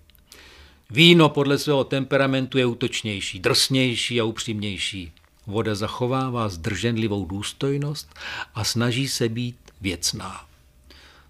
Víno 0.90 1.29
podle 1.29 1.59
svého 1.59 1.85
temperamentu 1.85 2.59
je 2.59 2.67
útočnější, 2.67 3.38
drsnější 3.38 4.21
a 4.21 4.25
upřímnější. 4.25 5.12
Voda 5.47 5.75
zachovává 5.75 6.49
zdrženlivou 6.49 7.25
důstojnost 7.25 8.14
a 8.55 8.64
snaží 8.64 9.09
se 9.09 9.29
být 9.29 9.57
věcná. 9.81 10.54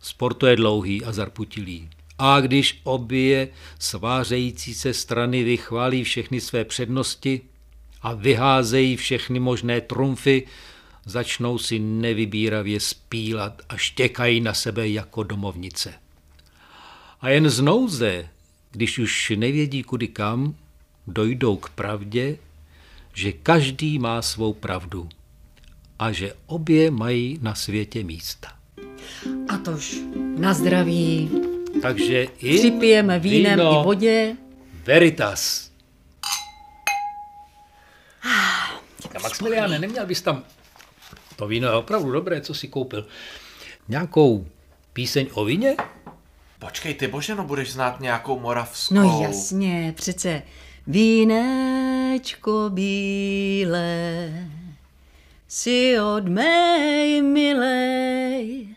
Sport 0.05 0.35
to 0.35 0.47
je 0.47 0.57
dlouhý 0.57 1.05
a 1.05 1.13
zarputilý. 1.13 1.89
A 2.19 2.41
když 2.41 2.81
obě 2.85 3.49
svářející 3.79 4.75
se 4.75 4.95
strany 4.95 5.43
vychválí 5.43 6.05
všechny 6.05 6.41
své 6.41 6.65
přednosti 6.65 7.41
a 8.03 8.15
vyházejí 8.15 8.97
všechny 8.97 9.41
možné 9.41 9.81
trumfy, 9.81 10.47
začnou 11.05 11.59
si 11.59 11.79
nevybíravě 11.79 12.81
spílat 12.81 13.63
a 13.69 13.77
štěkají 13.77 14.41
na 14.41 14.55
sebe 14.55 14.89
jako 14.89 15.23
domovnice. 15.23 15.95
A 17.21 17.29
jen 17.29 17.51
z 17.51 17.61
nouze, 17.61 18.29
když 18.71 18.99
už 18.99 19.33
nevědí 19.37 19.83
kudy 19.83 20.09
kam, 20.09 20.55
dojdou 21.07 21.57
k 21.57 21.71
pravdě, 21.71 22.39
že 23.15 23.33
každý 23.33 23.99
má 23.99 24.23
svou 24.23 24.53
pravdu 24.53 25.09
a 25.99 26.13
že 26.13 26.35
obě 26.47 26.91
mají 26.91 27.39
na 27.43 27.55
světě 27.55 28.05
místa. 28.05 28.64
A 29.49 29.59
tož 29.59 29.97
na 30.39 30.55
zdraví. 30.55 31.31
Takže 31.83 32.23
i 32.23 32.59
Připijeme 32.59 33.19
vínem 33.19 33.59
víno 33.59 33.81
i 33.81 33.85
vodě. 33.85 34.37
Veritas. 34.85 35.71
A 39.15 39.19
Maximiliane, 39.23 39.79
neměl 39.79 40.07
bys 40.07 40.23
tam... 40.23 40.45
To 41.37 41.47
víno 41.47 41.69
je 41.69 41.75
opravdu 41.75 42.11
dobré, 42.11 42.41
co 42.41 42.55
si 42.55 42.69
koupil. 42.69 43.07
Nějakou 43.89 44.47
píseň 44.93 45.27
o 45.35 45.45
víně? 45.45 45.77
Počkej, 46.59 46.95
ty 46.95 47.07
Boženo, 47.09 47.45
budeš 47.45 47.73
znát 47.73 48.01
nějakou 48.01 48.41
moravskou. 48.41 48.95
No 48.95 49.21
jasně, 49.23 49.93
přece. 49.97 50.43
Vínečko 50.87 52.71
bílé 52.71 54.31
si 55.49 56.01
od 56.01 56.29
mé 56.29 57.23
milej 57.23 58.74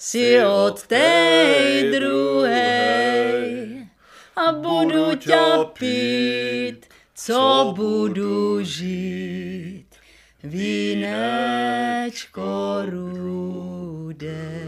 si 0.07 0.39
od 0.39 0.87
té 0.87 1.83
druhé 1.91 3.27
a 4.35 4.51
budu 4.51 5.15
tě 5.15 5.39
pít, 5.73 6.85
co 7.15 7.73
budu 7.75 8.63
žít. 8.63 9.85
Vínečko 10.43 11.71
rudé 12.85 14.61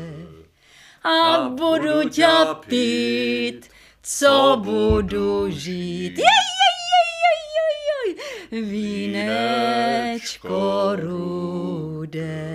a 1.03 1.49
budu 1.49 2.09
tě 2.09 2.27
pít, 2.67 3.69
co 4.03 4.61
budu 4.63 5.51
žít. 5.51 6.17
Jej, 6.17 6.25
jej, 6.59 6.77
jej, 6.91 7.41
jej, 7.55 7.77
jej, 7.95 8.17
jej. 8.51 8.63
Vínečko 10.09 10.59
rudé 10.95 12.49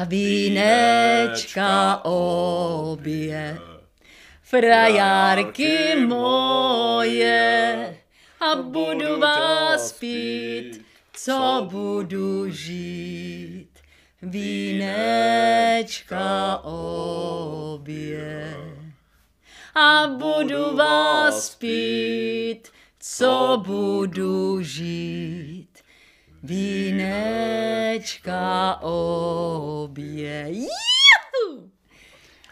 a 0.00 0.04
vínečka 0.04 2.00
obě. 2.04 3.58
frajárky 4.42 5.96
moje, 6.06 7.96
a 8.40 8.54
budu 8.62 9.20
vás 9.20 9.92
pít, 9.92 10.84
co 11.12 11.66
budu 11.70 12.50
žít. 12.50 13.68
Vínečka 14.22 15.36
obě. 16.64 18.56
A 19.74 20.06
budu 20.06 20.76
vás 20.76 21.54
pít, 21.54 22.68
co 23.00 23.62
budu 23.66 24.62
žít. 24.62 25.57
Vínečka 27.48 28.78
obě. 28.82 30.46
Juhu! 30.48 30.68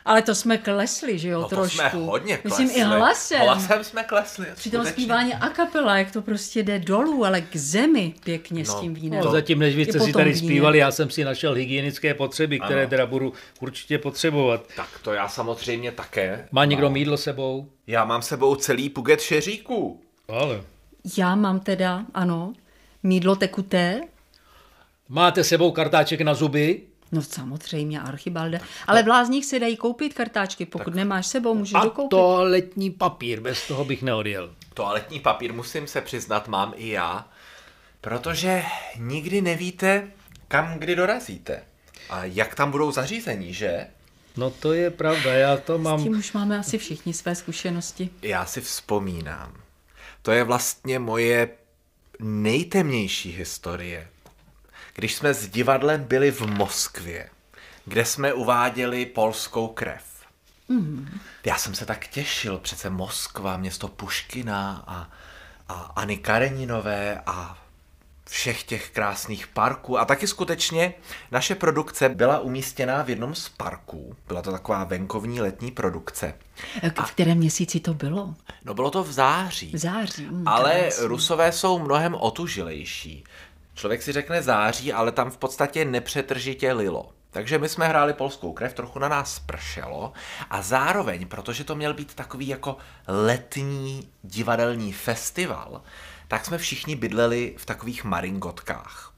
Ale 0.05 0.23
to 0.23 0.35
jsme 0.35 0.59
klesli, 0.59 1.19
že 1.19 1.29
jo, 1.29 1.41
No 1.41 1.49
to 1.49 1.55
trošku. 1.57 1.79
jsme 1.79 1.89
hodně 1.89 2.37
klesli. 2.37 2.65
Myslím 2.65 2.83
i 2.83 2.85
hlasem. 2.85 3.41
Hlasem 3.41 3.85
jsme 3.85 4.05
klesli. 4.05 4.47
Při 4.55 4.71
tom 4.71 4.87
zpívání 4.87 5.35
a 5.35 5.49
kapela, 5.49 5.99
jak 5.99 6.11
to 6.11 6.23
prostě 6.23 6.63
jde 6.63 6.79
dolů, 6.79 7.25
ale 7.25 7.41
k 7.41 7.57
zemi 7.57 8.15
pěkně 8.25 8.65
s 8.65 8.69
No, 8.69 8.81
tím 8.81 8.95
vínem. 8.95 9.25
No, 9.25 9.31
zatím, 9.31 9.59
než 9.59 9.77
vy 9.77 9.85
jste 9.85 10.01
si 10.01 10.13
tady 10.13 10.33
víně. 10.33 10.47
zpívali, 10.47 10.79
já 10.79 10.91
jsem 10.91 11.11
si 11.11 11.25
našel 11.25 11.55
hygienické 11.55 12.15
potřeby, 12.15 12.61
které 12.61 12.81
Ano. 12.81 12.91
teda 12.91 13.07
budu 13.07 13.33
určitě 13.61 13.99
potřebovat. 13.99 14.67
Tak 14.77 14.89
to 15.03 15.13
já 15.13 15.29
samozřejmě 15.29 15.93
také. 15.93 16.49
Má 16.53 16.65
někdo 16.65 16.91
mídlo 16.91 17.17
sebou? 17.17 17.69
Já 17.87 18.05
mám 18.05 18.23
sebou 18.23 18.55
celý 18.55 18.89
puget 18.91 19.21
šeříků. 19.21 20.01
Ale. 20.29 20.63
Já 21.19 21.35
mám 21.35 21.61
teda, 21.61 22.05
ano, 22.15 22.53
mídlo 23.07 23.37
tekuté, 23.37 24.01
Máte 25.09 25.45
sebou 25.45 25.73
kartáček 25.73 26.21
na 26.21 26.35
zuby? 26.35 26.83
no 27.13 27.23
samozřejmě, 27.23 28.01
Archibalde, 28.01 28.61
ale 28.87 29.03
v 29.03 29.09
lázních 29.09 29.45
se 29.47 29.59
dají 29.59 29.77
koupit 29.77 30.15
kartáčky, 30.15 30.67
pokud 30.67 30.95
nemáš 30.95 31.27
sebou, 31.27 31.55
můžeš 31.55 31.75
A 31.75 31.85
dokoupit. 31.85 32.11
toaletní 32.11 32.91
papír, 32.91 33.41
bez 33.41 33.69
toho 33.69 33.85
bych 33.85 34.03
neodjel. 34.03 34.51
Toaletní 34.75 35.21
papír, 35.21 35.53
musím 35.53 35.87
se 35.87 36.01
přiznat, 36.01 36.49
mám 36.49 36.73
i 36.77 36.89
já, 36.89 37.29
protože 38.01 38.63
nikdy 38.99 39.41
nevíte, 39.41 40.11
kam 40.49 40.79
kdy 40.79 40.97
dorazíte. 40.97 41.63
A 42.11 42.25
jak 42.25 42.55
tam 42.55 42.71
budou 42.71 42.93
zařízení, 42.93 43.55
že? 43.55 43.87
No 44.37 44.51
to 44.51 44.73
je 44.73 44.91
pravda, 44.91 45.33
já 45.35 45.57
to 45.57 45.79
S 45.79 45.81
mám... 45.81 46.03
tím 46.03 46.19
už 46.19 46.33
máme 46.33 46.59
asi 46.59 46.79
všichni 46.79 47.15
své 47.15 47.35
zkušenosti. 47.35 48.11
Já 48.23 48.47
si 48.47 48.61
vzpomínám. 48.61 49.53
To 50.23 50.31
je 50.33 50.45
vlastně 50.45 50.99
moje 50.99 51.49
nejtemnější 52.21 53.33
historie. 53.33 54.09
Když 54.95 55.15
jsme 55.15 55.35
s 55.35 55.49
divadlem 55.49 56.05
byli 56.05 56.31
v 56.31 56.41
Moskvě, 56.41 57.31
kde 57.85 58.05
jsme 58.05 58.33
uváděli 58.33 59.07
polskou 59.07 59.69
krev. 59.69 60.05
Mm. 60.69 61.21
Já 61.45 61.59
jsem 61.59 61.75
se 61.75 61.87
tak 61.87 62.07
těšil, 62.07 62.59
přece 62.59 62.91
Moskva, 62.91 63.57
město 63.57 63.89
Puškina 63.89 64.85
a, 64.87 65.11
a 65.69 65.75
Anny 65.97 66.17
Kareninové 66.17 67.23
a 67.27 67.66
všech 68.29 68.63
těch 68.63 68.91
krásných 68.91 69.47
parků. 69.47 69.99
A 69.99 70.05
taky 70.05 70.27
skutečně 70.27 70.95
naše 71.31 71.55
produkce 71.55 72.09
byla 72.09 72.39
umístěná 72.39 73.03
v 73.03 73.11
jednom 73.11 73.35
z 73.35 73.49
parků. 73.49 74.17
Byla 74.29 74.43
to 74.43 74.53
taková 74.53 74.85
venkovní 74.85 75.41
letní 75.41 75.71
produkce. 75.71 76.35
K- 76.95 77.07
V 77.07 77.11
kterém 77.11 77.39
měsíci 77.39 77.81
to 77.81 77.95
bylo? 77.95 78.35
No 78.65 78.75
bylo 78.75 78.91
to 78.91 79.05
v 79.05 79.13
září. 79.13 79.71
V 79.75 79.79
září. 79.79 80.27
Mm, 80.27 80.49
Ale 80.49 80.81
krásný. 80.81 81.07
Rusové 81.07 81.53
jsou 81.53 81.79
mnohem 81.79 82.15
otužilejší. 82.15 83.25
Člověk 83.75 84.03
si 84.03 84.13
řekne 84.13 84.43
září, 84.43 84.93
ale 84.93 85.13
tam 85.13 85.31
v 85.31 85.37
podstatě 85.37 85.85
nepřetržitě 85.85 86.73
lilo. 86.73 87.09
Takže 87.31 87.59
my 87.59 87.69
jsme 87.69 87.89
hráli 87.89 88.13
polskou 88.13 88.53
krev, 88.53 88.73
trochu 88.75 88.99
na 88.99 89.09
nás 89.09 89.39
pršelo 89.39 90.13
a 90.51 90.63
zároveň, 90.63 91.27
protože 91.29 91.65
to 91.65 91.75
měl 91.75 91.95
být 91.95 92.15
takový 92.15 92.49
jako 92.49 92.77
letní 93.09 94.09
divadelní 94.23 94.93
festival, 94.93 95.83
tak 96.29 96.47
jsme 96.47 96.59
všichni 96.59 96.97
bydleli 96.97 97.55
v 97.59 97.67
takových 97.67 98.05
maringotkách. 98.05 99.13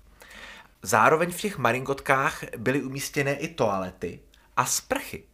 Zároveň 0.82 1.32
v 1.32 1.40
těch 1.40 1.58
maringotkách 1.58 2.44
byly 2.56 2.82
umístěné 2.82 3.34
i 3.34 3.48
toalety 3.48 4.20
a 4.56 4.64
sprchy. 4.64 5.24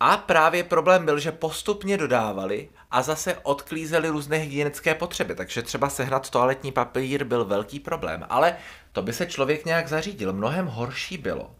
A 0.00 0.16
právě 0.16 0.64
problém 0.64 1.04
byl, 1.04 1.18
že 1.18 1.32
postupně 1.32 1.96
dodávali 1.96 2.68
a 2.90 3.02
zase 3.02 3.34
odklízeli 3.42 4.08
různé 4.08 4.36
hygienické 4.36 4.94
potřeby, 4.94 5.34
takže 5.34 5.62
třeba 5.62 5.90
sehnat 5.90 6.30
toaletní 6.30 6.72
papír 6.72 7.24
byl 7.24 7.44
velký 7.44 7.80
problém. 7.80 8.26
Ale 8.28 8.56
to 8.92 9.02
by 9.02 9.12
se 9.12 9.26
člověk 9.26 9.64
nějak 9.64 9.88
zařídil. 9.88 10.32
Mnohem 10.32 10.66
horší 10.66 11.18
bylo, 11.18 11.54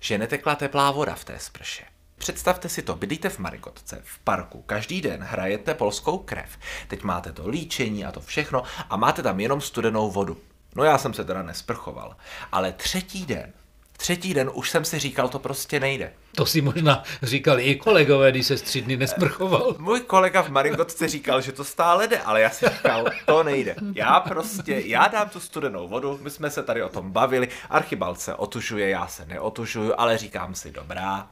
že 0.00 0.18
netekla 0.18 0.54
teplá 0.54 0.90
voda 0.90 1.14
v 1.14 1.24
té 1.24 1.38
sprše. 1.38 1.84
Představte 2.20 2.68
si 2.68 2.82
to, 2.82 2.96
bydlíte 2.96 3.28
v 3.28 3.38
Marigotce, 3.38 4.02
v 4.04 4.18
parku, 4.18 4.62
každý 4.62 5.00
den 5.00 5.22
hrajete 5.22 5.74
polskou 5.74 6.18
krev. 6.18 6.48
Teď 6.88 7.02
máte 7.02 7.32
to 7.32 7.48
líčení 7.48 8.04
a 8.04 8.12
to 8.12 8.20
všechno 8.20 8.62
a 8.90 8.96
máte 8.96 9.22
tam 9.22 9.40
jenom 9.40 9.60
studenou 9.60 10.10
vodu. 10.10 10.36
No 10.76 10.84
já 10.84 10.98
jsem 10.98 11.14
se 11.14 11.24
teda 11.24 11.42
nesprchoval, 11.42 12.16
ale 12.52 12.72
třetí 12.72 13.26
den, 13.26 13.52
třetí 13.96 14.34
den 14.34 14.50
už 14.54 14.70
jsem 14.70 14.84
si 14.84 14.98
říkal, 14.98 15.28
to 15.28 15.38
prostě 15.38 15.80
nejde. 15.80 16.12
To 16.34 16.46
si 16.46 16.60
možná 16.60 17.02
říkali 17.22 17.62
i 17.62 17.76
kolegové, 17.76 18.30
když 18.30 18.46
se 18.46 18.56
tři 18.56 18.82
dny 18.82 18.96
nesprchoval. 18.96 19.76
Můj 19.78 20.00
kolega 20.00 20.42
v 20.42 20.48
Maringotce 20.48 21.08
říkal, 21.08 21.40
že 21.40 21.52
to 21.52 21.64
stále 21.64 22.08
jde, 22.08 22.18
ale 22.18 22.40
já 22.40 22.50
si 22.50 22.66
říkal, 22.68 23.04
to 23.26 23.42
nejde. 23.42 23.76
Já 23.94 24.20
prostě, 24.20 24.82
já 24.84 25.08
dám 25.08 25.28
tu 25.28 25.40
studenou 25.40 25.88
vodu, 25.88 26.18
my 26.22 26.30
jsme 26.30 26.50
se 26.50 26.62
tady 26.62 26.82
o 26.82 26.88
tom 26.88 27.12
bavili, 27.12 27.48
Archibald 27.70 28.20
se 28.20 28.34
otužuje, 28.34 28.88
já 28.88 29.06
se 29.06 29.26
neotužuju, 29.26 29.92
ale 29.98 30.18
říkám 30.18 30.54
si, 30.54 30.72
dobrá, 30.72 31.28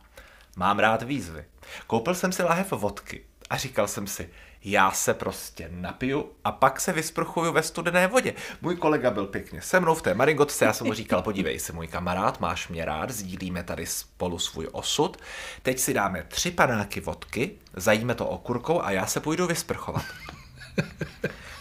mám 0.58 0.78
rád 0.78 1.02
výzvy. 1.02 1.44
Koupil 1.86 2.14
jsem 2.14 2.32
si 2.32 2.42
lahev 2.42 2.72
vodky 2.72 3.24
a 3.50 3.56
říkal 3.56 3.88
jsem 3.88 4.06
si, 4.06 4.30
já 4.64 4.90
se 4.90 5.14
prostě 5.14 5.68
napiju 5.72 6.32
a 6.44 6.52
pak 6.52 6.80
se 6.80 6.92
vysprchuju 6.92 7.52
ve 7.52 7.62
studené 7.62 8.06
vodě. 8.06 8.34
Můj 8.60 8.76
kolega 8.76 9.10
byl 9.10 9.26
pěkně 9.26 9.62
se 9.62 9.80
mnou 9.80 9.94
v 9.94 10.02
té 10.02 10.14
Maringotce, 10.14 10.64
já 10.64 10.72
jsem 10.72 10.86
mu 10.86 10.92
říkal, 10.92 11.22
podívej 11.22 11.58
se, 11.58 11.72
můj 11.72 11.86
kamarád, 11.86 12.40
máš 12.40 12.68
mě 12.68 12.84
rád, 12.84 13.10
sdílíme 13.10 13.62
tady 13.62 13.86
spolu 13.86 14.38
svůj 14.38 14.68
osud, 14.72 15.16
teď 15.62 15.78
si 15.78 15.94
dáme 15.94 16.24
tři 16.28 16.50
panáky 16.50 17.00
vodky, 17.00 17.50
zajíme 17.76 18.14
to 18.14 18.26
okurkou 18.26 18.82
a 18.82 18.90
já 18.90 19.06
se 19.06 19.20
půjdu 19.20 19.46
vysprchovat. 19.46 20.04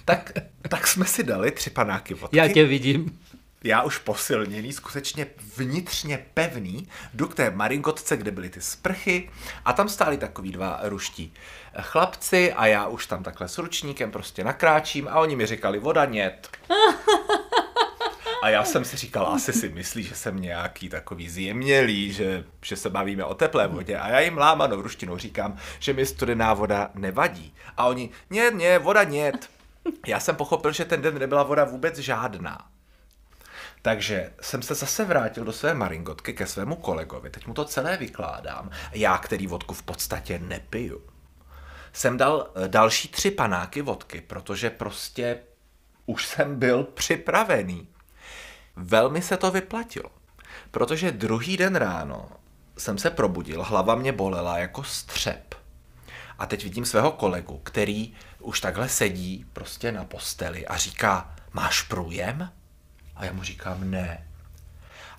tak, 0.06 0.32
tak 0.70 0.88
jsme 0.88 1.06
si 1.06 1.24
dali 1.24 1.52
tři 1.52 1.70
panáky 1.70 2.14
vodky. 2.14 2.38
Já 2.38 2.48
tě 2.48 2.66
vidím. 2.66 3.20
Já 3.64 3.82
už 3.82 3.98
posilněný, 3.98 4.74
skutečně 4.74 5.28
vnitřně 5.58 6.26
pevný, 6.34 6.88
jdu 7.14 7.28
k 7.28 7.36
té 7.36 7.52
maringotce, 7.52 8.18
kde 8.18 8.32
byly 8.32 8.50
ty 8.50 8.62
sprchy 8.62 9.30
a 9.66 9.74
tam 9.74 9.90
stáli 9.90 10.18
takový 10.18 10.52
dva 10.52 10.80
ruští 10.84 11.34
chlapci 11.82 12.54
a 12.54 12.66
já 12.66 12.88
už 12.88 13.08
tam 13.08 13.24
takhle 13.24 13.48
s 13.48 13.58
ručníkem 13.58 14.12
prostě 14.12 14.44
nakráčím 14.44 15.08
a 15.08 15.20
oni 15.20 15.36
mi 15.36 15.46
říkali 15.46 15.80
voda 15.80 16.06
nět. 16.06 16.50
A 18.44 18.50
já 18.50 18.64
jsem 18.64 18.86
si 18.86 18.98
říkal, 18.98 19.28
asi 19.28 19.54
si 19.54 19.70
myslí, 19.70 20.04
že 20.04 20.16
jsem 20.16 20.42
nějaký 20.42 20.90
takový 20.90 21.30
zjemnělý, 21.30 22.14
že, 22.14 22.44
že 22.62 22.76
se 22.76 22.90
bavíme 22.90 23.24
o 23.24 23.34
teplé 23.34 23.68
vodě. 23.68 23.98
A 23.98 24.10
já 24.10 24.20
jim 24.20 24.38
lámanou 24.38 24.82
ruštinou 24.82 25.18
říkám, 25.18 25.58
že 25.80 25.94
mi 25.94 26.06
studená 26.06 26.54
voda 26.54 26.90
nevadí. 26.94 27.54
A 27.78 27.86
oni, 27.86 28.10
ne, 28.30 28.52
ne, 28.52 28.80
voda 28.80 29.04
nět. 29.04 29.50
Já 30.08 30.20
jsem 30.20 30.36
pochopil, 30.36 30.72
že 30.72 30.86
ten 30.86 31.02
den 31.02 31.20
nebyla 31.20 31.44
voda 31.44 31.64
vůbec 31.64 31.98
žádná. 31.98 32.58
Takže 33.88 34.34
jsem 34.42 34.62
se 34.62 34.76
zase 34.76 35.06
vrátil 35.06 35.44
do 35.44 35.54
své 35.54 35.74
maringotky 35.74 36.34
ke 36.34 36.48
svému 36.48 36.76
kolegovi. 36.76 37.30
Teď 37.30 37.48
mu 37.48 37.54
to 37.54 37.66
celé 37.66 37.98
vykládám. 37.98 38.70
Já, 38.92 39.18
který 39.18 39.48
vodku 39.48 39.74
v 39.74 39.84
podstatě 39.84 40.40
nepiju. 40.40 41.02
Jsem 41.94 42.18
dal 42.18 42.50
eh, 42.56 42.68
další 42.68 43.08
tři 43.08 43.32
panáky 43.32 43.82
vodky, 43.82 44.22
protože 44.22 44.70
prostě 44.70 45.40
už 46.06 46.26
jsem 46.26 46.60
byl 46.60 46.84
připravený. 46.84 47.88
Velmi 48.76 49.22
se 49.22 49.38
to 49.38 49.52
vyplatilo, 49.52 50.10
protože 50.72 51.12
druhý 51.12 51.58
den 51.58 51.76
ráno 51.76 52.30
jsem 52.78 52.98
se 52.98 53.10
probudil, 53.10 53.64
hlava 53.64 53.96
mě 53.96 54.12
bolela 54.12 54.58
jako 54.58 54.84
střep. 54.84 55.56
A 56.40 56.46
teď 56.46 56.64
vidím 56.64 56.86
svého 56.86 57.12
kolegu, 57.12 57.58
který 57.64 58.14
už 58.40 58.60
takhle 58.60 58.90
sedí 58.90 59.46
prostě 59.54 59.92
na 59.92 60.04
posteli 60.04 60.68
a 60.68 60.78
říká, 60.78 61.36
máš 61.54 61.82
průjem? 61.82 62.50
A 63.18 63.26
já 63.26 63.34
mu 63.34 63.44
říkám, 63.44 63.92
ne. 63.92 64.24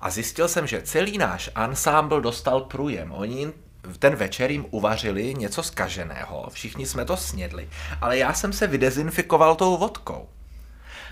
A 0.00 0.10
zjistil 0.10 0.48
jsem, 0.48 0.66
že 0.66 0.82
celý 0.82 1.18
náš 1.18 1.50
ansámbl 1.54 2.20
dostal 2.20 2.60
průjem. 2.60 3.12
Oni 3.12 3.52
v 3.82 3.98
ten 3.98 4.16
večer 4.16 4.50
jim 4.50 4.66
uvařili 4.70 5.34
něco 5.34 5.62
zkaženého, 5.62 6.46
všichni 6.50 6.86
jsme 6.86 7.04
to 7.04 7.16
snědli, 7.16 7.68
ale 8.00 8.18
já 8.18 8.32
jsem 8.32 8.52
se 8.52 8.66
vydezinfikoval 8.66 9.54
tou 9.54 9.76
vodkou. 9.76 10.28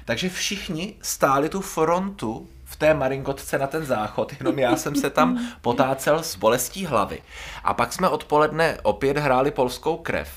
Takže 0.05 0.29
všichni 0.29 0.95
stáli 1.03 1.49
tu 1.49 1.61
frontu 1.61 2.49
v 2.65 2.77
té 2.77 2.95
maringotce 2.95 3.59
na 3.59 3.67
ten 3.67 3.87
záchod, 3.87 4.33
jenom 4.41 4.59
já 4.59 4.77
jsem 4.77 4.97
se 4.97 5.11
tam 5.11 5.53
potácel 5.61 6.23
s 6.23 6.37
bolestí 6.37 6.87
hlavy. 6.87 7.23
A 7.65 7.75
pak 7.75 7.93
jsme 7.93 8.09
odpoledne 8.09 8.79
opět 8.83 9.19
hráli 9.19 9.51
polskou 9.51 9.97
krev. 9.97 10.31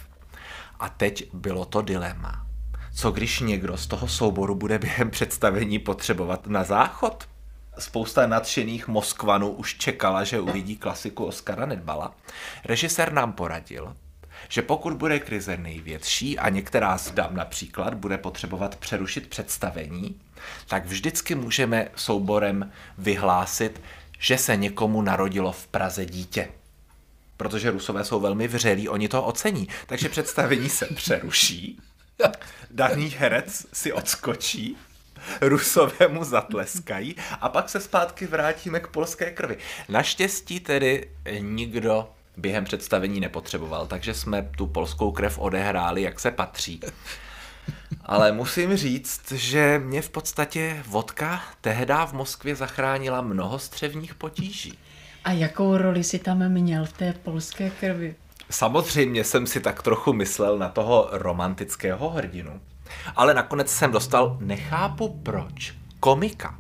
A 0.79 0.89
teď 0.89 1.33
bylo 1.33 1.65
to 1.65 1.81
dilema. 1.81 2.48
Co 2.93 3.11
když 3.11 3.39
někdo 3.39 3.77
z 3.77 3.87
toho 3.87 4.07
souboru 4.07 4.55
bude 4.55 4.79
během 4.79 5.09
představení 5.09 5.79
potřebovat 5.79 6.47
na 6.47 6.63
záchod? 6.63 7.27
Spousta 7.79 8.27
nadšených 8.27 8.87
Moskvanů 8.87 9.49
už 9.49 9.75
čekala, 9.75 10.23
že 10.23 10.39
uvidí 10.39 10.77
klasiku 10.77 11.25
Oskara 11.25 11.65
Nedbala. 11.65 12.15
Režisér 12.65 13.13
nám 13.13 13.33
poradil, 13.33 13.95
že 14.49 14.61
pokud 14.61 14.93
bude 14.93 15.19
krize 15.19 15.57
největší 15.57 16.39
a 16.39 16.49
některá 16.49 16.97
z 16.97 17.11
dam 17.11 17.35
například 17.35 17.93
bude 17.93 18.17
potřebovat 18.17 18.75
přerušit 18.75 19.27
představení, 19.27 20.19
tak 20.67 20.85
vždycky 20.85 21.35
můžeme 21.35 21.87
souborem 21.95 22.71
vyhlásit, 22.97 23.81
že 24.19 24.37
se 24.37 24.55
někomu 24.55 25.01
narodilo 25.01 25.51
v 25.51 25.67
Praze 25.67 26.05
dítě. 26.05 26.47
Protože 27.37 27.71
Rusové 27.71 28.05
jsou 28.05 28.19
velmi 28.19 28.47
vřelí, 28.47 28.89
oni 28.89 29.07
to 29.07 29.23
ocení. 29.23 29.67
Takže 29.87 30.09
představení 30.09 30.69
se 30.69 30.85
přeruší, 30.85 31.79
daný 32.71 33.09
herec 33.09 33.65
si 33.73 33.93
odskočí, 33.93 34.77
Rusové 35.41 36.07
mu 36.07 36.23
zatleskají 36.23 37.15
a 37.41 37.49
pak 37.49 37.69
se 37.69 37.79
zpátky 37.79 38.27
vrátíme 38.27 38.79
k 38.79 38.87
polské 38.87 39.31
krvi. 39.31 39.57
Naštěstí 39.89 40.59
tedy 40.59 41.09
nikdo 41.39 42.09
během 42.37 42.65
představení 42.65 43.19
nepotřeboval, 43.19 43.87
takže 43.87 44.13
jsme 44.13 44.49
tu 44.57 44.67
polskou 44.67 45.11
krev 45.11 45.39
odehráli, 45.39 46.01
jak 46.01 46.19
se 46.19 46.31
patří. 46.31 46.79
Ale 48.05 48.31
musím 48.31 48.77
říct, 48.77 49.31
že 49.31 49.79
mě 49.79 50.01
v 50.01 50.09
podstatě 50.09 50.83
vodka 50.87 51.43
tehdy 51.61 51.93
v 52.07 52.13
Moskvě 52.13 52.55
zachránila 52.55 53.21
mnoho 53.21 53.59
střevních 53.59 54.15
potíží. 54.15 54.77
A 55.23 55.31
jakou 55.31 55.77
roli 55.77 56.03
si 56.03 56.19
tam 56.19 56.49
měl 56.49 56.85
v 56.85 56.93
té 56.93 57.13
polské 57.13 57.69
krvi? 57.69 58.15
Samozřejmě 58.51 59.23
jsem 59.23 59.47
si 59.47 59.59
tak 59.59 59.83
trochu 59.83 60.13
myslel 60.13 60.57
na 60.57 60.69
toho 60.69 61.09
romantického 61.11 62.09
hrdinu. 62.09 62.61
Ale 63.15 63.33
nakonec 63.33 63.71
jsem 63.71 63.91
dostal, 63.91 64.37
nechápu 64.39 65.19
proč, 65.23 65.75
komika. 65.99 66.59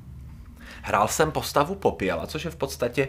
Hrál 0.81 1.07
jsem 1.07 1.31
postavu 1.31 1.75
Popěla, 1.75 2.27
což 2.27 2.45
je 2.45 2.51
v 2.51 2.55
podstatě 2.55 3.07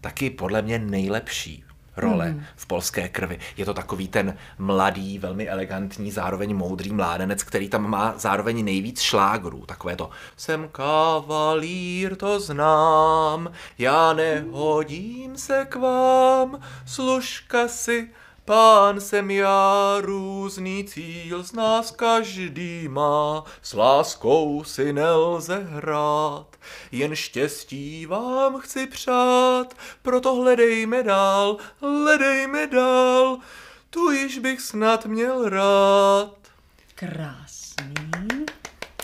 taky 0.00 0.30
podle 0.30 0.62
mě 0.62 0.78
nejlepší 0.78 1.64
role 1.96 2.28
mm. 2.28 2.44
v 2.56 2.66
polské 2.66 3.08
krvi. 3.08 3.38
Je 3.56 3.64
to 3.64 3.74
takový 3.74 4.08
ten 4.08 4.36
mladý, 4.58 5.18
velmi 5.18 5.48
elegantní, 5.48 6.10
zároveň 6.10 6.56
moudrý 6.56 6.92
mládenec, 6.92 7.42
který 7.42 7.68
tam 7.68 7.90
má 7.90 8.14
zároveň 8.16 8.64
nejvíc 8.64 9.00
šlágrů. 9.00 9.66
Takové 9.66 9.96
to 9.96 10.10
jsem 10.36 10.68
kavalír, 10.68 12.16
to 12.16 12.40
znám, 12.40 13.52
já 13.78 14.12
nehodím 14.12 15.36
se 15.36 15.66
k 15.68 15.76
vám, 15.76 16.60
služka 16.86 17.68
si 17.68 18.08
Pán 18.44 19.00
jsem 19.00 19.30
já, 19.30 19.96
různý 20.00 20.84
cíl 20.84 21.42
z 21.42 21.52
nás 21.52 21.90
každý 21.90 22.88
má, 22.88 23.44
s 23.62 23.74
láskou 23.74 24.64
si 24.64 24.92
nelze 24.92 25.66
hrát, 25.70 26.56
jen 26.92 27.16
štěstí 27.16 28.06
vám 28.06 28.60
chci 28.60 28.86
přát, 28.86 29.74
proto 30.02 30.34
hledejme 30.34 31.02
dál, 31.02 31.56
hledejme 31.80 32.66
dál, 32.66 33.38
tu 33.90 34.10
již 34.10 34.38
bych 34.38 34.60
snad 34.60 35.06
měl 35.06 35.48
rád. 35.48 36.36
Krásný. 36.94 38.46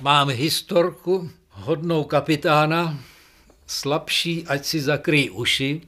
Mám 0.03 0.29
historku 0.29 1.31
hodnou 1.51 2.05
kapitána, 2.05 2.99
slabší, 3.67 4.47
ať 4.47 4.65
si 4.65 4.81
zakryjí 4.81 5.31
uši, 5.31 5.81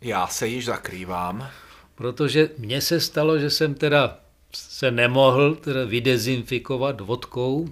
Já 0.00 0.26
se 0.26 0.46
již 0.46 0.64
zakrývám. 0.64 1.50
Protože 1.96 2.50
mně 2.58 2.80
se 2.80 3.00
stalo, 3.00 3.38
že 3.38 3.50
jsem 3.50 3.74
teda 3.74 4.18
se 4.52 4.90
nemohl 4.90 5.54
teda 5.54 5.84
vydezinfikovat 5.84 7.00
vodkou. 7.00 7.68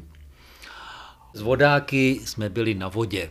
Z 1.35 1.41
vodáky 1.41 2.21
jsme 2.25 2.49
byli 2.49 2.75
na 2.75 2.89
vodě. 2.89 3.31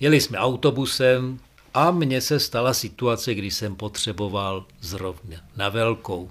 Jeli 0.00 0.20
jsme 0.20 0.38
autobusem 0.38 1.38
a 1.74 1.90
mně 1.90 2.20
se 2.20 2.40
stala 2.40 2.74
situace, 2.74 3.34
kdy 3.34 3.50
jsem 3.50 3.76
potřeboval 3.76 4.66
zrovna 4.80 5.36
na 5.56 5.68
velkou. 5.68 6.30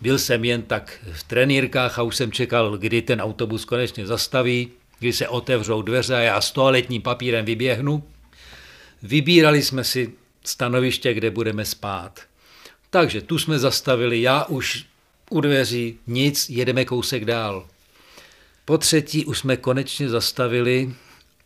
Byl 0.00 0.18
jsem 0.18 0.44
jen 0.44 0.62
tak 0.62 0.98
v 1.12 1.22
trenýrkách 1.22 1.98
a 1.98 2.02
už 2.02 2.16
jsem 2.16 2.32
čekal, 2.32 2.78
kdy 2.78 3.02
ten 3.02 3.20
autobus 3.20 3.64
konečně 3.64 4.06
zastaví, 4.06 4.68
kdy 4.98 5.12
se 5.12 5.28
otevřou 5.28 5.82
dveře 5.82 6.16
a 6.16 6.18
já 6.18 6.40
s 6.40 6.52
toaletním 6.52 7.02
papírem 7.02 7.44
vyběhnu. 7.44 8.04
Vybírali 9.02 9.62
jsme 9.62 9.84
si 9.84 10.12
stanoviště, 10.44 11.14
kde 11.14 11.30
budeme 11.30 11.64
spát. 11.64 12.20
Takže 12.90 13.20
tu 13.20 13.38
jsme 13.38 13.58
zastavili, 13.58 14.22
já 14.22 14.44
už 14.44 14.86
u 15.30 15.40
dveří, 15.40 15.98
nic, 16.06 16.50
jedeme 16.50 16.84
kousek 16.84 17.24
dál. 17.24 17.66
Po 18.64 18.78
třetí 18.78 19.24
už 19.24 19.38
jsme 19.38 19.56
konečně 19.56 20.08
zastavili 20.08 20.94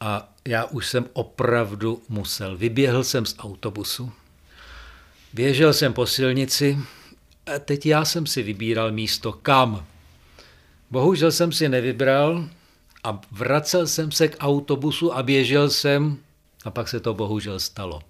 a 0.00 0.32
já 0.48 0.64
už 0.64 0.86
jsem 0.86 1.06
opravdu 1.12 2.02
musel. 2.08 2.56
Vyběhl 2.56 3.04
jsem 3.04 3.26
z 3.26 3.34
autobusu, 3.38 4.12
běžel 5.32 5.72
jsem 5.72 5.92
po 5.92 6.06
silnici 6.06 6.78
a 7.46 7.58
teď 7.58 7.86
já 7.86 8.04
jsem 8.04 8.26
si 8.26 8.42
vybíral 8.42 8.92
místo 8.92 9.32
kam. 9.32 9.86
Bohužel 10.90 11.32
jsem 11.32 11.52
si 11.52 11.68
nevybral 11.68 12.48
a 13.04 13.20
vracel 13.30 13.86
jsem 13.86 14.12
se 14.12 14.28
k 14.28 14.36
autobusu 14.40 15.14
a 15.14 15.22
běžel 15.22 15.70
jsem 15.70 16.18
a 16.64 16.70
pak 16.70 16.88
se 16.88 17.00
to 17.00 17.14
bohužel 17.14 17.60
stalo. 17.60 18.02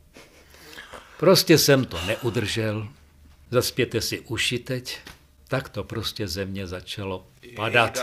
Prostě 1.19 1.59
jsem 1.59 1.85
to 1.85 1.99
neudržel. 2.07 2.89
Zaspěte 3.57 4.01
si 4.01 4.21
uši 4.21 4.59
teď. 4.59 4.99
Tak 5.49 5.69
to 5.69 5.85
prostě 5.85 6.29
země 6.29 6.67
začalo 6.67 7.27
padat. 7.57 7.99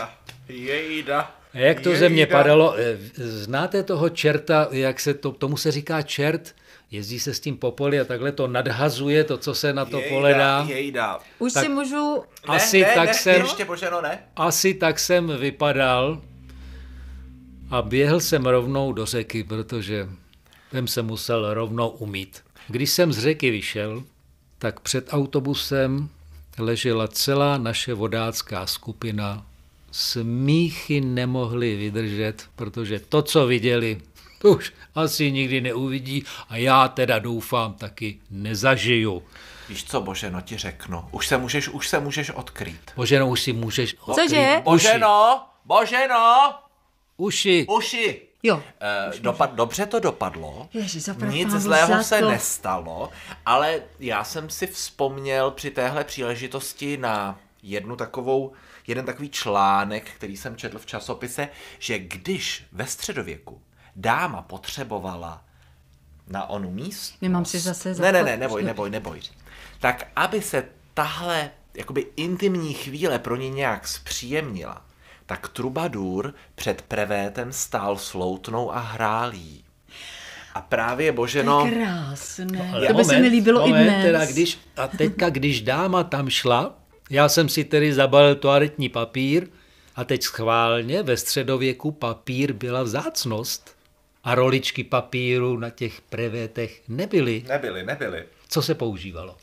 Jejda, 0.48 0.74
jejda, 0.74 1.20
A 1.54 1.58
jak 1.58 1.80
to 1.80 1.88
jejda. 1.88 2.00
země 2.00 2.26
padalo? 2.26 2.74
eh, 2.78 2.98
Znáte 3.16 3.82
toho 3.82 4.08
čerta, 4.08 4.68
jak 4.70 5.00
se 5.00 5.14
to, 5.14 5.32
tomu 5.32 5.56
se 5.56 5.70
říká 5.72 6.02
čert? 6.02 6.54
Jezdí 6.90 7.20
se 7.20 7.34
s 7.34 7.40
tím 7.40 7.56
po 7.56 7.70
poli 7.70 8.00
a 8.00 8.04
takhle 8.04 8.32
to 8.32 8.46
nadhazuje, 8.48 9.24
to, 9.24 9.38
co 9.38 9.54
se 9.54 9.72
na 9.72 9.84
to 9.84 9.98
Jejda, 9.98 10.14
pole 10.16 10.34
dá. 10.34 10.66
Jejda. 10.68 11.18
Už 11.38 11.52
Tak- 11.52 11.62
si 11.64 11.68
můžu... 11.68 12.14
Ne, 12.48 12.54
Asi 12.56 12.80
ne, 12.80 12.92
tak 12.94 13.06
ne, 13.08 13.14
jsem- 13.14 13.42
Ještě, 13.42 13.64
Boženo, 13.64 14.00
ne? 14.00 14.18
Asi 14.36 14.74
tak 14.74 14.98
jsem 14.98 15.36
vypadal 15.38 16.22
a 17.70 17.82
běhl 17.82 18.20
jsem 18.20 18.46
rovnou 18.46 18.92
do 18.92 19.06
řeky, 19.06 19.44
protože 19.44 20.08
jsem 20.70 20.88
se 20.88 21.02
musel 21.02 21.54
rovnou 21.54 21.88
umít. 21.88 22.40
Když 22.68 22.90
jsem 22.90 23.12
z 23.12 23.18
řeky 23.18 23.50
vyšel, 23.50 24.02
tak 24.60 24.80
před 24.80 25.06
autobusem 25.12 26.08
ležela 26.58 27.08
celá 27.08 27.58
naše 27.58 27.94
vodácká 27.94 28.66
skupina. 28.66 29.46
Smíchy 29.92 31.00
nemohli 31.00 31.76
vydržet, 31.76 32.42
protože 32.56 32.98
to, 33.00 33.22
co 33.22 33.46
viděli, 33.46 34.00
to 34.38 34.48
už 34.48 34.72
asi 34.94 35.32
nikdy 35.32 35.60
neuvidí 35.60 36.24
a 36.48 36.56
já 36.56 36.88
teda 36.88 37.18
doufám 37.18 37.74
taky 37.74 38.18
nezažiju. 38.30 39.22
Víš 39.68 39.84
co, 39.84 40.00
Boženo, 40.00 40.40
ti 40.40 40.56
řeknu. 40.58 41.04
Už 41.12 41.26
se 41.28 41.38
můžeš, 41.38 41.68
už 41.68 41.88
se 41.88 42.00
můžeš 42.00 42.30
odkrýt. 42.30 42.92
Boženo, 42.96 43.28
už 43.28 43.42
si 43.42 43.52
můžeš 43.52 43.94
Cože? 43.94 44.22
odkrýt 44.22 44.66
uši. 44.74 44.86
Boženo, 44.86 45.40
Boženo, 45.64 46.54
Uši. 47.16 47.66
uši. 47.68 48.22
Jo. 48.42 48.62
Eh, 48.80 49.18
dopad, 49.20 49.54
dobře 49.54 49.86
to 49.86 50.00
dopadlo, 50.00 50.68
Ježi, 50.72 51.00
nic 51.30 51.50
zlého 51.50 52.04
se 52.04 52.20
to. 52.20 52.30
nestalo, 52.30 53.10
ale 53.46 53.82
já 53.98 54.24
jsem 54.24 54.50
si 54.50 54.66
vzpomněl 54.66 55.50
při 55.50 55.70
téhle 55.70 56.04
příležitosti 56.04 56.96
na 56.96 57.38
jednu 57.62 57.96
takovou, 57.96 58.52
jeden 58.86 59.06
takový 59.06 59.28
článek, 59.28 60.10
který 60.10 60.36
jsem 60.36 60.56
četl 60.56 60.78
v 60.78 60.86
časopise, 60.86 61.48
že 61.78 61.98
když 61.98 62.66
ve 62.72 62.86
středověku 62.86 63.62
dáma 63.96 64.42
potřebovala 64.42 65.44
na 66.26 66.46
onu 66.50 66.70
míst. 66.70 67.14
Nemám 67.22 67.44
si 67.44 67.58
zase 67.58 67.94
Ne, 67.94 68.12
ne, 68.12 68.22
ne, 68.22 68.36
neboj, 68.36 68.62
neboj, 68.62 68.90
neboj. 68.90 69.20
Tak 69.80 70.06
aby 70.16 70.42
se 70.42 70.68
tahle 70.94 71.50
jakoby 71.74 72.06
intimní 72.16 72.74
chvíle 72.74 73.18
pro 73.18 73.36
ní 73.36 73.50
nějak 73.50 73.88
zpříjemnila, 73.88 74.84
tak 75.30 75.48
trubadur 75.48 76.34
před 76.54 76.82
prevétem 76.82 77.52
stál 77.52 77.98
s 77.98 78.14
loutnou 78.14 78.72
a 78.72 78.78
hrál 78.78 79.34
jí. 79.34 79.64
A 80.54 80.60
právě 80.60 81.12
Boženo... 81.12 81.70
Krásné. 81.70 82.70
Ale 82.74 82.86
to 82.86 82.94
by 82.94 83.04
se 83.04 83.18
mi 83.18 83.28
líbilo 83.28 83.66
i 83.66 83.68
moment, 83.68 83.84
dnes. 83.84 84.04
Teda, 84.04 84.26
když, 84.26 84.58
a 84.76 84.88
teďka, 84.88 85.30
když 85.30 85.62
dáma 85.62 86.04
tam 86.04 86.30
šla, 86.30 86.78
já 87.10 87.28
jsem 87.28 87.48
si 87.48 87.64
tedy 87.64 87.92
zabalil 87.92 88.34
toaletní 88.34 88.88
papír 88.88 89.46
a 89.96 90.04
teď 90.04 90.22
schválně 90.22 91.02
ve 91.02 91.16
středověku 91.16 91.90
papír 91.90 92.52
byla 92.52 92.82
vzácnost. 92.82 93.76
A 94.24 94.34
roličky 94.34 94.84
papíru 94.84 95.58
na 95.58 95.70
těch 95.70 96.00
prevétech 96.00 96.82
nebyly. 96.88 97.44
Nebyli, 97.48 97.82
nebyli. 97.86 98.24
Co 98.48 98.62
se 98.62 98.74
používalo? 98.74 99.36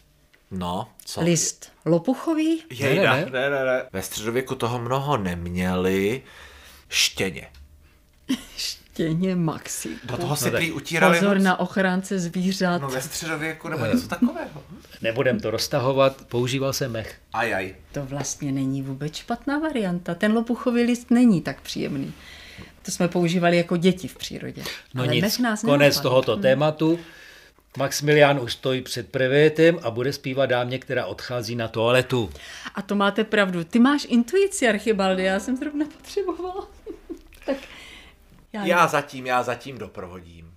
No, 0.51 0.89
co? 1.05 1.21
List 1.21 1.71
lopuchový? 1.85 2.63
Jejda, 2.69 3.15
Ne, 3.15 3.25
ne, 3.25 3.49
ne, 3.49 3.65
ne. 3.65 3.83
Ve 3.93 4.01
středověku 4.01 4.55
toho 4.55 4.79
mnoho 4.79 5.17
neměli. 5.17 6.21
Štěně. 6.89 7.47
Štěně 8.57 9.35
Maxi. 9.35 9.89
Do 10.03 10.17
toho 10.17 10.35
si 10.35 10.43
tak 10.43 10.53
prý 10.53 10.71
utírali 10.71 11.19
Pozor 11.19 11.35
noc. 11.35 11.43
na 11.43 11.59
ochránce 11.59 12.19
zvířat. 12.19 12.81
No 12.81 12.89
ve 12.89 13.01
středověku 13.01 13.67
nebo 13.69 13.85
něco 13.85 14.07
takového. 14.07 14.63
Nebudem 15.01 15.39
to 15.39 15.51
roztahovat, 15.51 16.25
používal 16.25 16.73
se 16.73 16.87
mech. 16.87 17.15
Ajaj. 17.33 17.75
To 17.91 18.05
vlastně 18.05 18.51
není 18.51 18.81
vůbec 18.81 19.15
špatná 19.15 19.59
varianta. 19.59 20.15
Ten 20.15 20.33
lopuchový 20.33 20.83
list 20.83 21.11
není 21.11 21.41
tak 21.41 21.61
příjemný. 21.61 22.13
To 22.85 22.91
jsme 22.91 23.07
používali 23.07 23.57
jako 23.57 23.77
děti 23.77 24.07
v 24.07 24.15
přírodě. 24.17 24.63
No 24.93 25.03
Ale 25.03 25.13
nic, 25.15 25.21
mech 25.21 25.39
nás 25.39 25.61
konec 25.61 25.99
tohoto 25.99 26.37
tématu. 26.37 26.99
Maximilián 27.77 28.39
už 28.39 28.53
stojí 28.53 28.81
před 28.81 29.11
prevétem 29.11 29.79
a 29.83 29.91
bude 29.91 30.13
zpívat 30.13 30.49
dámě, 30.49 30.79
která 30.79 31.05
odchází 31.05 31.55
na 31.55 31.67
toaletu. 31.67 32.29
A 32.75 32.81
to 32.81 32.95
máte 32.95 33.23
pravdu. 33.23 33.63
Ty 33.63 33.79
máš 33.79 34.07
intuici, 34.09 34.67
Archibaldy, 34.67 35.23
já 35.23 35.39
jsem 35.39 35.57
zrovna 35.57 35.85
potřebovala. 35.85 36.67
tak 37.45 37.57
já, 38.53 38.65
Já 38.65 38.87
zatím, 38.87 39.25
já 39.25 39.43
zatím 39.43 39.77
doprovodím. 39.77 40.51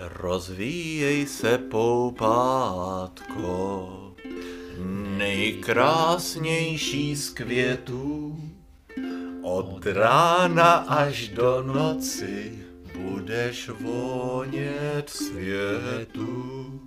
Rozvíjej 0.00 1.26
se, 1.26 1.58
poupátko, 1.58 3.32
nejkrásnější 5.18 7.16
z 7.16 7.30
květů. 7.30 8.40
Od 9.42 9.86
rána 9.86 10.72
až 10.72 11.28
do 11.28 11.62
noci 11.62 12.65
budeš 13.26 13.68
vonět 13.68 15.04
světu. 15.06 16.80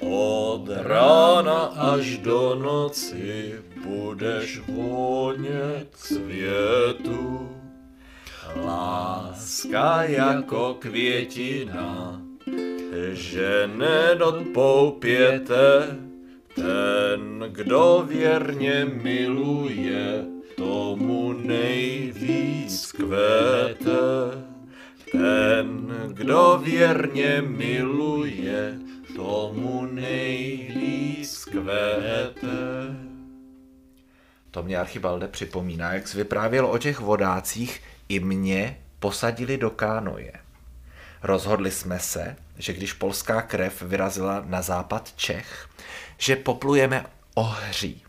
Od 0.00 0.68
rána 0.68 1.58
až 1.64 2.18
do 2.18 2.54
noci 2.54 3.54
budeš 3.86 4.60
vonět 4.68 5.88
světu. 5.94 7.48
Láska 8.64 10.02
jako 10.02 10.76
květina, 10.78 12.22
že 13.12 13.70
nedodpoupěte, 13.76 15.98
ten, 16.54 17.44
kdo 17.48 18.04
věrně 18.08 18.86
miluje, 19.02 20.24
tomu 20.56 21.32
nejvíc 21.32 22.92
kvete. 22.92 24.55
Ten, 25.12 25.94
kdo 26.12 26.60
věrně 26.64 27.42
miluje, 27.46 28.78
tomu 29.16 29.86
nejvíc 29.86 31.44
kvete. 31.44 32.96
To 34.50 34.62
mě 34.62 34.78
Archibalde 34.78 35.28
připomíná, 35.28 35.94
jak 35.94 36.08
jsi 36.08 36.16
vyprávěl 36.16 36.66
o 36.66 36.78
těch 36.78 37.00
vodácích, 37.00 37.82
i 38.08 38.20
mě 38.20 38.80
posadili 38.98 39.58
do 39.58 39.70
kánoje. 39.70 40.32
Rozhodli 41.22 41.70
jsme 41.70 41.98
se, 41.98 42.36
že 42.58 42.72
když 42.72 42.92
polská 42.92 43.42
krev 43.42 43.82
vyrazila 43.82 44.42
na 44.46 44.62
západ 44.62 45.12
Čech, 45.16 45.68
že 46.18 46.36
poplujeme 46.36 47.04
ohří. 47.34 48.02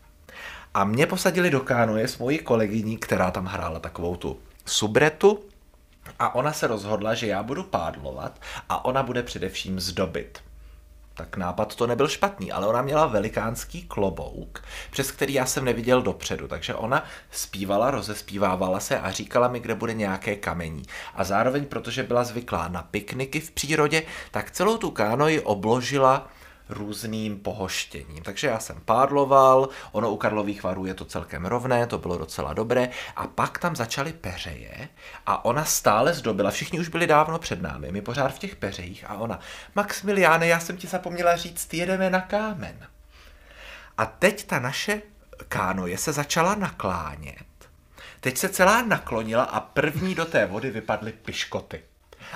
A 0.74 0.84
mě 0.84 1.06
posadili 1.06 1.50
do 1.50 1.60
kánoje 1.60 2.08
s 2.08 2.18
mojí 2.18 2.38
kolegyní, 2.38 2.96
která 2.96 3.30
tam 3.30 3.46
hrála 3.46 3.80
takovou 3.80 4.16
tu 4.16 4.38
subretu 4.66 5.44
a 6.18 6.34
ona 6.34 6.52
se 6.52 6.66
rozhodla, 6.66 7.14
že 7.14 7.26
já 7.26 7.42
budu 7.42 7.62
pádlovat 7.62 8.40
a 8.68 8.84
ona 8.84 9.02
bude 9.02 9.22
především 9.22 9.80
zdobit. 9.80 10.38
Tak 11.14 11.36
nápad 11.36 11.74
to 11.74 11.86
nebyl 11.86 12.08
špatný, 12.08 12.52
ale 12.52 12.66
ona 12.66 12.82
měla 12.82 13.06
velikánský 13.06 13.82
klobouk, 13.82 14.64
přes 14.90 15.10
který 15.10 15.34
já 15.34 15.46
jsem 15.46 15.64
neviděl 15.64 16.02
dopředu, 16.02 16.48
takže 16.48 16.74
ona 16.74 17.04
zpívala, 17.30 17.90
rozespívávala 17.90 18.80
se 18.80 19.00
a 19.00 19.10
říkala 19.10 19.48
mi, 19.48 19.60
kde 19.60 19.74
bude 19.74 19.94
nějaké 19.94 20.36
kamení. 20.36 20.82
A 21.14 21.24
zároveň, 21.24 21.66
protože 21.66 22.02
byla 22.02 22.24
zvyklá 22.24 22.68
na 22.68 22.82
pikniky 22.82 23.40
v 23.40 23.50
přírodě, 23.50 24.02
tak 24.30 24.50
celou 24.50 24.76
tu 24.76 24.90
kánoji 24.90 25.40
obložila 25.40 26.28
různým 26.68 27.38
pohoštěním. 27.38 28.22
Takže 28.22 28.46
já 28.46 28.58
jsem 28.58 28.80
pádloval, 28.84 29.68
ono 29.92 30.10
u 30.10 30.16
Karlových 30.16 30.62
varů 30.62 30.86
je 30.86 30.94
to 30.94 31.04
celkem 31.04 31.46
rovné, 31.46 31.86
to 31.86 31.98
bylo 31.98 32.18
docela 32.18 32.52
dobré, 32.52 32.88
a 33.16 33.26
pak 33.26 33.58
tam 33.58 33.76
začaly 33.76 34.12
peřeje 34.12 34.88
a 35.26 35.44
ona 35.44 35.64
stále 35.64 36.14
zdobila, 36.14 36.50
všichni 36.50 36.80
už 36.80 36.88
byli 36.88 37.06
dávno 37.06 37.38
před 37.38 37.62
námi, 37.62 37.92
my 37.92 38.00
pořád 38.02 38.28
v 38.28 38.38
těch 38.38 38.56
peřejích 38.56 39.04
a 39.08 39.14
ona, 39.14 39.40
Maximiliáne, 39.74 40.46
já 40.46 40.60
jsem 40.60 40.76
ti 40.76 40.86
zapomněla 40.86 41.36
říct, 41.36 41.74
jedeme 41.74 42.10
na 42.10 42.20
kámen. 42.20 42.86
A 43.98 44.06
teď 44.06 44.46
ta 44.46 44.58
naše 44.58 45.02
kánoje 45.48 45.98
se 45.98 46.12
začala 46.12 46.54
naklánět. 46.54 47.46
Teď 48.20 48.38
se 48.38 48.48
celá 48.48 48.82
naklonila 48.82 49.42
a 49.42 49.60
první 49.60 50.14
do 50.14 50.24
té 50.24 50.46
vody 50.46 50.70
vypadly 50.70 51.12
piškoty. 51.12 51.82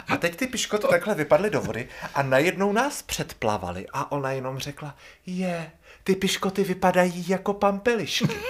A 0.09 0.17
teď 0.17 0.37
ty 0.37 0.47
piškoty 0.47 0.87
takhle 0.91 1.15
vypadly 1.15 1.51
do 1.51 1.61
vody 1.61 1.89
a 2.15 2.23
najednou 2.23 2.73
nás 2.73 3.03
předplavali 3.03 3.87
a 3.93 4.13
ona 4.13 4.31
jenom 4.31 4.59
řekla, 4.59 4.95
je, 5.27 5.73
ty 6.05 6.17
piškoty 6.17 6.65
vypadají 6.65 7.29
jako 7.29 7.55
pampelišky. 7.55 8.41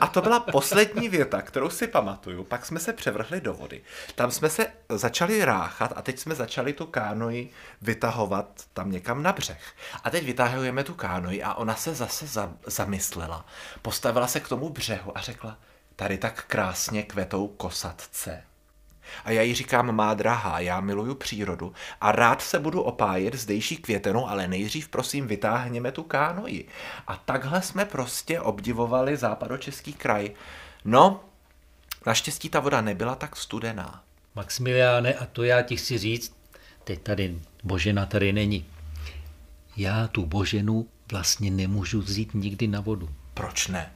A 0.00 0.06
to 0.06 0.22
byla 0.22 0.40
poslední 0.40 1.08
věta, 1.08 1.42
kterou 1.42 1.70
si 1.70 1.86
pamatuju. 1.86 2.44
Pak 2.44 2.66
jsme 2.66 2.80
se 2.80 2.92
převrhli 2.92 3.40
do 3.40 3.54
vody. 3.54 3.82
Tam 4.14 4.30
jsme 4.30 4.50
se 4.50 4.66
začali 4.88 5.44
ráchat 5.44 5.92
a 5.96 6.02
teď 6.02 6.18
jsme 6.18 6.34
začali 6.34 6.72
tu 6.72 6.86
kánoji 6.86 7.50
vytahovat 7.82 8.46
tam 8.72 8.92
někam 8.92 9.22
na 9.22 9.32
břeh. 9.32 9.62
A 10.04 10.10
teď 10.10 10.24
vytahujeme 10.24 10.84
tu 10.84 10.94
kánoji 10.94 11.42
a 11.42 11.54
ona 11.54 11.74
se 11.74 11.94
zase 11.94 12.26
za, 12.26 12.52
zamyslela. 12.66 13.46
Postavila 13.82 14.26
se 14.26 14.40
k 14.40 14.48
tomu 14.48 14.68
břehu 14.68 15.18
a 15.18 15.20
řekla, 15.20 15.58
tady 15.96 16.18
tak 16.18 16.44
krásně 16.46 17.02
kvetou 17.02 17.48
kosatce. 17.48 18.42
A 19.24 19.30
já 19.30 19.42
jí 19.42 19.54
říkám, 19.54 19.92
má 19.92 20.14
drahá, 20.14 20.60
já 20.60 20.80
miluju 20.80 21.14
přírodu 21.14 21.72
a 22.00 22.12
rád 22.12 22.42
se 22.42 22.58
budu 22.58 22.82
opájet 22.82 23.34
zdejší 23.34 23.76
květenou, 23.76 24.28
ale 24.28 24.48
nejdřív 24.48 24.88
prosím 24.88 25.26
vytáhněme 25.26 25.92
tu 25.92 26.02
kánoji. 26.02 26.68
A 27.06 27.16
takhle 27.16 27.62
jsme 27.62 27.84
prostě 27.84 28.40
obdivovali 28.40 29.16
západočeský 29.16 29.92
kraj. 29.92 30.30
No, 30.84 31.20
naštěstí 32.06 32.48
ta 32.48 32.60
voda 32.60 32.80
nebyla 32.80 33.14
tak 33.14 33.36
studená. 33.36 34.02
Maximiliáne, 34.34 35.14
a 35.14 35.26
to 35.26 35.42
já 35.42 35.62
ti 35.62 35.76
chci 35.76 35.98
říct, 35.98 36.36
teď 36.84 37.02
tady 37.02 37.38
Božena 37.64 38.06
tady 38.06 38.32
není. 38.32 38.66
Já 39.76 40.08
tu 40.08 40.26
Boženu 40.26 40.88
vlastně 41.12 41.50
nemůžu 41.50 42.00
vzít 42.00 42.34
nikdy 42.34 42.66
na 42.66 42.80
vodu. 42.80 43.08
Proč 43.34 43.68
ne? 43.68 43.92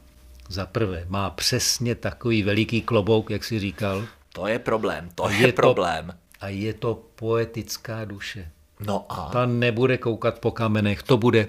Za 0.49 0.67
prvé, 0.67 1.05
má 1.09 1.31
přesně 1.31 1.95
takový 1.95 2.43
veliký 2.43 2.83
klobouk, 2.83 3.31
jak 3.31 3.45
si 3.45 3.61
říkal. 3.61 4.05
To 4.35 4.47
je 4.47 4.59
problém, 4.59 5.09
to 5.14 5.30
je, 5.30 5.47
je 5.47 5.53
problém. 5.53 6.07
To, 6.07 6.14
a 6.41 6.49
je 6.49 6.74
to 6.74 7.07
poetická 7.14 8.05
duše. 8.05 8.51
No 8.80 9.07
a? 9.09 9.30
Ta 9.32 9.47
nebude 9.47 9.99
koukat 9.99 10.39
po 10.39 10.51
kamenech, 10.51 11.03
to 11.03 11.16
bude. 11.16 11.47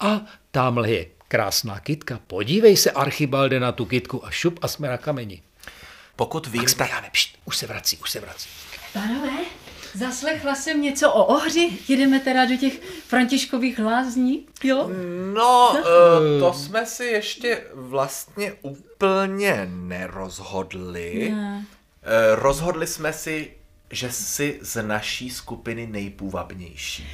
A 0.00 0.20
tamhle 0.50 0.90
je 0.90 1.06
krásná 1.28 1.80
kitka. 1.80 2.20
Podívej 2.26 2.76
se, 2.76 2.90
Archibalde, 2.90 3.60
na 3.60 3.72
tu 3.72 3.86
kitku 3.86 4.26
a 4.26 4.30
šup 4.30 4.58
a 4.62 4.68
jsme 4.68 4.88
na 4.88 4.98
kameni. 4.98 5.42
Pokud 6.16 6.46
vím, 6.46 6.62
tak... 6.62 6.78
Maximiliáne, 6.78 7.10
pšt, 7.10 7.38
už 7.44 7.56
se 7.56 7.66
vrací, 7.66 7.96
už 7.96 8.10
se 8.10 8.20
vrací. 8.20 8.48
Pánové, 8.92 9.32
zaslechla 9.94 10.54
jsem 10.54 10.82
něco 10.82 11.12
o 11.12 11.24
ohři, 11.24 11.78
jedeme 11.88 12.20
teda 12.20 12.44
do 12.44 12.56
těch 12.56 12.80
františkových 13.06 13.78
lázní, 13.78 14.46
jo? 14.62 14.90
No, 15.34 15.70
uh, 15.70 16.40
to 16.40 16.52
jsme 16.52 16.86
si 16.86 17.04
ještě 17.04 17.62
vlastně 17.74 18.52
úplně 18.62 19.68
nerozhodli. 19.70 21.30
Ne. 21.34 21.64
Eh, 22.02 22.34
rozhodli 22.34 22.86
jsme 22.86 23.12
si, 23.12 23.50
že 23.90 24.12
jsi 24.12 24.58
z 24.62 24.82
naší 24.82 25.30
skupiny 25.30 25.86
nejpůvabnější. 25.86 27.06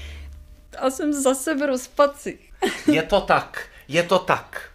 A 0.78 0.90
jsem 0.90 1.12
zase 1.12 1.54
v 1.54 1.66
rozpaci. 1.66 2.38
Je 2.92 3.02
to 3.02 3.20
tak, 3.20 3.68
je 3.88 4.02
to 4.02 4.18
tak. 4.18 4.70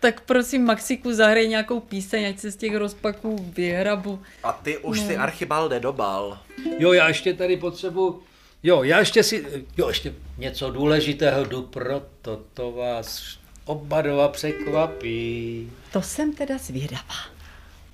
Tak 0.00 0.20
prosím, 0.20 0.64
Maxiku, 0.64 1.12
zahraj 1.12 1.48
nějakou 1.48 1.80
píseň, 1.80 2.28
ať 2.28 2.38
se 2.38 2.50
z 2.50 2.56
těch 2.56 2.76
rozpaků 2.76 3.52
vyhrabu. 3.56 4.22
A 4.42 4.52
ty 4.52 4.78
už 4.78 5.00
si 5.00 5.16
Archibalde 5.16 5.80
dobal. 5.80 6.38
Jo, 6.78 6.92
já 6.92 7.08
ještě 7.08 7.34
tady 7.34 7.56
potřebuji, 7.56 8.22
jo, 8.62 8.82
já 8.82 8.98
ještě 8.98 9.22
si, 9.22 9.64
jo, 9.76 9.88
ještě 9.88 10.14
něco 10.38 10.70
důležitého 10.70 11.44
jdu, 11.44 11.62
proto 11.62 12.42
to 12.54 12.72
vás 12.72 13.38
oba 13.64 14.02
dva 14.02 14.28
překvapí. 14.28 15.72
To 15.92 16.02
jsem 16.02 16.32
teda 16.32 16.58
zvědavá. 16.58 17.37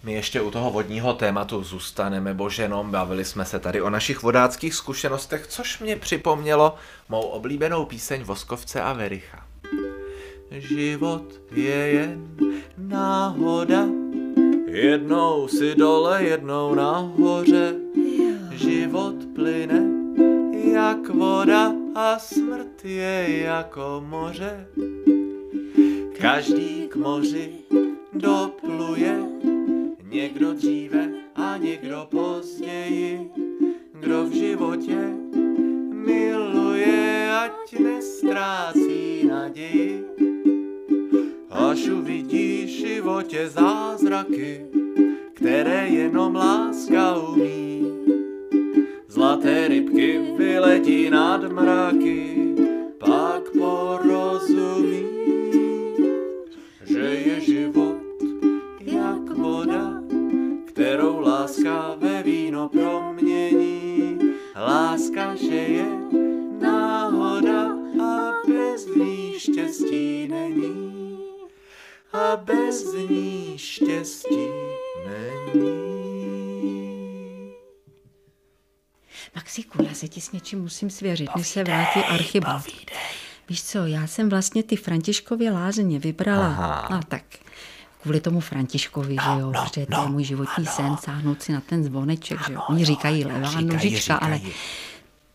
My 0.05 0.13
ještě 0.13 0.41
u 0.41 0.51
toho 0.51 0.71
vodního 0.71 1.15
tématu 1.15 1.63
zůstaneme, 1.63 2.35
boženom. 2.35 2.91
Bavili 2.91 3.25
jsme 3.25 3.45
se 3.45 3.59
tady 3.59 3.83
o 3.83 3.91
našich 3.91 4.23
vodáckých 4.23 4.75
zkušenostech, 4.75 5.47
což 5.47 5.79
mě 5.79 5.97
připomnělo 5.97 6.75
mou 7.09 7.21
oblíbenou 7.21 7.85
píseň 7.85 8.23
Voskovce 8.23 8.83
a 8.83 8.93
Vericha. 8.93 9.47
Život 10.51 11.41
je 11.53 11.75
jen 11.75 12.29
náhoda, 12.79 13.87
jednou 14.67 15.49
si 15.49 15.75
dole, 15.75 16.25
jednou 16.25 16.75
nahoře. 16.75 17.75
Život 18.53 19.15
plyne 19.35 19.95
jak 20.75 21.09
voda 21.09 21.73
a 21.95 22.19
smrt 22.19 22.85
je 22.85 23.43
jako 23.45 24.05
moře. 24.07 24.67
Každý 26.21 26.89
k 26.89 26.97
moři 26.97 27.53
dopluje, 28.15 29.19
někdo 30.15 30.53
dříve 30.55 31.09
a 31.35 31.57
někdo 31.57 32.07
později, 32.11 33.31
kdo 34.01 34.25
v 34.25 34.33
životě 34.33 34.99
miluje, 35.91 37.31
ať 37.33 37.79
nestrácí 37.79 39.27
naději. 39.29 40.05
Až 41.51 41.89
uvidí 41.89 42.65
v 42.65 42.69
životě 42.69 43.49
zázraky, 43.49 44.67
které 45.35 45.89
jenom 45.89 46.35
láska 46.35 47.19
umí. 47.19 47.87
Zlaté 49.09 49.69
rybky 49.69 50.21
vyletí 50.37 51.11
nad 51.11 51.53
mraky, 51.53 52.55
pak 52.99 53.51
porozumí, 53.59 55.05
že 56.85 57.01
je 57.01 57.41
život 57.41 57.97
jak 58.81 59.31
voda 59.31 60.04
kterou 60.75 61.21
láska 61.21 61.95
ve 61.95 62.23
víno 62.23 62.69
promění. 62.69 64.19
Láska, 64.57 65.35
že 65.35 65.55
je 65.55 65.87
náhoda 66.61 67.67
a 68.03 68.33
bez 68.47 68.87
ní 68.87 69.35
štěstí 69.39 70.29
není. 70.29 71.19
A 72.13 72.37
bez 72.37 72.95
ní 72.95 73.55
štěstí 73.59 74.47
není. 75.07 75.95
Maxiku, 79.35 79.83
já 79.83 79.95
se 79.95 80.09
ti 80.09 80.21
s 80.21 80.33
něčím 80.33 80.63
musím 80.63 80.91
svěřit, 80.91 81.29
než 81.37 81.49
se 81.49 81.65
vrátí 81.65 82.01
archibald. 82.01 82.65
Víš 83.49 83.65
co, 83.65 83.87
já 83.87 84.07
jsem 84.07 84.29
vlastně 84.29 84.63
ty 84.63 84.77
Františkovy 84.77 85.51
lázně 85.51 85.99
vybrala. 85.99 86.47
Aha. 86.47 86.75
A 86.75 87.03
tak, 87.03 87.25
kvůli 88.05 88.21
tomu 88.21 88.41
Františkovi, 88.41 89.17
že 89.25 89.31
jo, 89.41 89.51
no, 89.53 89.65
protože 89.65 89.87
to 89.87 89.97
no, 89.97 90.03
je 90.03 90.09
můj 90.09 90.25
životní 90.25 90.67
ano. 90.67 90.77
sen, 90.77 90.97
sáhnout 90.97 91.43
si 91.43 91.53
na 91.53 91.61
ten 91.61 91.85
zvoneček, 91.85 92.47
že 92.47 92.53
jo. 92.53 92.59
Ano, 92.59 92.67
Oni 92.69 92.85
říkají 92.85 93.21
jo, 93.21 93.29
levá 93.29 93.49
říkají, 93.49 93.67
nožička, 93.67 94.15
ale 94.17 94.35
říkají. 94.37 94.55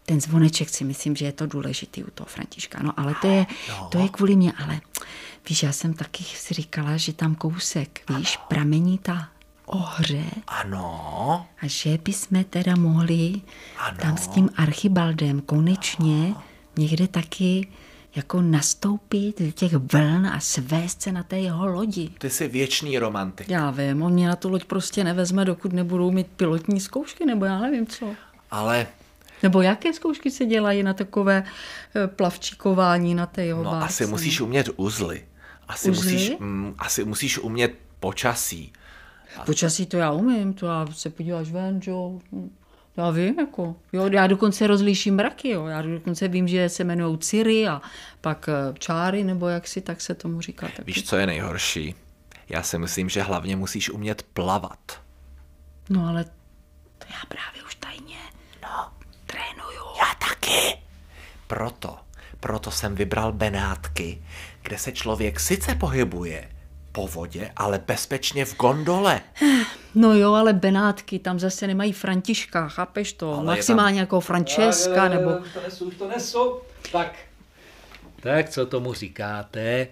ten 0.06 0.22
zvoneček 0.22 0.70
si 0.70 0.84
myslím, 0.84 1.16
že 1.16 1.26
je 1.26 1.32
to 1.32 1.46
důležitý 1.48 2.04
u 2.04 2.10
toho 2.12 2.28
Františka. 2.28 2.80
No 2.84 2.94
ale 3.00 3.16
to 3.22 3.28
je, 3.28 3.46
No. 3.70 3.88
to 3.92 4.00
je 4.00 4.10
kvůli 4.10 4.36
mě, 4.36 4.54
ale 4.64 4.82
víš, 5.50 5.64
já 5.64 5.72
jsem 5.72 5.94
taky 5.94 6.24
si 6.24 6.54
říkala, 6.54 6.98
že 6.98 7.14
tam 7.14 7.36
kousek, 7.36 8.02
víš, 8.18 8.38
pramení 8.38 8.98
ta 8.98 9.28
ohře 9.66 10.24
Ano, 10.48 11.46
a 11.62 11.68
že 11.68 11.98
bychom 12.04 12.44
teda 12.44 12.76
mohli 12.76 13.42
Ano. 13.78 13.98
tam 14.02 14.18
s 14.18 14.28
tím 14.28 14.50
Archibaldem 14.58 15.42
konečně 15.42 16.36
někde 16.78 17.08
taky 17.08 17.68
jako 18.16 18.42
nastoupit 18.42 19.42
do 19.42 19.52
těch 19.52 19.74
vln 19.74 20.28
a 20.28 20.40
svést 20.40 21.02
se 21.02 21.12
na 21.12 21.24
té 21.24 21.40
jeho 21.40 21.68
lodi. 21.68 22.10
ty 22.18 22.30
jsi 22.30 22.48
věčný 22.48 23.00
romantik. 23.00 23.50
Já 23.50 23.72
vím, 23.72 24.02
on 24.02 24.14
mě 24.14 24.28
na 24.28 24.36
tu 24.36 24.50
loď 24.50 24.66
prostě 24.66 25.04
nevezme, 25.04 25.46
dokud 25.46 25.74
nebudou 25.74 26.12
mít 26.12 26.28
pilotní 26.28 26.80
zkoušky, 26.80 27.26
nebo 27.26 27.46
já 27.46 27.60
nevím 27.60 27.88
co. 27.88 28.16
Ale 28.52 28.88
Nebo 29.44 29.62
jaké 29.62 29.94
zkoušky 29.94 30.32
se 30.32 30.46
dělají 30.46 30.84
na 30.84 30.94
takové 30.94 31.44
eh, 31.96 32.08
plavčíkování 32.08 33.16
na 33.16 33.26
té 33.26 33.46
jeho 33.46 33.64
no, 33.64 33.72
bárce? 33.72 33.86
asi 33.88 34.06
musíš 34.08 34.42
umět 34.42 34.70
uzly. 34.76 35.26
Asi 35.68 35.90
Uzly? 35.92 36.14
musíš, 36.14 36.32
mm, 36.40 36.76
asi 36.78 37.06
musíš 37.06 37.38
umět 37.40 37.76
počasí. 38.00 38.74
Počasí 39.46 39.86
to 39.86 39.98
já 39.98 40.12
umím, 40.12 40.54
to 40.54 40.66
já 40.66 40.88
se 40.92 41.10
podíváš 41.10 41.52
ven, 41.52 41.80
jo. 41.88 42.20
Já 43.00 43.10
vím, 43.10 43.40
jako. 43.40 43.76
Jo, 43.94 44.10
já 44.12 44.28
dokonce 44.28 44.68
rozlíším 44.68 45.16
mraky, 45.16 45.50
jo. 45.50 45.66
Já 45.66 45.82
dokonce 45.82 46.28
vím, 46.28 46.48
že 46.48 46.70
se 46.70 46.84
jmenují 46.84 47.18
Ciri 47.18 47.68
a 47.68 47.82
pak 48.22 48.50
eh, 48.50 48.74
čáry, 48.80 49.24
nebo 49.24 49.48
jak 49.48 49.68
si 49.68 49.82
tak 49.82 50.02
se 50.02 50.16
tomu 50.16 50.42
říká. 50.42 50.68
Tak 50.76 50.86
Víš, 50.86 51.04
co 51.04 51.16
je 51.16 51.26
nejhorší? 51.26 51.96
Já 52.50 52.64
si 52.64 52.78
myslím, 52.78 53.10
že 53.10 53.22
hlavně 53.22 53.56
musíš 53.56 53.90
umět 53.90 54.24
plavat. 54.24 55.02
No 55.90 56.08
ale 56.08 56.24
to 56.98 57.06
já 57.10 57.26
právě 57.28 57.64
už 57.64 57.76
tajně 57.76 58.18
no. 58.64 58.92
trénuju. 59.26 59.86
Já 60.00 60.30
taky. 60.30 60.78
Proto, 61.48 61.98
proto 62.40 62.72
jsem 62.72 62.96
vybral 62.96 63.32
Benátky, 63.32 64.24
kde 64.62 64.78
se 64.78 64.92
člověk 64.92 65.40
sice 65.40 65.76
pohybuje 65.76 66.50
po 66.92 67.08
vodě, 67.08 67.52
ale 67.56 67.80
bezpečně 67.88 68.46
v 68.46 68.56
gondole. 68.56 69.22
No 69.96 70.14
jo, 70.16 70.34
ale 70.34 70.54
Benátky, 70.54 71.20
tam 71.20 71.40
zase 71.40 71.68
nemají 71.68 71.94
Františka, 71.94 72.68
chápeš 72.68 73.14
to? 73.14 73.34
Ale 73.34 73.44
Maximálně 73.44 74.00
jako 74.00 74.20
Francesca, 74.20 75.08
nebo... 75.10 75.32
To 75.54 75.62
nesu, 75.64 75.86
už 75.86 75.96
to 75.96 76.08
nesu. 76.08 76.54
Tak. 76.92 77.14
Tak 78.22 78.50
co 78.50 78.66
tomu 78.66 78.94
říkáte? 78.94 79.88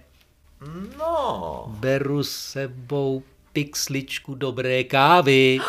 No, 0.99 1.65
Beru 1.67 2.23
s 2.23 2.31
sebou 2.31 3.23
pixličku 3.53 4.35
dobré 4.35 4.83
kávy. 4.83 5.59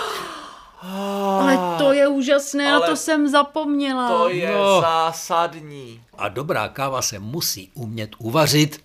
Ale 0.82 1.78
to 1.78 1.92
je 1.92 2.08
úžasné, 2.08 2.70
Ale 2.72 2.80
na 2.80 2.86
to 2.86 2.96
jsem 2.96 3.28
zapomněla. 3.28 4.08
to 4.08 4.28
je 4.28 4.52
No. 4.52 4.80
zásadní. 4.80 6.00
A 6.18 6.28
dobrá 6.28 6.68
káva 6.68 7.02
se 7.02 7.18
musí 7.18 7.70
umět 7.74 8.10
uvařit. 8.18 8.84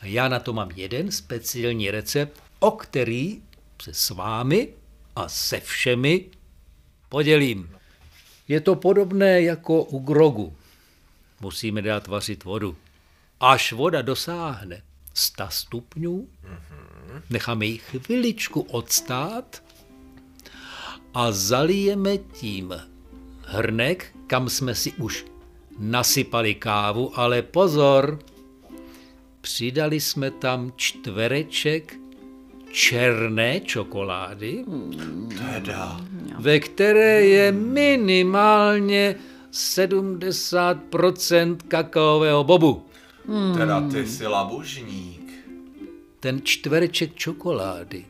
A 0.00 0.06
já 0.06 0.28
na 0.28 0.38
to 0.38 0.52
mám 0.52 0.68
jeden 0.76 1.10
speciální 1.12 1.90
recept, 1.90 2.40
o 2.60 2.70
který 2.70 3.42
se 3.82 3.94
s 3.94 4.10
vámi 4.10 4.68
a 5.16 5.28
se 5.28 5.60
všemi 5.60 6.30
podělím. 7.08 7.70
Je 8.48 8.60
to 8.60 8.74
podobné 8.74 9.42
jako 9.42 9.82
u 9.82 9.98
grogu. 9.98 10.56
Musíme 11.40 11.82
dát 11.82 12.06
vařit 12.06 12.44
vodu. 12.44 12.76
Až 13.40 13.72
voda 13.72 14.02
dosáhne 14.02 14.82
100 15.14 15.44
stupňů, 15.48 16.28
necháme 17.30 17.66
ji 17.66 17.78
chviličku 17.78 18.60
odstát 18.60 19.62
a 21.14 21.32
zalijeme 21.32 22.18
tím 22.18 22.74
hrnek, 23.42 24.16
kam 24.26 24.48
jsme 24.48 24.74
si 24.74 24.92
už 24.92 25.24
nasypali 25.78 26.54
kávu, 26.54 27.18
ale 27.18 27.42
pozor, 27.42 28.18
přidali 29.40 30.00
jsme 30.00 30.30
tam 30.30 30.72
čtvereček 30.76 31.94
černé 32.74 33.60
čokolády, 33.60 34.64
Teda. 35.38 36.00
ve 36.38 36.60
které 36.60 37.26
je 37.26 37.52
minimálně 37.52 39.16
70% 39.52 41.56
kakaového 41.68 42.44
bobu. 42.44 42.86
Teda 43.56 43.88
ty 43.88 44.06
jsi 44.06 44.26
labužník. 44.26 45.32
Ten 46.20 46.40
čtvereček 46.42 47.14
čokolády 47.14 48.04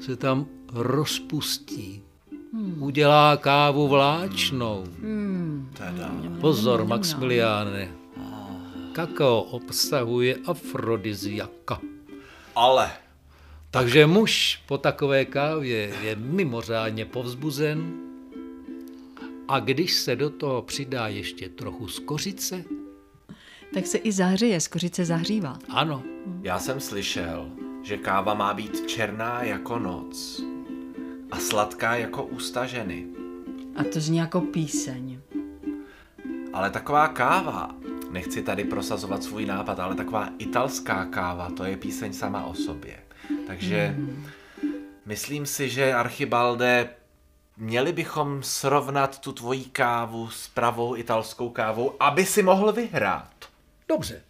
se 0.00 0.16
tam 0.16 0.46
rozpustí. 0.72 2.02
Udělá 2.78 3.36
kávu 3.36 3.88
vláčnou. 3.88 4.84
Teda. 5.72 6.10
Pozor, 6.40 6.84
Maximiliáne. 6.84 7.88
Kakao 8.92 9.40
obsahuje 9.42 10.36
afrodiziaka. 10.46 11.80
Ale 12.56 12.90
Takže 13.70 14.06
muž 14.06 14.62
po 14.66 14.78
takové 14.78 15.24
kávě 15.24 15.92
je 16.02 16.16
mimořádně 16.16 17.04
povzbuzen 17.04 17.92
a 19.48 19.60
když 19.60 19.92
se 19.94 20.16
do 20.16 20.30
toho 20.30 20.62
přidá 20.62 21.08
ještě 21.08 21.48
trochu 21.48 21.88
skořice, 21.88 22.64
Tak 23.74 23.86
se 23.86 23.98
i 23.98 24.12
zahřeje, 24.12 24.60
skořice 24.60 25.04
zahřívá. 25.04 25.58
ano, 25.68 26.02
já 26.42 26.58
jsem 26.58 26.80
slyšel, 26.80 27.48
že 27.82 27.96
káva 27.96 28.34
má 28.34 28.54
být 28.54 28.86
černá 28.86 29.42
jako 29.42 29.78
noc 29.78 30.42
a 31.30 31.38
sladká 31.38 31.96
jako 31.96 32.22
ústa 32.24 32.66
ženy. 32.66 33.06
A 33.76 33.84
to 33.84 34.00
zní 34.00 34.18
jako 34.18 34.40
píseň. 34.40 35.20
Ale 36.52 36.70
taková 36.70 37.08
káva, 37.08 37.74
nechci 38.10 38.42
tady 38.42 38.64
prosazovat 38.64 39.22
svůj 39.22 39.46
nápad, 39.46 39.80
ale 39.80 39.94
taková 39.94 40.28
italská 40.38 41.04
káva, 41.04 41.50
to 41.50 41.64
je 41.64 41.76
píseň 41.76 42.12
sama 42.12 42.44
o 42.44 42.54
sobě. 42.54 42.98
Takže 43.46 43.96
myslím 45.06 45.46
si, 45.46 45.68
že 45.68 45.94
Archibalde, 45.94 46.88
měli 47.56 47.92
bychom 47.92 48.42
srovnat 48.42 49.18
tu 49.18 49.32
tvoji 49.32 49.64
kávu 49.64 50.30
s 50.30 50.48
pravou 50.48 50.96
italskou 50.96 51.48
kávou, 51.50 51.94
aby 52.00 52.26
si 52.26 52.42
mohl 52.42 52.72
vyhrát. 52.72 53.32
dobře. 53.88 54.22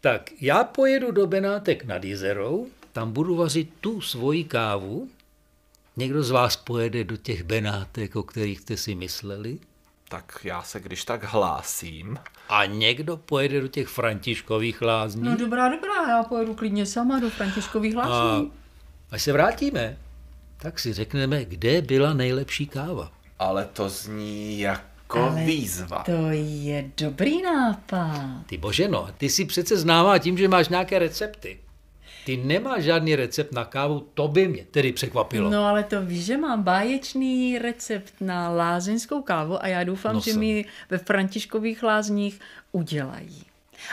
Tak 0.00 0.30
já 0.40 0.64
pojedu 0.64 1.10
do 1.12 1.26
Benátek 1.26 1.84
nad 1.84 2.04
jezerou, 2.04 2.66
tam 2.92 3.12
budu 3.12 3.36
vařit 3.36 3.70
tu 3.80 4.00
svoji 4.00 4.44
kávu. 4.44 5.08
Někdo 5.96 6.22
z 6.22 6.30
vás 6.30 6.56
pojede 6.56 7.04
do 7.04 7.16
těch 7.16 7.42
Benátek, 7.42 8.16
o 8.16 8.22
kterých 8.22 8.60
jste 8.60 8.76
si 8.76 8.94
mysleli? 8.94 9.58
Tak 10.12 10.38
já 10.44 10.62
se 10.62 10.80
když 10.80 11.04
tak 11.04 11.24
hlásím. 11.24 12.18
A 12.48 12.64
někdo 12.64 13.16
pojede 13.16 13.60
do 13.60 13.68
těch 13.68 13.88
Františkových 13.88 14.82
lázní? 14.82 15.22
No 15.22 15.36
dobrá, 15.36 15.68
dobrá, 15.68 16.08
já 16.08 16.22
pojedu 16.22 16.54
klidně 16.54 16.86
sama 16.86 17.20
do 17.20 17.30
Františkových 17.30 17.96
A 17.96 18.04
hlášení. 18.04 18.52
až 19.10 19.22
se 19.22 19.32
vrátíme, 19.32 19.96
tak 20.56 20.78
si 20.78 20.92
řekneme, 20.92 21.44
kde 21.44 21.82
byla 21.82 22.12
nejlepší 22.14 22.66
káva. 22.66 23.12
Ale 23.38 23.64
to 23.72 23.88
zní 23.88 24.60
jako 24.60 25.18
Ale 25.18 25.44
výzva. 25.44 26.02
To 26.02 26.30
je 26.30 26.90
dobrý 26.96 27.42
nápad. 27.42 28.46
Ty 28.46 28.58
bože 28.58 28.88
no, 28.88 29.08
ty 29.18 29.28
si 29.28 29.44
přece 29.44 29.76
známá 29.76 30.18
tím, 30.18 30.38
že 30.38 30.48
máš 30.48 30.68
nějaké 30.68 30.98
recepty. 30.98 31.60
Ty 32.24 32.36
nemáš 32.36 32.84
žádný 32.84 33.16
recept 33.16 33.52
na 33.52 33.64
kávu, 33.64 34.06
to 34.14 34.28
by 34.28 34.48
mě 34.48 34.64
tedy 34.70 34.92
překvapilo. 34.92 35.50
No 35.50 35.64
ale 35.64 35.82
to 35.84 36.02
víš, 36.02 36.24
že 36.24 36.36
mám 36.36 36.62
báječný 36.62 37.58
recept 37.58 38.14
na 38.20 38.48
lázeňskou 38.48 39.22
kávu 39.22 39.62
a 39.62 39.66
já 39.66 39.84
doufám, 39.84 40.14
No 40.14 40.20
že 40.20 40.32
mi 40.32 40.64
ve 40.90 40.98
Františkových 40.98 41.82
lázních 41.82 42.40
udělají. 42.72 43.42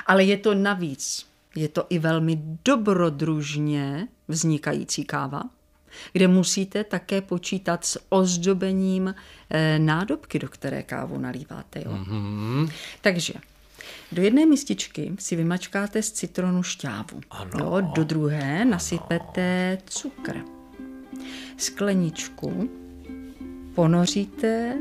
Ale 0.05 0.23
je 0.23 0.37
to 0.37 0.53
navíc, 0.53 1.25
je 1.55 1.67
to 1.67 1.85
i 1.89 1.99
velmi 1.99 2.39
dobrodružně 2.65 4.07
vznikající 4.27 5.03
káva, 5.03 5.43
kde 6.13 6.27
musíte 6.27 6.83
také 6.83 7.21
počítat 7.21 7.85
s 7.85 7.99
ozdobením 8.09 9.15
eh, 9.49 9.79
nádobky, 9.79 10.39
do 10.39 10.49
které 10.49 10.83
kávu 10.83 11.17
nalíváte. 11.17 11.79
Jo? 11.79 11.91
Mm-hmm. 11.91 12.71
Takže 13.01 13.33
do 14.11 14.21
jedné 14.21 14.45
mističky 14.45 15.13
si 15.19 15.35
vymačkáte 15.35 16.01
z 16.03 16.11
citronu 16.11 16.63
šťávu. 16.63 17.21
Ano. 17.31 17.51
Jo, 17.59 17.81
do 17.95 18.03
druhé 18.03 18.65
nasypete 18.65 19.77
cukr. 19.85 20.41
Skleničku 21.57 22.69
ponoříte 23.75 24.77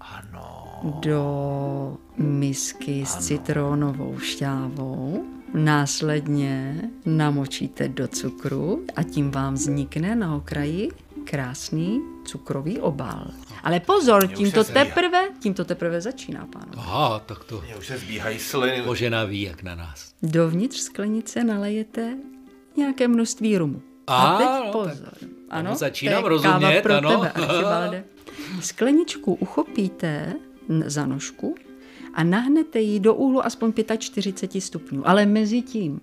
Ano. 0.00 0.80
do 1.00 1.98
misky 2.16 3.06
s 3.06 3.16
citronovou 3.16 4.18
šťávou 4.18 5.26
Následně 5.54 6.82
namočíte 7.06 7.88
do 7.88 8.08
cukru 8.08 8.84
a 8.96 9.02
tím 9.02 9.30
vám 9.30 9.54
vznikne 9.54 10.16
na 10.16 10.36
okraji 10.36 10.88
krásný 11.26 12.00
cukrový 12.24 12.80
obal. 12.80 13.26
Ale 13.62 13.80
pozor, 13.80 14.26
tím 14.26 14.52
to 14.52 14.64
teprve, 14.64 15.28
tím 15.40 15.54
to 15.54 15.64
teprve 15.64 16.00
začíná, 16.00 16.46
pánové. 16.52 16.72
Aha, 16.76 17.18
tak 17.18 17.44
to 17.44 17.60
Mně 17.60 17.76
už 17.76 17.86
se 17.86 17.98
zbíhají 17.98 18.38
sliny. 18.38 18.82
Božena 18.82 19.24
ví, 19.24 19.42
jak 19.42 19.62
na 19.62 19.74
nás. 19.74 20.12
Dovnitř 20.22 20.78
sklenice 20.78 21.44
nalejete 21.44 22.16
nějaké 22.76 23.08
množství 23.08 23.58
rumu. 23.58 23.82
A 24.06 24.16
A, 24.16 24.38
teď 24.38 24.46
no, 24.46 24.72
pozor. 24.72 25.12
Ano, 25.50 25.74
začínám 25.74 26.22
to 26.22 26.32
je 26.32 26.40
káva 26.40 26.58
rozumět, 26.58 26.82
pro 26.82 26.94
ano. 26.94 27.10
Tebe, 27.10 27.30
Archibalde. 27.30 28.04
Skleničku 28.60 29.34
uchopíte 29.34 30.32
za 30.86 31.06
nožku 31.06 31.54
a 32.14 32.24
nahnete 32.24 32.80
ji 32.80 33.00
do 33.00 33.14
úhlu 33.14 33.46
aspoň 33.46 33.72
45 33.98 34.60
stupňů. 34.60 35.08
Ale 35.08 35.26
mezi 35.26 35.62
tím 35.62 36.00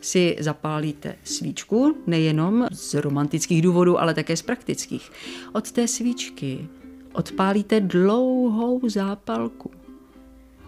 si 0.00 0.36
zapálíte 0.40 1.16
svíčku, 1.24 1.96
nejenom 2.06 2.66
z 2.70 2.94
romantických 2.94 3.62
důvodů, 3.62 4.00
ale 4.00 4.14
také 4.14 4.36
z 4.36 4.42
praktických. 4.42 5.12
Od 5.52 5.72
té 5.72 5.88
svíčky 5.88 6.68
odpálíte 7.12 7.80
dlouhou 7.80 8.88
zápalku. 8.88 9.70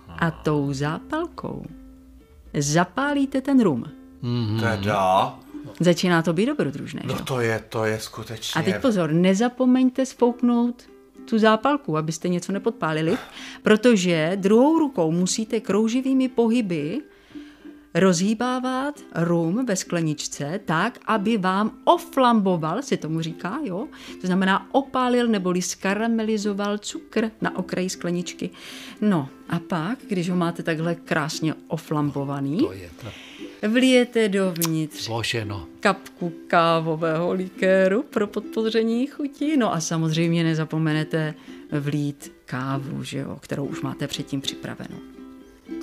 A 0.09 0.31
tou 0.31 0.73
zápalkou 0.73 1.65
zapálíte 2.59 3.41
ten 3.41 3.61
rum. 3.61 3.85
Teda? 4.61 5.39
Začíná 5.81 6.23
to 6.23 6.33
být 6.33 6.47
dobrodružné. 6.47 7.03
No 7.05 7.17
že 7.17 7.23
to 7.23 7.41
je, 7.41 7.65
to 7.69 7.85
je 7.85 8.01
skutečně... 8.01 8.61
A 8.61 8.65
teď 8.65 8.83
pozor, 8.83 9.13
nezapomeňte 9.13 10.07
spouknout 10.07 10.83
tu 11.25 11.39
zápalku, 11.39 11.97
abyste 11.97 12.29
něco 12.29 12.53
nepodpálili, 12.53 13.19
protože 13.63 14.33
druhou 14.37 14.79
rukou 14.79 15.11
musíte 15.11 15.61
krouživými 15.61 16.29
pohyby 16.29 17.01
rozhýbávat 17.95 19.01
rum 19.15 19.67
ve 19.67 19.77
skleničce 19.77 20.61
tak, 20.65 20.99
aby 21.07 21.37
vám 21.37 21.71
oflamboval, 21.85 22.83
se 22.83 22.97
tomu 22.97 23.21
říká, 23.21 23.59
jo? 23.65 23.89
To 24.21 24.27
znamená 24.27 24.67
opálil 24.75 25.27
neboli 25.29 25.63
skaramelizoval 25.63 26.79
cukr 26.79 27.31
na 27.41 27.57
okraji 27.59 27.91
skleničky. 27.91 28.51
No 29.01 29.29
a 29.49 29.59
pak, 29.59 29.99
když 30.09 30.31
ho 30.31 30.37
máte 30.37 30.63
takhle 30.63 30.95
krásně 30.95 31.55
oflambovaný, 31.69 32.59
To 32.59 32.73
je 32.73 32.91
to. 33.01 33.69
vlijete 33.69 34.29
dovnitř 34.29 35.09
Boženo. 35.09 35.67
kapku 35.81 36.33
kávového 36.47 37.33
likéru 37.33 38.03
pro 38.03 38.27
podpoření 38.27 39.07
chuti. 39.07 39.57
No 39.57 39.73
a 39.75 39.81
samozřejmě 39.81 40.45
nezapomenete 40.45 41.35
vlít 41.81 42.33
kávu, 42.45 43.05
že 43.05 43.19
jo, 43.19 43.39
kterou 43.41 43.65
už 43.65 43.81
máte 43.83 44.07
předtím 44.07 44.41
připravenou. 44.41 45.20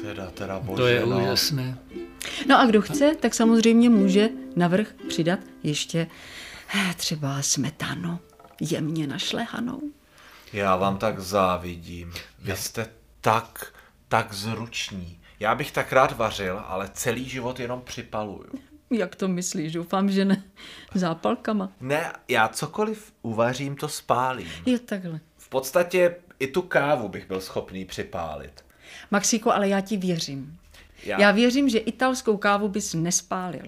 Teda, 0.02 0.32
teda, 0.32 0.60
bože, 0.60 0.82
To 0.82 0.88
je 0.88 1.06
no. 1.06 1.20
úžasné. 1.20 1.78
No 2.48 2.60
a 2.60 2.66
kdo 2.66 2.82
chce, 2.82 3.16
tak 3.20 3.34
samozřejmě 3.34 3.90
může 3.90 4.30
navrch 4.56 4.94
přidat 5.08 5.40
ještě 5.64 6.08
eh, 6.76 6.94
třeba 6.98 7.42
smetanu 7.42 8.20
jemně 8.62 9.08
našlehanou. 9.08 9.82
Já 10.54 10.76
vám 10.76 10.98
tak 10.98 11.20
závidím. 11.20 12.14
Vy 12.40 12.56
jste 12.56 12.88
tak, 13.22 13.74
tak 14.08 14.34
zruční. 14.34 15.20
Já 15.40 15.56
bych 15.56 15.72
tak 15.72 15.94
rád 15.94 16.18
vařil, 16.18 16.62
ale 16.68 16.90
celý 16.94 17.30
život 17.30 17.60
jenom 17.60 17.82
připaluju. 17.82 18.50
Jak 18.90 19.16
to 19.16 19.28
myslíš? 19.28 19.74
Doufám, 19.74 20.12
že 20.12 20.26
ne 20.26 20.44
zápalkama. 20.94 21.72
Ne, 21.82 22.14
já 22.28 22.48
cokoliv 22.48 23.14
uvařím, 23.22 23.76
to 23.76 23.88
spálím. 23.90 24.50
Jo, 24.66 24.80
takhle. 24.86 25.20
V 25.38 25.50
podstatě 25.50 26.16
i 26.40 26.48
tu 26.48 26.62
kávu 26.62 27.10
bych 27.10 27.28
byl 27.28 27.42
schopný 27.42 27.86
připálit. 27.86 28.67
Maxiko, 29.12 29.52
ale 29.52 29.70
já 29.70 29.82
ti 29.82 29.98
věřím. 29.98 30.58
Já- 31.04 31.22
Já 31.22 31.32
věřím, 31.32 31.70
že 31.70 31.78
italskou 31.78 32.38
kávu 32.38 32.68
bys 32.70 32.94
nespálil. 32.94 33.66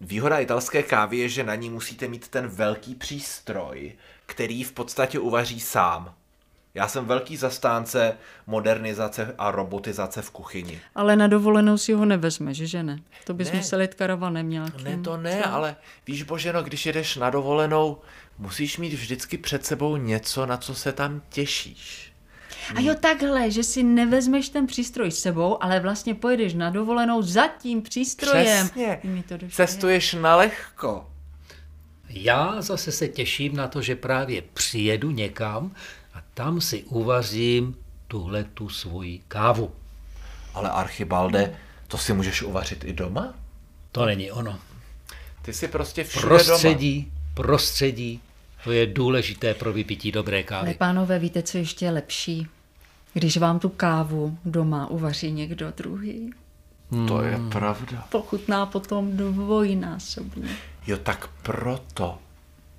Výhoda 0.00 0.38
italské 0.38 0.82
kávy 0.82 1.16
je, 1.18 1.28
že 1.28 1.44
na 1.44 1.54
ní 1.54 1.70
musíte 1.70 2.08
mít 2.08 2.28
ten 2.28 2.46
velký 2.48 2.94
přístroj, 2.94 3.92
který 4.26 4.64
v 4.64 4.72
podstatě 4.72 5.18
uvaří 5.18 5.60
sám. 5.60 6.14
Já 6.74 6.88
jsem 6.88 7.04
velký 7.04 7.36
zastánce 7.36 8.16
modernizace 8.46 9.34
a 9.38 9.50
robotizace 9.50 10.22
v 10.22 10.30
kuchyni. 10.30 10.80
Ale 10.94 11.16
na 11.16 11.26
dovolenou 11.26 11.78
si 11.78 11.92
ho 11.92 12.04
nevezmeš, 12.04 12.56
že 12.56 12.82
ne? 12.82 12.98
To 13.24 13.34
bys 13.34 13.50
Ne. 13.52 13.56
musel 13.58 13.80
jít 13.80 13.94
karavanem 13.94 14.50
nějakým. 14.50 14.84
Ne, 14.84 14.98
to 14.98 15.16
ne, 15.16 15.42
ale 15.44 15.76
víš, 16.06 16.22
Boženo, 16.22 16.62
když 16.62 16.86
jedeš 16.86 17.16
na 17.16 17.30
dovolenou, 17.30 17.98
musíš 18.38 18.78
mít 18.78 18.92
vždycky 18.92 19.38
před 19.38 19.66
sebou 19.66 19.96
něco, 19.96 20.46
na 20.46 20.56
co 20.56 20.74
se 20.74 20.92
tam 20.92 21.22
těšíš. 21.28 22.09
A 22.74 22.80
jo, 22.80 22.94
takhle, 23.00 23.50
že 23.50 23.62
si 23.62 23.82
nevezmeš 23.82 24.48
ten 24.48 24.66
přístroj 24.66 25.10
s 25.10 25.18
sebou, 25.22 25.62
ale 25.62 25.80
vlastně 25.80 26.14
pojedeš 26.14 26.54
na 26.54 26.70
dovolenou 26.70 27.22
za 27.22 27.48
tím 27.48 27.82
přístrojem. 27.82 28.66
Přesně, 28.68 29.00
Mi 29.04 29.22
to 29.22 29.36
došlo. 29.36 29.56
cestuješ 29.56 30.14
na 30.14 30.36
lehko. 30.36 31.06
Já 32.08 32.62
zase 32.62 32.92
se 32.92 33.08
těším 33.08 33.56
na 33.56 33.68
to, 33.68 33.82
že 33.82 33.96
právě 33.96 34.42
přijedu 34.54 35.10
někam 35.10 35.74
a 36.14 36.22
tam 36.34 36.60
si 36.60 36.82
uvařím 36.84 37.76
tuhle 38.08 38.44
tu 38.44 38.68
svoji 38.68 39.20
kávu. 39.28 39.72
Ale 40.54 40.70
Archibalde, 40.70 41.56
to 41.88 41.98
si 41.98 42.12
můžeš 42.12 42.42
uvařit 42.42 42.84
i 42.84 42.92
doma? 42.92 43.34
To 43.92 44.06
není 44.06 44.30
ono. 44.30 44.58
Ty 45.42 45.52
si 45.52 45.68
prostě 45.68 46.04
všude 46.04 46.26
doma. 46.28 46.38
Prostředí, 46.44 47.12
prostředí, 47.34 48.20
to 48.64 48.72
je 48.72 48.86
důležité 48.86 49.54
pro 49.54 49.72
vypití 49.72 50.12
dobré 50.12 50.36
Ale 50.36 50.42
kávy. 50.42 50.74
pánové, 50.74 51.18
víte, 51.18 51.42
co 51.42 51.58
ještě 51.58 51.84
je 51.84 51.90
lepší? 51.90 52.46
Když 53.12 53.36
vám 53.36 53.58
tu 53.58 53.68
kávu 53.68 54.38
doma 54.44 54.86
uvaří 54.86 55.32
někdo 55.32 55.72
druhý. 55.76 56.30
To 57.08 57.22
je 57.22 57.38
pravda. 57.52 58.06
Pochutná 58.10 58.66
potom 58.66 59.16
dvojnásobně. 59.16 60.48
Jo, 60.86 60.96
tak 60.96 61.28
proto, 61.42 62.18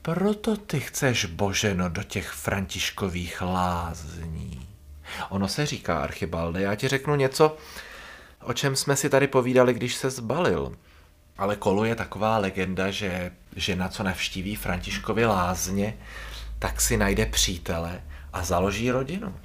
proto 0.01 0.57
ty 0.57 0.79
chceš, 0.79 1.25
Boženo, 1.25 1.89
do 1.89 2.03
těch 2.03 2.29
františkových 2.29 3.41
lázní. 3.41 4.67
Ono 5.29 5.47
se 5.47 5.65
říká, 5.65 5.99
Archibalde, 6.03 6.61
já 6.61 6.75
ti 6.75 6.87
řeknu 6.87 7.15
něco, 7.15 7.57
o 8.43 8.53
čem 8.53 8.75
jsme 8.75 8.95
si 8.95 9.09
tady 9.09 9.27
povídali, 9.27 9.73
když 9.73 9.95
se 9.95 10.09
zbalil. 10.09 10.75
Ale 11.41 11.55
koluje 11.55 11.95
taková 11.95 12.37
legenda, 12.37 12.91
že 12.91 13.31
žena, 13.55 13.89
co 13.89 14.03
navštíví 14.03 14.55
Františkovy 14.55 15.25
lázně, 15.25 15.97
tak 16.59 16.81
si 16.81 16.97
najde 16.97 17.25
přítele 17.25 18.03
a 18.33 18.43
založí 18.43 18.91
rodinu. 18.91 19.35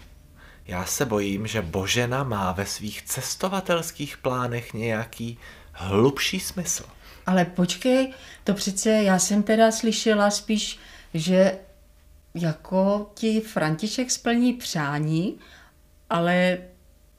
Já 0.66 0.84
se 0.84 1.04
bojím, 1.04 1.46
že 1.46 1.62
Božena 1.62 2.24
má 2.24 2.52
ve 2.52 2.66
svých 2.66 3.02
cestovatelských 3.02 4.16
plánech 4.16 4.74
nějaký 4.74 5.38
hlubší 5.72 6.40
smysl. 6.40 6.84
Ale 7.26 7.44
počkej, 7.44 8.12
to 8.44 8.54
přece 8.54 8.90
já 8.90 9.18
jsem 9.18 9.42
teda 9.42 9.72
slyšela 9.72 10.30
spíš, 10.30 10.78
že 11.14 11.58
jako 12.34 13.10
ti 13.14 13.40
František 13.40 14.10
splní 14.10 14.52
přání, 14.52 15.38
ale 16.10 16.58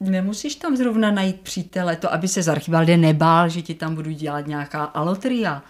nemusíš 0.00 0.54
tam 0.54 0.76
zrovna 0.76 1.10
najít 1.10 1.40
přítele, 1.40 1.96
to 1.96 2.12
aby 2.12 2.28
se 2.28 2.42
z 2.42 2.48
Archibalde 2.48 2.96
nebál, 2.96 3.48
že 3.48 3.62
ti 3.62 3.74
tam 3.74 3.94
budu 3.94 4.10
dělat 4.10 4.46
nějaká 4.46 4.84
alotria. 4.84 5.62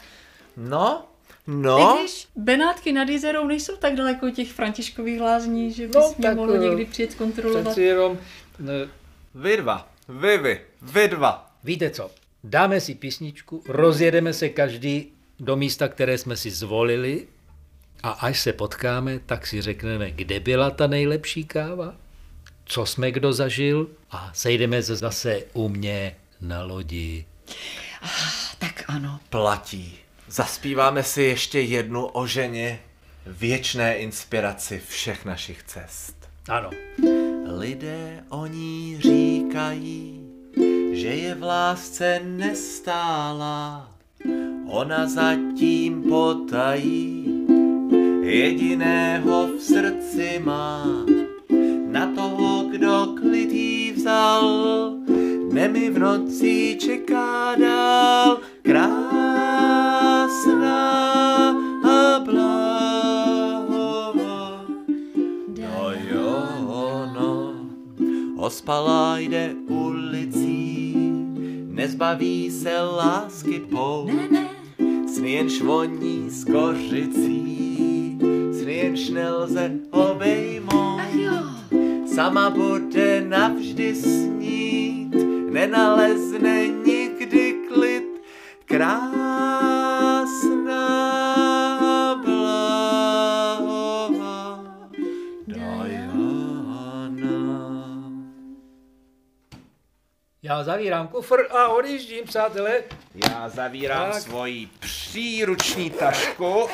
No, 0.56 1.04
I 1.46 1.50
no, 1.50 1.98
když 2.00 2.28
Benátky 2.36 2.92
nad 2.92 3.08
jezerou 3.08 3.46
nejsou 3.46 3.76
tak 3.76 3.94
daleko 3.94 4.30
těch 4.30 4.52
Františkových 4.52 5.20
lázní, 5.20 5.72
že 5.72 5.86
bys 5.86 5.94
No, 5.94 6.14
mě 6.18 6.28
tak, 6.28 6.36
mohl 6.36 6.54
eh, 6.54 6.58
někdy 6.58 6.84
přijet 6.84 7.14
kontrolovat. 7.14 7.78
jenom, 7.78 8.18
ne, 8.58 8.88
vy 9.34 9.56
dva, 9.56 9.88
vy 10.08 10.38
vy, 10.38 10.60
vy 10.82 11.08
dva. 11.08 11.50
víte 11.64 11.90
co, 11.90 12.10
dáme 12.44 12.80
si 12.80 12.94
písničku, 12.94 13.62
rozjedeme 13.68 14.32
se 14.32 14.48
každý 14.48 15.06
do 15.40 15.56
místa, 15.56 15.88
které 15.88 16.18
jsme 16.18 16.36
si 16.36 16.50
zvolili 16.50 17.26
a 18.02 18.10
až 18.10 18.40
se 18.40 18.52
potkáme, 18.52 19.18
tak 19.26 19.46
si 19.46 19.60
řekneme, 19.62 20.10
kde 20.10 20.40
byla 20.40 20.70
ta 20.70 20.86
nejlepší 20.86 21.44
káva, 21.44 21.94
co 22.68 22.86
jsme 22.86 23.10
kdo 23.10 23.32
zažil 23.32 23.88
a 24.10 24.30
sejdeme 24.34 24.82
se 24.82 24.96
zase 24.96 25.42
u 25.52 25.68
mě 25.68 26.16
na 26.40 26.62
lodi. 26.62 27.24
Tak 28.58 28.84
ano. 28.88 29.20
Platí. 29.30 29.98
Zaspíváme 30.28 31.02
si 31.02 31.22
ještě 31.22 31.60
jednu 31.60 32.06
o 32.06 32.26
ženě, 32.26 32.80
věčné 33.26 33.96
inspiraci 33.96 34.82
všech 34.88 35.24
našich 35.24 35.62
cest. 35.62 36.28
Ano. 36.48 36.70
Lidé 37.58 38.24
o 38.28 38.46
ní 38.46 38.98
říkají, 39.00 40.20
že 40.92 41.08
je 41.08 41.34
v 41.34 41.42
lásce 41.42 42.20
nestála. 42.24 43.92
Ona 44.66 45.08
zatím 45.08 46.02
potají, 46.02 47.24
jediného 48.22 49.46
v 49.46 49.60
srdci 49.60 50.40
má. 50.44 51.17
Jí 53.34 53.92
vzal, 53.92 54.92
nemi 55.52 55.90
v 55.90 55.98
noci 55.98 56.76
čeká 56.80 57.54
dál. 57.54 58.38
Krásná 58.62 59.98
a 61.84 62.18
bláhová. 62.24 63.36
No 65.58 65.90
jo, 66.10 66.48
no, 67.14 67.54
ospalá 68.36 69.18
jde 69.18 69.54
ulicí, 69.68 70.94
nezbaví 71.66 72.50
se 72.50 72.80
lásky 72.80 73.60
pou. 73.60 74.06
Ne, 74.06 74.28
ne, 74.30 74.48
Sny 75.14 75.30
jenž 75.32 75.60
voní 75.62 76.30
s 76.30 76.44
kořicí, 76.44 78.18
sny 78.60 78.72
jenž 78.76 79.08
nelze 79.10 79.72
obejmout. 79.90 81.00
ach 81.00 81.14
jo. 81.14 81.57
Sama 82.18 82.50
bude 82.50 83.20
navždy 83.20 83.94
snít, 83.94 85.14
nenalezne 85.50 86.66
nikdy 86.66 87.54
klid. 87.68 88.04
Krásná 88.64 90.04
blahová 92.24 93.44
Diana. 95.46 96.58
Já 100.42 100.64
zavírám 100.64 101.08
kufr 101.08 101.46
a 101.50 101.68
odjíždím, 101.68 102.24
přátelé. 102.24 102.82
Já 103.14 103.48
zavírám 103.48 104.12
Tak. 104.12 104.22
svoji 104.22 104.68
příruční 104.78 105.90
tašku 105.90 106.66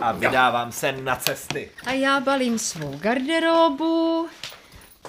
a 0.00 0.12
vydávám 0.12 0.72
se 0.72 0.92
na 0.92 1.16
cesty. 1.16 1.70
A 1.86 1.92
já 1.92 2.20
balím 2.20 2.58
svou 2.58 2.98
garderobu, 2.98 4.28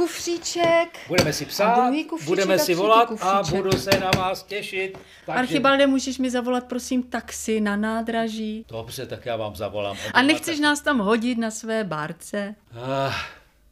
kufříček. 0.01 0.99
Budeme 1.07 1.33
si 1.33 1.45
psát, 1.45 1.91
kufříček, 2.09 2.27
budeme 2.27 2.59
si 2.59 2.75
volat 2.75 3.09
a 3.21 3.43
budu 3.43 3.71
se 3.71 3.99
na 3.99 4.11
vás 4.17 4.43
těšit. 4.43 4.97
Takže... 5.25 5.39
Archibalde, 5.39 5.87
můžeš 5.87 6.17
mi 6.17 6.31
zavolat, 6.31 6.63
prosím, 6.63 7.03
taxi 7.03 7.61
na 7.61 7.75
nádraží. 7.75 8.65
Dobře, 8.69 9.05
tak 9.05 9.25
já 9.25 9.35
vám 9.35 9.55
zavolám. 9.55 9.97
A 10.13 10.21
nechceš 10.21 10.59
nás 10.59 10.81
tam 10.81 10.99
hodit 10.99 11.37
na 11.37 11.51
své 11.51 11.83
bárce? 11.83 12.55
Ah, 12.73 13.15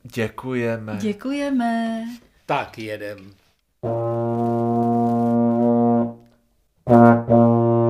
děkujeme. 0.03 0.97
Děkujeme. 0.99 2.03
Tak 2.45 2.80
jedem. 2.80 3.32
Thank 6.86 7.30
you. 7.30 7.88